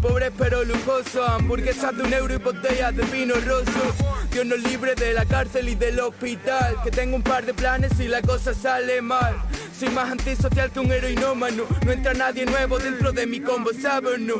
Pobre 0.00 0.32
pero 0.32 0.64
lujoso, 0.64 1.24
hamburguesas 1.24 1.96
de 1.96 2.02
un 2.02 2.12
euro 2.12 2.34
y 2.34 2.38
botellas 2.38 2.96
de 2.96 3.04
vino 3.04 3.34
roso. 3.34 3.94
Dios 4.32 4.44
nos 4.44 4.58
libre 4.60 4.96
de 4.96 5.12
la 5.12 5.24
cárcel 5.24 5.68
y 5.68 5.76
del 5.76 6.00
hospital. 6.00 6.76
Que 6.82 6.90
tengo 6.90 7.14
un 7.14 7.22
par 7.22 7.46
de 7.46 7.54
planes 7.54 7.92
y 8.00 8.08
la 8.08 8.20
cosa 8.20 8.52
sale 8.52 9.00
mal. 9.00 9.36
Soy 9.78 9.90
más 9.90 10.10
antisocial 10.10 10.72
que 10.72 10.80
un 10.80 10.90
heroinómano. 10.90 11.64
No 11.84 11.92
entra 11.92 12.14
nadie 12.14 12.46
nuevo 12.46 12.80
dentro 12.80 13.12
de 13.12 13.26
mi 13.26 13.40
combo, 13.40 13.70
¿sabes? 13.80 14.18
No, 14.18 14.36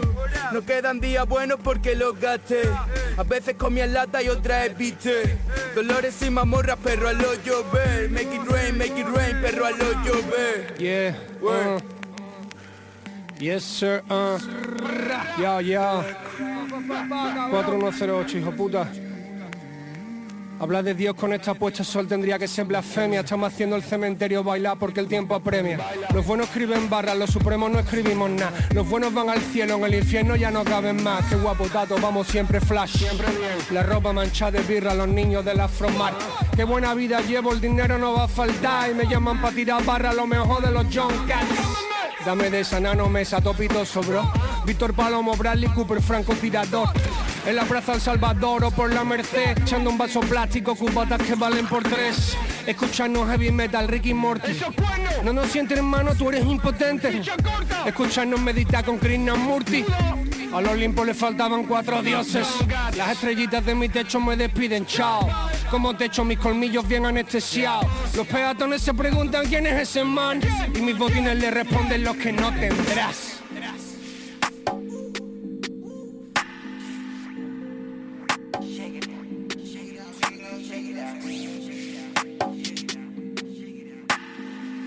no 0.53 0.65
quedan 0.65 0.99
días 0.99 1.29
buenos 1.29 1.61
porque 1.63 1.95
los 1.95 2.19
gasté. 2.19 2.63
A 3.17 3.23
veces 3.23 3.55
comía 3.57 3.87
lata 3.87 4.21
y 4.21 4.31
otras 4.31 4.67
evité. 4.67 5.39
Dolores 5.77 6.21
y 6.23 6.31
mamorras, 6.31 6.79
perro 6.79 7.09
a 7.09 7.13
lo 7.13 7.35
llover. 7.45 8.11
Make 8.11 8.35
it 8.35 8.43
rain, 8.49 8.79
make 8.79 9.01
it 9.01 9.07
rain, 9.07 9.41
perro 9.41 9.67
a 9.67 9.71
lo 9.71 9.93
llover. 10.03 10.75
Yeah. 10.79 11.17
uh. 11.41 12.02
Yes, 13.43 13.65
sir. 13.65 14.05
Uh. 14.09 14.39
Ya, 15.37 15.61
ya. 15.61 16.05
4108, 17.51 18.39
hijo 18.39 18.53
puta. 18.53 18.89
Hablar 20.61 20.85
de 20.85 20.95
Dios 20.95 21.17
con 21.17 21.33
esta 21.33 21.53
puesta 21.55 21.83
sol 21.83 22.07
tendría 22.07 22.39
que 22.39 22.47
ser 22.47 22.67
blasfemia. 22.67 23.19
Estamos 23.19 23.53
haciendo 23.53 23.75
el 23.75 23.83
cementerio 23.83 24.45
bailar 24.45 24.79
porque 24.79 25.01
el 25.01 25.09
tiempo 25.09 25.35
apremia. 25.35 25.81
Los 26.15 26.25
buenos 26.25 26.47
escriben 26.47 26.89
barras, 26.89 27.17
los 27.17 27.31
supremos 27.31 27.69
no 27.69 27.81
escribimos 27.81 28.31
nada. 28.31 28.53
Los 28.73 28.89
buenos 28.89 29.13
van 29.13 29.29
al 29.29 29.41
cielo, 29.41 29.75
en 29.75 29.85
el 29.87 29.95
infierno 29.97 30.37
ya 30.37 30.53
no 30.53 30.63
caben 30.63 31.03
más. 31.03 31.25
Qué 31.27 31.35
guapo 31.35 31.67
tato, 31.67 31.97
vamos 32.01 32.29
siempre 32.29 32.61
flash. 32.61 32.99
Siempre 32.99 33.27
bien. 33.27 33.59
La 33.73 33.83
ropa 33.83 34.13
manchada 34.13 34.53
de 34.53 34.61
birra, 34.61 34.95
los 34.95 35.09
niños 35.09 35.45
de 35.45 35.57
la 35.57 35.67
Fromar. 35.67 36.15
Qué 36.55 36.63
buena 36.63 36.95
vida 36.95 37.21
llevo, 37.23 37.53
el 37.53 37.61
dinero 37.61 37.99
no 37.99 38.13
va 38.13 38.25
a 38.25 38.29
faltar. 38.29 38.89
Y 38.89 38.95
me 38.95 39.09
llaman 39.09 39.41
para 39.41 39.53
tirar 39.53 39.85
barra, 39.85 40.13
lo 40.13 40.29
mejor 40.29 40.65
de 40.65 40.71
los 40.71 40.87
John 40.95 41.27
Cats. 41.27 41.92
Dame 42.25 42.51
de 42.51 42.61
esa 42.61 42.79
nano 42.79 43.09
mesa, 43.09 43.41
topito 43.41 43.83
bro. 44.07 44.31
Víctor 44.65 44.95
Palomo, 44.95 45.35
Bradley 45.37 45.69
Cooper, 45.71 46.01
Franco 46.01 46.35
Tirador. 46.35 46.89
En 47.45 47.57
la 47.57 47.65
plaza 47.65 47.95
El 47.95 48.01
Salvador 48.01 48.65
o 48.65 48.71
por 48.71 48.93
la 48.93 49.03
Merced, 49.03 49.59
echando 49.59 49.91
un 49.91 49.99
vaso 49.99 50.21
plástico, 50.21 50.77
cubatas 50.77 51.21
que 51.23 51.35
valen 51.35 51.67
por 51.67 51.83
tres. 51.83 52.37
Escucharnos 52.67 53.29
heavy 53.29 53.51
metal, 53.51 53.89
Ricky 53.89 54.15
Morty. 54.15 54.53
No 55.25 55.33
nos 55.33 55.49
sientes 55.49 55.79
hermano, 55.79 56.15
tú 56.15 56.29
eres 56.29 56.45
impotente. 56.45 57.23
Escucharnos 57.87 58.41
meditar 58.41 58.85
con 58.85 58.99
Murti. 59.41 59.85
Al 60.53 60.67
Olimpo 60.67 61.05
le 61.05 61.15
faltaban 61.15 61.65
cuatro 61.65 62.03
dioses. 62.03 62.47
Las 62.97 63.13
estrellitas 63.13 63.65
de 63.65 63.75
mi 63.75 63.89
techo 63.89 64.21
me 64.21 64.37
despiden, 64.37 64.85
chao. 64.85 65.29
Como 65.71 65.97
techo, 65.97 66.25
mis 66.25 66.39
colmillos 66.39 66.87
bien 66.87 67.07
anestesiados. 67.07 67.87
Los 68.15 68.27
peatones 68.27 68.83
se 68.83 68.93
preguntan 68.93 69.47
quién 69.47 69.67
es 69.67 69.89
ese 69.89 70.05
man. 70.05 70.41
Y 70.75 70.83
mis 70.83 70.97
botines 70.97 71.39
le 71.39 71.51
responden 71.51 72.05
los 72.05 72.17
que 72.17 72.33
no 72.33 72.53
tendrás. 72.53 73.32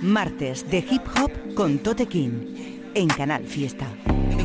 Martes 0.05 0.69
de 0.69 0.77
Hip 0.77 1.01
Hop 1.19 1.31
con 1.55 1.79
Tote 1.79 2.05
King 2.05 2.91
en 2.93 3.07
Canal 3.07 3.43
Fiesta. 3.43 3.87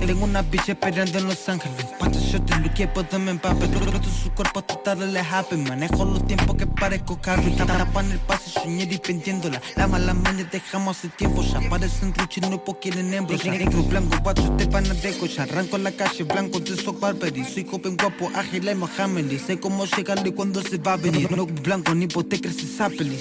Tengo 0.07 0.25
una 0.25 0.41
bicha 0.41 0.73
esperando 0.73 1.19
en 1.19 1.27
Los 1.27 1.47
Ángeles. 1.51 1.85
Pasa 1.99 2.19
yo 2.19 2.43
te 2.43 2.59
lo 2.59 2.71
quiero 2.73 3.19
me 3.19 3.33
empape 3.33 3.69
Todo 3.69 4.03
su 4.03 4.31
cuerpo 4.33 4.63
total 4.63 5.13
le 5.13 5.21
happy. 5.21 5.57
Manejo 5.57 6.07
los 6.07 6.27
tiempos 6.27 6.57
que 6.57 6.67
parezco 6.67 7.21
carro 7.21 7.43
Y 7.47 7.53
tapan 7.53 8.11
el 8.11 8.19
pase 8.21 8.51
soñé 8.51 8.87
pendiéndola 8.99 9.61
La 9.77 9.87
mala 9.87 10.15
maña 10.15 10.49
dejamos 10.51 10.97
hace 10.97 11.11
tiempo 11.11 11.43
Ya. 11.43 11.61
Parecen 11.69 12.15
ruchis, 12.15 12.49
no 12.49 12.65
po 12.65 12.81
quieren 12.81 13.13
hembros 13.13 13.45
Negro, 13.45 13.83
blanco, 13.83 14.17
guacho, 14.23 14.51
te 14.57 14.65
van 14.65 14.91
a 14.91 14.95
dejo 14.95 15.27
Ya 15.27 15.43
arranco 15.43 15.77
en 15.77 15.85
la 15.85 15.93
calle, 15.93 16.25
blanco, 16.25 16.61
de 16.61 16.75
soy 16.75 16.97
Barberi. 16.99 17.45
Soy 17.45 17.67
joven, 17.67 17.99
guapo, 17.99 18.31
ágil, 18.35 18.67
y 18.67 18.75
Mohamed 18.75 19.39
Sé 19.47 19.61
cómo 19.61 19.85
llegarle 19.85 20.33
cuando 20.33 20.63
se 20.63 20.79
va 20.79 20.95
a 20.95 20.97
venir. 20.97 21.31
No 21.31 21.45
blanco, 21.45 21.95
ni 21.95 22.07
hipoteca, 22.07 22.51
se 22.51 22.67
sapeli, 22.67 23.19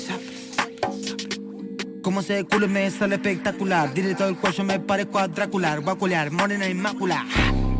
como 2.01 2.21
se 2.21 2.43
culo 2.45 2.67
me 2.67 2.89
sale 2.91 3.15
espectacular. 3.15 3.93
Directo 3.93 4.25
del 4.25 4.37
cuello 4.37 4.63
me 4.63 4.79
parezco 4.79 5.19
a 5.19 5.27
Drácula. 5.27 5.77
Guaculear, 5.77 6.31
morena 6.31 6.67
inmaculada 6.67 7.25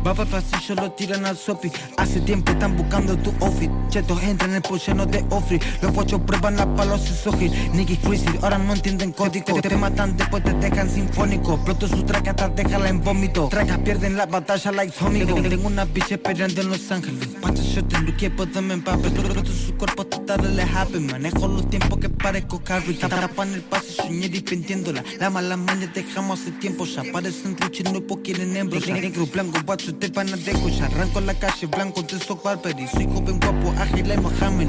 Va 0.06 0.14
para 0.14 0.30
pasillo, 0.30 0.74
lo 0.76 0.92
tiran 0.92 1.26
al 1.26 1.36
sopi 1.36 1.70
Hace 1.98 2.20
tiempo 2.20 2.52
están 2.52 2.74
buscando 2.74 3.16
tu 3.18 3.34
outfit. 3.44 3.70
Chetos 3.90 4.22
entran 4.22 4.54
en 4.54 4.62
el 4.64 4.80
lleno 4.80 5.04
de 5.04 5.24
ofri 5.28 5.60
Los 5.82 5.92
guachos 5.92 6.20
prueban 6.22 6.56
la 6.56 6.74
palos 6.74 7.02
y 7.10 7.14
sojil 7.14 7.52
Nicky 7.74 7.98
crazy, 7.98 8.24
ahora 8.40 8.56
no 8.56 8.72
entienden 8.72 9.12
código. 9.12 9.60
Te 9.60 9.76
matan, 9.76 10.16
después 10.16 10.42
te 10.42 10.54
dejan 10.54 10.88
sinfónico 10.88 11.62
Pronto 11.64 11.86
su 11.86 12.02
traca 12.04 12.30
hasta 12.30 12.48
déjala 12.48 12.88
en 12.88 13.02
vómito. 13.02 13.48
Tracas 13.48 13.78
pierden 13.78 14.16
la 14.16 14.24
batalla 14.24 14.72
like 14.72 14.94
Tommy 14.98 15.26
Tengo 15.26 15.66
una 15.66 15.84
bitch 15.84 16.12
esperando 16.12 16.60
en 16.62 16.70
Los 16.70 16.90
Ángeles. 16.90 17.28
Pancha 17.40 17.62
yo 17.62 17.84
te 17.84 18.00
lo 18.00 18.16
que 18.16 18.30
puedo 18.30 18.62
me 18.62 18.74
empape 18.74 19.10
Pronto 19.10 19.52
su 19.52 19.76
cuerpo 19.76 20.06
total 20.06 20.60
happy 20.60 21.00
Manejo 21.00 21.46
los 21.46 21.68
tiempos 21.68 21.98
que 21.98 22.08
parezco 22.08 22.60
Carrie 22.64 22.94
Tapan 22.94 23.52
el 23.52 23.60
pase, 23.62 23.92
soñé 23.92 24.30
pendiéndola 24.40 25.04
La 25.18 25.28
mala 25.28 25.56
maña 25.56 25.90
dejamos 25.92 26.40
hace 26.40 26.52
tiempo. 26.52 26.86
Ya 26.86 27.02
parecen 27.12 27.56
ruchis, 27.58 27.92
no 27.92 28.00
quieren 28.22 28.56
hembros 28.56 28.86
Negro, 28.88 29.26
blanco, 29.26 29.58
guacho 29.64 29.89
te 29.92 30.08
van 30.08 30.32
a 30.32 30.36
ya 30.36 30.86
Arranco 30.86 31.20
la 31.20 31.34
calle 31.34 31.66
blanco 31.66 32.02
de 32.02 32.18
soy 32.18 32.38
Barberi 32.42 32.86
Soy 32.88 33.06
joven 33.06 33.40
guapo, 33.40 33.74
ágil 33.78 34.06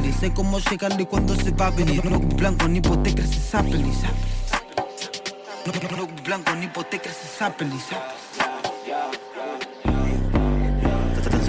y 0.05 0.13
Sé 0.13 0.33
cómo 0.33 0.59
llegarle 0.59 1.05
cuando 1.05 1.35
se 1.35 1.51
va 1.51 1.67
a 1.67 1.71
venir. 1.71 2.03
No 2.05 2.19
blanco 2.19 2.67
ni 2.67 2.79
hipoteca 2.79 3.23
se 3.23 3.39
sapeli 3.39 3.91
No 5.65 6.07
blanco 6.23 6.55
ni 6.55 6.65
hipoteca 6.65 7.09
se 7.11 7.27
sapeli 7.37 7.77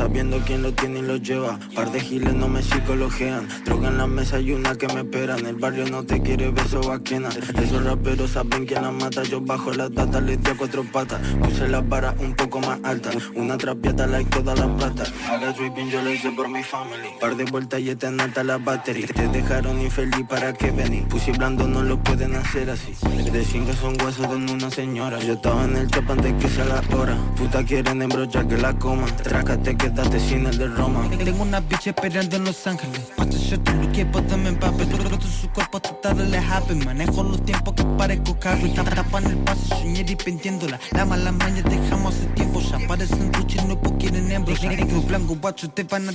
sabiendo 0.02 0.38
quién 0.44 0.62
lo 0.62 0.72
tiene 0.72 0.98
y 0.98 1.02
lo 1.02 1.16
lleva. 1.16 1.60
Par 1.76 1.92
de 1.92 2.00
giles 2.00 2.34
no 2.34 2.48
me 2.48 2.60
psicologean. 2.60 3.46
Droga 3.64 3.88
en 3.88 3.98
la 3.98 4.08
mesa 4.08 4.40
y 4.40 4.50
una 4.50 4.74
que 4.74 4.88
me 4.88 5.00
espera. 5.02 5.38
En 5.38 5.46
el 5.46 5.54
barrio 5.54 5.86
no 5.88 6.02
te 6.02 6.20
quiere 6.20 6.50
beso 6.50 6.80
vaquena. 6.80 7.28
Esos 7.28 7.84
raperos 7.84 8.32
saben 8.32 8.66
quién 8.66 8.82
la 8.82 8.90
mata. 8.90 9.22
Yo 9.22 9.40
bajo 9.40 9.72
las 9.72 9.94
data, 9.94 10.20
les 10.20 10.42
doy 10.42 10.54
cuatro 10.56 10.82
patas. 10.92 11.20
Puse 11.40 11.68
las 11.68 11.88
varas 11.88 12.14
un 12.18 12.34
poco 12.34 12.58
más 12.58 12.80
altas. 12.82 13.14
Una 13.36 13.56
trapiata 13.56 14.08
like 14.08 14.28
toda 14.30 14.56
la 14.56 14.76
plata. 14.76 15.04
Ahora 15.28 15.54
bien 15.72 15.88
yo 15.88 16.02
lo 16.02 16.10
hice 16.10 16.32
por 16.32 16.48
mi 16.48 16.64
family. 16.64 17.10
Par 17.20 17.36
de 17.36 17.44
vueltas 17.44 17.80
y 17.80 17.90
está 17.90 18.08
en 18.08 18.20
alta 18.20 18.42
la 18.42 18.58
batería. 18.58 19.06
Te 19.06 19.28
dejaron 19.28 19.80
infeliz 19.80 20.26
para 20.28 20.52
que 20.52 20.72
vení. 20.72 21.02
Pussy 21.02 21.30
blando 21.30 21.68
no 21.68 21.80
lo 21.84 22.02
pueden 22.02 22.34
hacer 22.34 22.70
así. 22.70 22.92
De 23.30 23.44
que 23.44 23.74
son 23.74 23.96
huesos 24.02 24.28
de 24.28 24.52
una 24.52 24.68
señora. 24.68 25.20
Yo 25.20 25.34
estaba 25.34 25.64
en 25.64 25.76
el 25.76 25.88
top 25.88 26.10
antes 26.10 26.34
que 26.42 26.48
sea 26.48 26.64
la 26.64 26.82
hora. 26.96 27.16
Puta 27.36 27.64
quieren 27.64 28.02
embrochar 28.02 28.48
que 28.48 28.56
la 28.56 28.76
coma. 28.76 29.06
Trácate 29.22 29.76
que 29.76 29.91
date 29.94 30.18
sin 30.20 30.46
el 30.46 30.58
de 30.58 30.68
Roma. 30.68 31.08
Tengo 31.10 31.42
una 31.42 31.60
bitch 31.60 31.88
esperando 31.88 32.36
en 32.36 32.44
Los 32.44 32.66
Ángeles. 32.66 33.12
Pasa 33.16 33.30
yo 33.30 33.60
te 33.60 33.72
lo 33.72 33.92
que 33.92 34.06
puedo 34.06 34.36
me 34.38 34.48
empape. 34.50 34.86
Todo 34.86 35.20
su 35.20 35.48
cuerpo 35.50 35.80
total 35.80 36.30
le 36.30 36.38
happy. 36.38 36.74
Manejo 36.74 37.22
los 37.22 37.44
tiempos 37.44 37.74
que 37.74 37.84
parezco 37.84 38.38
carro. 38.38 38.66
Y 38.66 38.70
tapan 38.70 39.26
el 39.26 39.36
paso, 39.38 39.76
soñé 39.76 40.04
y 40.06 40.16
pendiéndola. 40.16 40.80
La 40.92 41.04
mala 41.04 41.32
maña 41.32 41.62
dejamos 41.62 42.14
hace 42.14 42.26
tiempo. 42.28 42.60
Ya 42.60 42.78
parecen 42.86 43.32
ruchis, 43.32 43.64
no 43.64 43.80
quieren 43.98 44.30
hembros. 44.30 44.62
Negro, 44.62 45.00
blanco, 45.02 45.36
guacho, 45.40 45.68
te 45.70 45.84
van 45.84 46.08
a... 46.08 46.12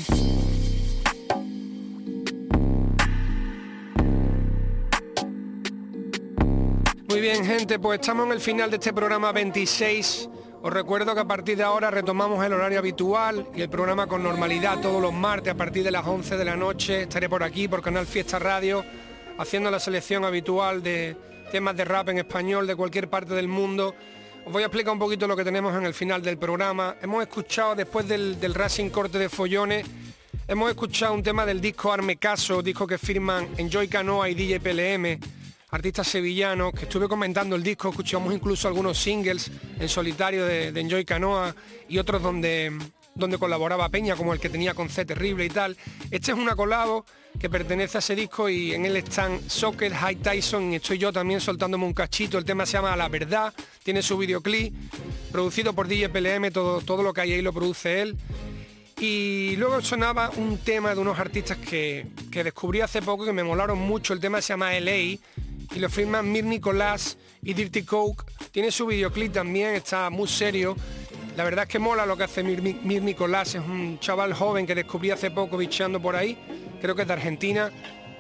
Muy 7.10 7.22
bien, 7.22 7.46
gente, 7.46 7.80
pues 7.80 8.00
estamos 8.02 8.26
en 8.28 8.34
el 8.34 8.42
final 8.42 8.70
de 8.70 8.76
este 8.76 8.94
programa 8.94 9.32
26 9.32 10.30
os 10.62 10.74
recuerdo 10.74 11.14
que 11.14 11.22
a 11.22 11.26
partir 11.26 11.56
de 11.56 11.64
ahora 11.64 11.92
retomamos 11.92 12.44
el 12.44 12.54
horario 12.54 12.80
habitual 12.80 13.48
y 13.56 13.62
el 13.62 13.70
programa 13.70 14.08
con 14.08 14.24
normalidad 14.24 14.82
todos 14.82 15.02
los 15.02 15.14
martes 15.14 15.54
a 15.54 15.58
partir 15.58 15.84
de 15.84 15.92
las 15.92 16.06
11 16.06 16.36
de 16.36 16.46
la 16.46 16.56
noche. 16.56 17.04
Estaré 17.04 17.30
por 17.30 17.44
aquí, 17.44 17.68
por 17.68 17.82
Canal 17.82 18.08
Fiesta 18.08 18.40
Radio, 18.40 18.84
haciendo 19.38 19.70
la 19.70 19.80
selección 19.80 20.26
habitual 20.26 20.82
de 20.82 21.16
temas 21.52 21.78
de 21.78 21.86
rap 21.86 22.10
en 22.10 22.18
español 22.18 22.66
de 22.66 22.76
cualquier 22.76 23.08
parte 23.08 23.36
del 23.36 23.48
mundo. 23.48 23.94
Os 24.46 24.52
voy 24.52 24.64
a 24.64 24.66
explicar 24.66 24.94
un 24.94 25.00
poquito 25.00 25.28
lo 25.28 25.36
que 25.36 25.44
tenemos 25.44 25.76
en 25.76 25.86
el 25.86 25.94
final 25.94 26.22
del 26.22 26.38
programa. 26.38 26.96
Hemos 27.02 27.22
escuchado 27.22 27.76
después 27.76 28.08
del, 28.08 28.40
del 28.40 28.54
Racing 28.54 28.90
Corte 28.90 29.20
de 29.20 29.30
Follones, 29.30 29.86
hemos 30.48 30.70
escuchado 30.70 31.14
un 31.14 31.22
tema 31.22 31.46
del 31.46 31.62
disco 31.62 31.92
Arme 31.92 32.18
Caso, 32.18 32.64
disco 32.64 32.88
que 32.88 32.98
firman 32.98 33.48
Enjoy 33.58 33.88
Canoa 33.88 34.30
y 34.30 34.34
DJ 34.34 34.60
PLM 34.60 35.37
artistas 35.70 36.08
sevillanos, 36.08 36.74
que 36.74 36.84
estuve 36.84 37.08
comentando 37.10 37.56
el 37.56 37.64
disco, 37.64 37.90
escuchamos 37.90 38.34
incluso 38.34 38.68
algunos 38.68 38.98
singles 38.98 39.52
en 39.80 39.90
solitario 39.90 40.46
de, 40.46 40.68
Enjoy 40.70 41.04
Canoa 41.04 41.54
y 41.90 41.98
otros 41.98 42.22
donde, 42.22 42.72
donde 43.14 43.38
colaboraba 43.38 43.90
Peña, 43.90 44.16
como 44.16 44.34
el 44.34 44.40
que 44.40 44.50
tenía 44.50 44.74
con 44.74 44.90
C 44.90 45.04
Terrible 45.04 45.46
y 45.46 45.50
tal. 45.50 45.76
Este 46.10 46.32
es 46.32 46.38
una 46.38 46.56
colabo 46.56 47.06
que 47.38 47.50
pertenece 47.50 47.98
a 47.98 48.00
ese 48.00 48.16
disco 48.16 48.50
y 48.50 48.74
en 48.74 48.86
él 48.86 48.96
están 48.96 49.40
Socket, 49.50 49.94
High 49.94 50.16
Tyson 50.18 50.72
y 50.72 50.78
estoy 50.78 50.98
yo 50.98 51.12
también 51.12 51.42
soltándome 51.42 51.86
un 51.86 51.94
cachito. 51.94 52.38
El 52.38 52.46
tema 52.46 52.66
se 52.66 52.74
llama 52.74 52.96
La 52.96 53.10
Verdad, 53.10 53.54
tiene 53.84 54.02
su 54.02 54.18
videoclip, 54.18 54.74
producido 55.32 55.74
por 55.74 55.88
DJ 55.88 56.10
PLM, 56.10 56.52
todo, 56.52 56.82
todo 56.82 57.04
lo 57.04 57.14
que 57.14 57.22
hay 57.22 57.34
ahí 57.34 57.42
lo 57.42 57.52
produce 57.52 58.02
él. 58.02 58.18
Y 59.00 59.56
luego 59.58 59.80
sonaba 59.82 60.32
un 60.38 60.58
tema 60.58 60.96
de 60.96 61.02
unos 61.02 61.20
artistas 61.20 61.58
que, 61.58 62.08
que 62.32 62.44
descubrí 62.44 62.82
hace 62.82 63.00
poco 63.02 63.26
que 63.26 63.34
me 63.34 63.44
molaron 63.44 63.78
mucho. 63.78 64.14
El 64.14 64.20
tema 64.20 64.42
se 64.42 64.54
llama 64.54 64.74
LA 64.80 65.20
y 65.76 65.80
lo 65.80 65.90
firman 65.90 66.32
Mir 66.32 66.46
Nicolás 66.46 67.18
y 67.42 67.54
Dirty 67.54 67.84
Coke. 67.84 68.26
Tiene 68.52 68.72
su 68.72 68.86
videoclip 68.86 69.34
también, 69.34 69.76
está 69.76 70.10
muy 70.10 70.28
serio. 70.28 70.76
La 71.36 71.44
verdad 71.44 71.66
es 71.66 71.70
que 71.70 71.80
mola 71.80 72.06
lo 72.06 72.18
que 72.18 72.24
hace 72.24 72.44
Mir, 72.44 73.04
Nicolás, 73.04 73.56
es 73.56 73.62
un 73.62 74.00
chaval 74.00 74.34
joven 74.34 74.66
que 74.66 74.74
descubrí 74.74 75.12
hace 75.12 75.30
poco 75.30 75.58
bicheando 75.58 76.02
por 76.02 76.16
ahí, 76.16 76.38
creo 76.82 76.96
que 76.96 77.04
es 77.04 77.08
de 77.08 77.14
Argentina. 77.14 77.72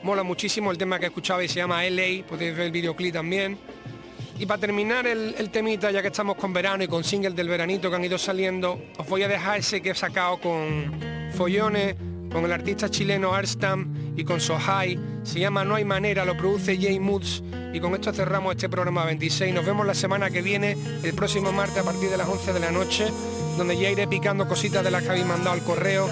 Mola 0.04 0.22
muchísimo 0.22 0.72
el 0.72 0.78
tema 0.78 1.00
que 1.00 1.08
escuchaba 1.08 1.44
y 1.44 1.48
se 1.48 1.56
llama 1.56 1.84
LA, 1.84 2.26
podéis 2.28 2.56
ver 2.56 2.68
el 2.68 2.72
videoclip 2.72 3.14
también. 3.14 3.58
Y 4.38 4.46
para 4.46 4.62
terminar 4.62 5.08
el, 5.08 5.34
el, 5.36 5.50
temita, 5.50 5.90
ya 5.90 6.04
que 6.04 6.10
estamos 6.10 6.36
con 6.36 6.54
verano 6.54 6.84
y 6.84 6.88
con 6.88 7.04
singles 7.04 7.36
del 7.36 7.50
veranito 7.50 7.90
que 7.90 7.96
han 7.96 8.06
ido 8.06 8.20
saliendo, 8.20 8.80
os 9.00 9.10
voy 9.10 9.24
a 9.24 9.28
dejar 9.28 9.58
ese 9.58 9.82
que 9.82 9.90
he 9.90 9.96
sacado 9.96 10.40
con 10.40 11.32
Follones, 11.34 11.96
con 12.38 12.46
el 12.46 12.54
artista 12.54 12.88
chileno 12.88 13.34
Arstam 13.34 14.14
y 14.16 14.24
con 14.24 14.40
Sohai. 14.40 15.00
Se 15.24 15.40
llama 15.40 15.66
No 15.66 15.74
hay 15.74 15.86
manera, 15.86 16.24
lo 16.24 16.38
produce 16.38 16.78
Jay 16.80 17.00
Moods. 17.00 17.42
Y 17.74 17.80
con 17.80 17.96
esto 17.96 18.14
cerramos 18.14 18.54
este 18.54 18.70
programa 18.70 19.06
26. 19.06 19.56
Nos 19.56 19.66
vemos 19.66 19.88
la 19.88 19.96
semana 19.96 20.30
que 20.30 20.44
viene, 20.44 20.78
el 21.02 21.16
próximo 21.16 21.52
martes 21.52 21.80
a 21.80 21.84
partir 21.84 22.12
de 22.12 22.18
las 22.18 22.28
11 22.28 22.54
de 22.54 22.60
la 22.60 22.70
noche, 22.70 23.08
donde 23.58 23.76
ya 23.76 23.90
iré 23.90 24.08
picando 24.08 24.48
cositas 24.48 24.84
de 24.84 24.92
las 24.92 25.02
que 25.02 25.10
habéis 25.10 25.26
mandado 25.26 25.54
al 25.54 25.64
correo 25.64 26.08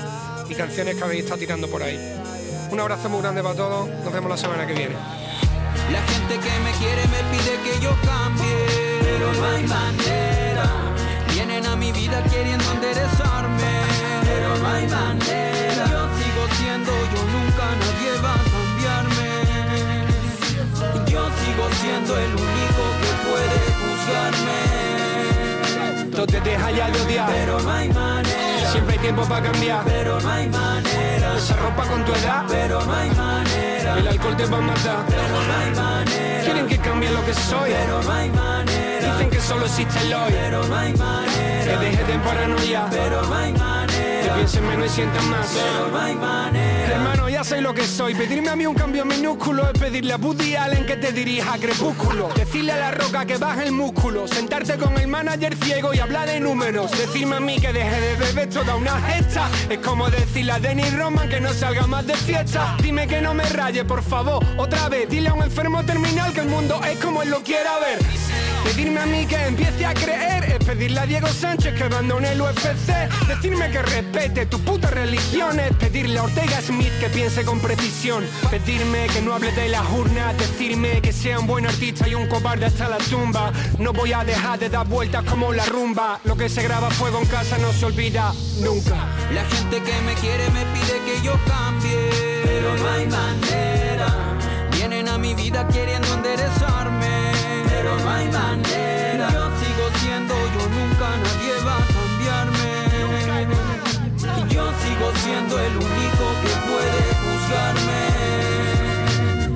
y 0.49 0.55
canciones 0.55 0.95
que 0.95 1.03
habéis 1.03 1.25
estado 1.25 1.41
tirando 1.41 1.67
por 1.67 1.83
ahí. 1.83 1.99
Un 2.71 2.79
abrazo 2.79 3.07
muy 3.07 3.21
grande 3.21 3.43
para 3.43 3.53
todos. 3.53 3.87
Nos 3.87 4.11
vemos 4.11 4.31
la 4.31 4.37
semana 4.37 4.65
que 4.65 4.73
viene. 4.73 4.95
La 5.91 6.01
gente 6.01 6.39
que 6.39 6.59
me 6.63 6.71
quiere 6.79 7.03
me 7.05 7.37
pide 7.37 7.53
que 7.69 7.83
yo 7.83 7.91
cambie, 8.03 8.65
pero 9.01 9.31
no 9.31 9.45
hay 9.45 9.63
manera. 9.67 10.71
Vienen 11.31 11.67
a 11.67 11.75
mi 11.75 11.91
vida 11.91 12.23
queriendo 12.23 12.65
enderezarme, 12.71 13.73
pero 14.23 14.57
no 14.57 14.67
hay 14.67 14.87
manera. 14.87 15.45
Siendo 16.57 16.91
yo, 16.91 17.21
nunca 17.35 17.65
nadie 17.81 18.11
va 18.23 18.33
a 18.33 18.43
cambiarme. 18.53 19.31
Yo 21.11 21.21
sigo 21.39 21.65
siendo 21.81 22.11
el 22.17 22.31
único 22.31 22.83
que 23.01 23.11
puede 23.25 23.59
juzgarme. 23.79 24.61
Tú 26.15 26.25
te 26.25 26.39
dejas 26.41 26.71
ya 26.75 26.89
de 26.89 27.01
odiar, 27.01 27.29
pero 27.29 27.59
no 27.59 27.71
hay 27.71 27.89
manera. 27.89 28.71
Siempre 28.71 28.93
hay 28.93 28.99
tiempo 28.99 29.23
para 29.23 29.51
cambiar, 29.51 29.83
pero 29.85 30.19
no 30.21 30.29
hay 30.29 30.49
manera. 30.49 31.35
Esa 31.37 31.55
ropa 31.57 31.83
con 31.85 32.05
tu 32.05 32.13
edad, 32.13 32.45
pero 32.47 32.83
no 32.85 32.93
hay 32.93 33.09
manera. 33.11 33.97
El 33.97 34.07
alcohol 34.07 34.37
te 34.37 34.45
va 34.45 34.57
a 34.57 34.61
matar, 34.61 35.05
pero 35.07 35.41
no 35.47 35.53
hay 35.59 35.71
manera. 35.75 36.43
Quieren 36.43 36.67
que 36.67 36.77
cambie 36.77 37.09
lo 37.11 37.25
que 37.25 37.33
soy, 37.33 37.71
pero 37.71 38.01
no 38.03 38.11
hay 38.11 38.29
manera. 38.29 39.13
Dicen 39.13 39.29
que 39.29 39.41
solo 39.41 39.65
existe 39.65 39.99
el 40.01 40.13
hoy, 40.13 40.31
pero 40.31 40.65
no 40.67 40.75
hay 40.75 40.93
manera. 40.93 41.65
Que 41.65 41.77
deje 41.85 42.03
de 42.03 42.19
paranoia, 42.19 42.87
pero 42.89 43.21
no 43.21 43.35
hay 43.35 43.51
manera. 43.53 43.74
Que 44.25 44.31
piensen 44.31 44.67
menos 44.67 44.87
y 44.87 44.89
sientan 44.89 45.29
más, 45.29 45.47
pero 45.53 45.91
no 45.91 45.99
hay 45.99 46.15
manera. 46.15 46.95
Hermano, 46.95 47.29
ya 47.29 47.43
sé 47.43 47.61
lo 47.61 47.75
que 47.75 47.85
soy. 47.85 48.15
Pedirme 48.15 48.49
a 48.49 48.55
mí 48.55 48.65
un 48.65 48.73
cambio 48.73 49.05
minúsculo 49.05 49.69
es 49.69 49.79
pedirle 49.79 50.13
a 50.13 50.17
Buddy 50.17 50.55
Allen 50.55 50.83
que 50.87 50.95
te 50.95 51.11
dirija 51.11 51.53
a 51.53 51.57
Crepúsculo. 51.59 52.29
Decirle 52.35 52.71
a 52.71 52.77
la 52.77 52.91
roca 52.91 53.23
que 53.27 53.37
baje 53.37 53.65
el 53.65 53.71
músculo. 53.71 54.27
Sentarte 54.27 54.77
con 54.77 54.97
el 54.97 55.07
manager 55.07 55.55
ciego 55.55 55.93
y 55.93 55.99
hablar 55.99 56.27
de 56.27 56.39
números. 56.39 56.89
Decirme 56.89 57.35
a 57.35 57.39
mí 57.39 57.59
que 57.59 57.71
deje 57.71 58.01
de 58.01 58.15
beber 58.15 58.49
toda 58.49 58.75
una 58.75 58.99
gesta. 58.99 59.47
Es 59.69 59.77
como 59.77 60.09
decirle 60.09 60.53
a 60.53 60.59
Denis 60.59 60.97
Roman 60.97 61.29
que 61.29 61.39
no 61.39 61.53
salga 61.53 61.85
más 61.85 62.07
de 62.07 62.15
fiesta. 62.15 62.75
Dime 62.81 63.07
que 63.07 63.21
no 63.21 63.35
me 63.35 63.43
raye, 63.43 63.85
por 63.85 64.01
favor, 64.01 64.43
otra 64.57 64.89
vez. 64.89 65.07
Dile 65.07 65.29
a 65.29 65.33
un 65.35 65.43
enfermo 65.43 65.85
terminal 65.85 66.33
que 66.33 66.39
el 66.39 66.47
mundo 66.47 66.81
es 66.83 66.97
como 66.97 67.21
él 67.21 67.29
lo 67.29 67.43
quiera 67.43 67.77
ver. 67.77 67.99
Pedirme 68.63 69.01
a 69.01 69.05
mí 69.05 69.27
que 69.27 69.35
empiece 69.45 69.85
a 69.85 69.93
creer 69.93 70.54
pedirle 70.65 70.99
a 70.99 71.05
Diego 71.05 71.27
Sánchez 71.27 71.75
que 71.75 71.83
abandone 71.83 72.31
el 72.31 72.41
UFC. 72.41 72.91
Decirme 73.27 73.69
que 73.71 73.81
respete 73.81 74.45
tu 74.47 74.59
puta 74.59 74.89
religión 74.89 75.59
es 75.59 75.73
pedirle 75.75 76.17
a 76.19 76.23
Ortega 76.23 76.61
Smith 76.61 76.91
que 76.99 77.09
piense 77.09 77.45
con 77.45 77.59
precisión. 77.59 78.25
Pedirme 78.49 79.07
que 79.07 79.21
no 79.21 79.33
hable 79.33 79.51
de 79.51 79.69
las 79.69 79.87
urnas, 79.91 80.37
decirme 80.37 81.01
que 81.01 81.13
sea 81.13 81.39
un 81.39 81.47
buen 81.47 81.65
artista 81.65 82.07
y 82.07 82.15
un 82.15 82.27
cobarde 82.27 82.65
hasta 82.65 82.89
la 82.89 82.97
tumba. 82.97 83.51
No 83.77 83.93
voy 83.93 84.13
a 84.13 84.23
dejar 84.23 84.59
de 84.59 84.69
dar 84.69 84.87
vueltas 84.87 85.23
como 85.25 85.53
la 85.53 85.65
rumba. 85.65 86.19
Lo 86.23 86.35
que 86.35 86.49
se 86.49 86.63
graba 86.63 86.89
fuego 86.89 87.19
en 87.19 87.27
casa 87.27 87.57
no 87.59 87.71
se 87.71 87.85
olvida 87.85 88.33
nunca. 88.59 89.07
La 89.33 89.45
gente 89.45 89.81
que 89.83 90.01
me 90.01 90.13
quiere 90.15 90.49
me 90.49 90.65
pide 90.65 90.99
que 91.05 91.21
yo 91.23 91.33
cambie, 91.45 92.41
pero 92.43 92.75
no 92.75 92.89
hay 92.89 93.05
manera. 93.07 94.07
Vienen 94.71 95.07
a 95.09 95.17
mi 95.17 95.33
vida 95.35 95.67
queriendo 95.67 96.11
enderezarme, 96.13 97.31
pero 97.69 97.97
no 97.99 98.09
hay 98.09 98.27
manera. 98.29 99.44
Nadie 101.17 101.53
va 101.65 101.77
a 101.77 101.85
cambiarme. 101.95 102.73
Y 104.37 104.53
yo 104.53 104.65
sigo 104.83 105.07
siendo 105.23 105.59
el 105.59 105.75
único 105.75 106.25
que 106.41 106.53
puede 106.69 107.01
juzgarme. 107.21 108.45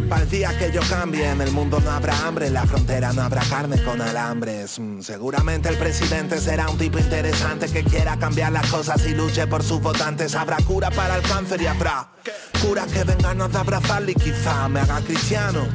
Para 0.09 0.23
el 0.23 0.29
día 0.29 0.57
que 0.57 0.71
yo 0.71 0.81
cambie, 0.89 1.29
en 1.29 1.39
el 1.41 1.51
mundo 1.51 1.79
no 1.79 1.91
habrá 1.91 2.17
hambre, 2.25 2.47
en 2.47 2.53
la 2.55 2.65
frontera 2.65 3.13
no 3.13 3.21
habrá 3.21 3.43
carne 3.43 3.83
con 3.83 4.01
alambres. 4.01 4.79
Mm, 4.79 5.01
seguramente 5.01 5.69
el 5.69 5.77
presidente 5.77 6.39
será 6.39 6.67
un 6.67 6.79
tipo 6.79 6.97
interesante 6.97 7.67
que 7.67 7.83
quiera 7.83 8.17
cambiar 8.17 8.51
las 8.51 8.65
cosas 8.71 9.05
y 9.05 9.13
luche 9.13 9.45
por 9.45 9.61
sus 9.61 9.79
votantes. 9.79 10.33
Habrá 10.33 10.57
cura 10.57 10.89
para 10.89 11.15
el 11.15 11.21
cáncer 11.21 11.61
y 11.61 11.67
habrá 11.67 12.07
curas 12.61 12.91
que 12.91 13.03
vengan 13.03 13.39
a 13.41 13.45
abrazarle 13.45 14.13
y 14.13 14.15
quizá 14.15 14.67
me 14.67 14.79
haga 14.79 14.99
cristiano. 15.01 15.67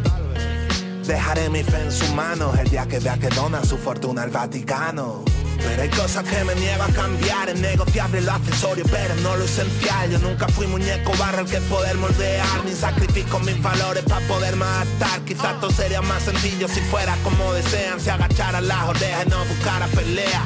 Dejaré 1.07 1.49
mi 1.51 1.63
fe 1.63 1.83
en 1.83 1.93
sus 1.93 2.11
manos 2.15 2.59
el 2.59 2.69
día 2.71 2.87
que 2.87 2.99
vea 2.99 3.17
que 3.19 3.29
dona 3.29 3.65
su 3.65 3.77
fortuna 3.77 4.23
al 4.23 4.31
Vaticano. 4.31 5.23
Pero 5.65 5.83
hay 5.83 5.89
cosas 5.89 6.25
que 6.25 6.45
me 6.45 6.55
niego 6.57 6.83
a 6.83 6.89
cambiar, 6.89 7.49
es 7.49 7.59
negociable 7.59 8.21
lo 8.21 8.33
accesorio, 8.33 8.85
pero 8.91 9.15
no 9.17 9.37
lo 9.37 9.45
esencial. 9.45 10.11
Yo 10.11 10.19
nunca 10.19 10.47
fui 10.49 10.67
muñeco 10.67 11.13
barra 11.19 11.41
el 11.41 11.47
que 11.47 11.61
poder 11.63 11.97
moldear, 11.97 12.65
ni 12.65 12.73
sacrifico 12.73 13.41
mis 13.41 13.61
valores 13.63 14.05
para 14.05 14.27
poder 14.27 14.55
adaptar. 14.55 15.21
Quizás 15.25 15.61
todo 15.61 15.71
sería 15.71 16.03
más 16.03 16.23
sencillo 16.23 16.69
si 16.69 16.81
fuera 16.83 17.17
como 17.25 17.53
desean, 17.55 17.99
si 17.99 18.11
agacharan 18.11 18.69
las 18.69 18.89
orejas 18.89 19.27
y 19.27 19.31
no 19.31 19.45
buscara 19.47 19.87
pelea. 19.89 20.45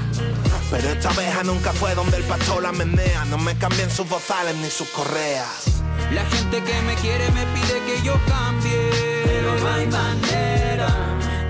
Pero 0.70 0.88
esta 0.90 1.10
abeja 1.10 1.42
nunca 1.44 1.72
fue 1.72 1.94
donde 1.94 2.18
el 2.18 2.24
pastor 2.24 2.62
la 2.62 2.72
menea, 2.72 3.24
no 3.24 3.38
me 3.38 3.56
cambien 3.56 3.90
sus 3.90 4.08
bozales 4.08 4.54
ni 4.56 4.70
sus 4.70 4.88
correas. 4.88 5.82
La 6.12 6.24
gente 6.26 6.62
que 6.62 6.82
me 6.82 6.94
quiere 6.96 7.28
me 7.32 7.44
pide 7.46 7.82
que 7.86 8.02
yo 8.02 8.14
cambie, 8.26 8.90
pero 9.24 9.58
no 9.58 9.68
hay 9.68 9.86
manera. 9.86 10.88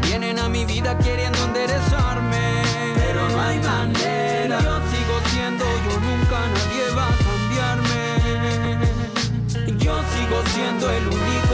Vienen 0.02 0.38
a 0.38 0.48
mi 0.48 0.64
vida 0.64 0.96
queriendo 0.98 1.38
hay 1.54 2.07
Yo 3.68 4.74
sigo 4.90 5.16
siendo 5.30 5.64
yo, 5.84 5.92
nunca 6.00 6.38
nadie 6.54 6.84
va 6.96 7.06
a 7.06 7.16
cambiarme. 7.26 8.02
Yo 9.84 9.94
sigo 10.14 10.38
siendo 10.54 10.84
el 10.90 11.04
único 11.06 11.47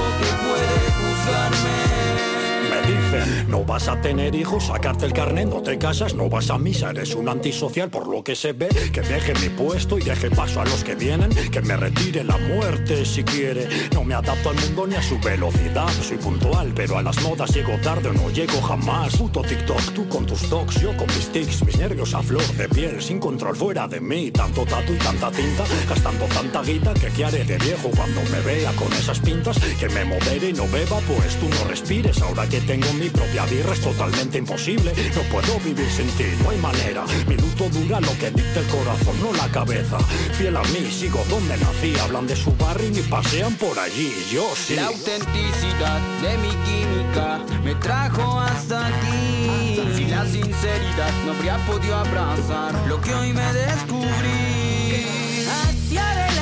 no 3.48 3.64
vas 3.64 3.88
a 3.88 4.00
tener 4.00 4.34
hijos, 4.34 4.66
sacarte 4.66 5.06
el 5.06 5.12
carnet, 5.12 5.48
no 5.48 5.62
te 5.62 5.78
casas, 5.78 6.14
no 6.14 6.28
vas 6.28 6.50
a 6.50 6.58
misa, 6.58 6.90
eres 6.90 7.14
un 7.14 7.28
antisocial 7.28 7.90
por 7.90 8.08
lo 8.08 8.22
que 8.22 8.34
se 8.34 8.52
ve, 8.52 8.68
que 8.92 9.00
deje 9.00 9.34
mi 9.34 9.48
puesto 9.48 9.98
y 9.98 10.02
deje 10.02 10.30
paso 10.30 10.60
a 10.60 10.64
los 10.64 10.84
que 10.84 10.94
vienen, 10.94 11.30
que 11.50 11.60
me 11.60 11.76
retire 11.76 12.24
la 12.24 12.36
muerte 12.38 13.04
si 13.04 13.22
quiere. 13.22 13.68
No 13.92 14.04
me 14.04 14.14
adapto 14.14 14.50
al 14.50 14.56
mundo 14.56 14.86
ni 14.86 14.94
a 14.96 15.02
su 15.02 15.18
velocidad, 15.18 15.88
soy 16.02 16.18
puntual, 16.18 16.72
pero 16.74 16.98
a 16.98 17.02
las 17.02 17.20
modas 17.22 17.54
llego 17.54 17.76
tarde 17.82 18.08
o 18.08 18.12
no 18.12 18.30
llego 18.30 18.60
jamás. 18.60 19.16
Puto 19.16 19.42
TikTok, 19.42 19.92
tú 19.94 20.08
con 20.08 20.26
tus 20.26 20.48
talks, 20.48 20.80
yo 20.80 20.96
con 20.96 21.06
mis 21.08 21.28
tics, 21.28 21.64
mis 21.64 21.78
nervios 21.78 22.14
a 22.14 22.22
flor 22.22 22.46
de 22.56 22.68
piel, 22.68 23.00
sin 23.02 23.18
control 23.18 23.56
fuera 23.56 23.86
de 23.88 24.00
mí, 24.00 24.30
tanto 24.30 24.64
tatu 24.64 24.92
y 24.92 24.98
tanta 24.98 25.30
tinta, 25.30 25.64
gastando 25.88 26.24
tanta 26.26 26.62
guita 26.62 26.94
que 26.94 27.08
qué 27.08 27.24
haré 27.24 27.44
de 27.44 27.58
viejo 27.58 27.90
cuando 27.96 28.20
me 28.30 28.40
vea 28.40 28.72
con 28.72 28.92
esas 28.92 29.18
pintas, 29.20 29.58
que 29.78 29.88
me 29.88 30.04
modere 30.04 30.50
y 30.50 30.52
no 30.52 30.66
beba, 30.68 30.98
pues 31.00 31.36
tú 31.36 31.48
no 31.48 31.64
respires, 31.68 32.20
ahora 32.22 32.48
que 32.48 32.60
tengo 32.60 32.92
mi 32.94 33.03
propia 33.10 33.44
birra 33.46 33.72
es 33.72 33.80
totalmente 33.80 34.38
imposible. 34.38 34.92
No 35.14 35.22
puedo 35.22 35.58
vivir 35.60 35.90
sin 35.90 36.08
ti, 36.12 36.24
no 36.42 36.50
hay 36.50 36.58
manera. 36.58 37.04
Mi 37.26 37.36
luto 37.36 37.68
dura 37.68 38.00
lo 38.00 38.12
que 38.18 38.30
dicta 38.30 38.60
el 38.60 38.66
corazón, 38.66 39.20
no 39.20 39.32
la 39.32 39.48
cabeza. 39.48 39.98
Fiel 40.38 40.56
a 40.56 40.62
mí, 40.62 40.90
sigo 40.90 41.24
donde 41.28 41.56
nací. 41.56 41.94
Hablan 41.98 42.26
de 42.26 42.36
su 42.36 42.54
barrio 42.56 42.88
y 42.88 43.02
pasean 43.02 43.54
por 43.54 43.78
allí. 43.78 44.12
Yo 44.30 44.44
sí. 44.54 44.76
La 44.76 44.86
autenticidad 44.86 46.00
de 46.22 46.38
mi 46.38 46.50
química 46.64 47.40
me 47.62 47.74
trajo 47.76 48.40
hasta 48.40 48.86
aquí. 48.86 49.80
Si 49.96 50.06
la 50.06 50.24
sinceridad 50.26 51.12
no 51.24 51.32
habría 51.32 51.56
podido 51.66 51.96
abrazar 51.96 52.74
lo 52.88 53.00
que 53.00 53.14
hoy 53.14 53.32
me 53.32 53.52
descubrí. 53.52 55.06
Hacia 55.48 56.10
adelante. 56.10 56.34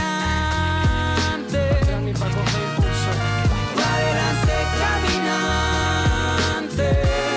Flores, 6.75 7.32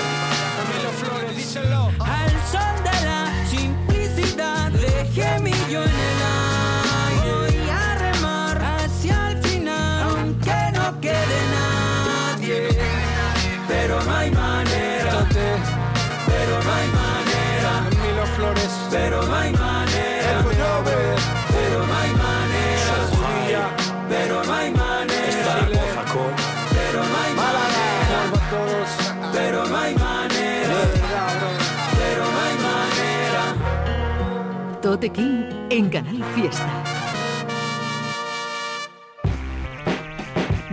Tote 34.95 35.09
King 35.09 35.43
en 35.71 35.89
Canal 35.89 36.23
Fiesta. 36.35 36.83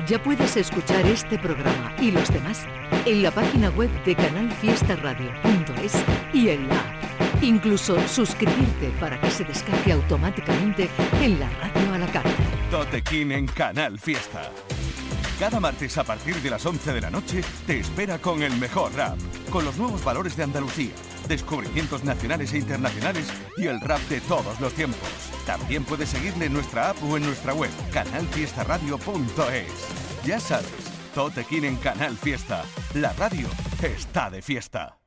Ya 0.07 0.23
puedes 0.23 0.57
escuchar 0.57 1.05
este 1.07 1.41
programa 1.41 1.93
y 2.01 2.13
los 2.13 2.33
demás 2.33 2.65
en 3.05 3.21
la 3.25 3.33
página 3.33 3.71
web 3.71 3.91
de 4.05 4.15
canalfiestaradio.es 4.15 5.95
y 6.33 6.51
en 6.51 6.69
la. 6.69 7.01
Incluso 7.43 7.97
suscribirte 8.07 8.93
para 9.01 9.21
que 9.21 9.29
se 9.29 9.43
descargue 9.43 9.91
automáticamente 9.91 10.89
en 11.21 11.41
la 11.41 11.51
radio 11.59 11.95
a 11.95 11.99
la 11.99 12.07
carta. 12.07 12.31
Totequín 12.71 13.33
en 13.33 13.49
Canal 13.49 13.99
Fiesta. 13.99 14.53
Cada 15.41 15.59
martes 15.59 15.99
a 15.99 16.05
partir 16.05 16.37
de 16.37 16.51
las 16.51 16.65
11 16.65 16.93
de 16.93 17.01
la 17.01 17.11
noche 17.11 17.43
te 17.67 17.81
espera 17.81 18.19
con 18.19 18.45
el 18.45 18.57
mejor 18.59 18.95
rap, 18.95 19.19
con 19.51 19.65
los 19.65 19.77
nuevos 19.77 20.05
valores 20.05 20.37
de 20.37 20.45
Andalucía, 20.45 20.93
descubrimientos 21.29 22.05
nacionales 22.05 22.53
e 22.53 22.59
internacionales 22.59 23.27
y 23.57 23.67
el 23.67 23.81
rap 23.81 24.01
de 24.09 24.21
todos 24.23 24.61
los 24.61 24.73
tiempos. 24.75 25.09
También 25.47 25.85
puedes 25.85 26.09
seguirle 26.09 26.47
en 26.47 26.53
nuestra 26.53 26.91
app 26.91 27.03
o 27.03 27.17
en 27.17 27.25
nuestra 27.25 27.55
web, 27.55 27.71
canalfiestaradio.es. 27.93 30.25
Ya 30.25 30.39
sabes, 30.39 30.71
Totequín 31.15 31.65
en 31.65 31.77
Canal 31.77 32.17
Fiesta. 32.17 32.65
La 32.95 33.13
radio 33.15 33.49
está 33.83 34.31
de 34.31 34.43
fiesta. 34.43 34.99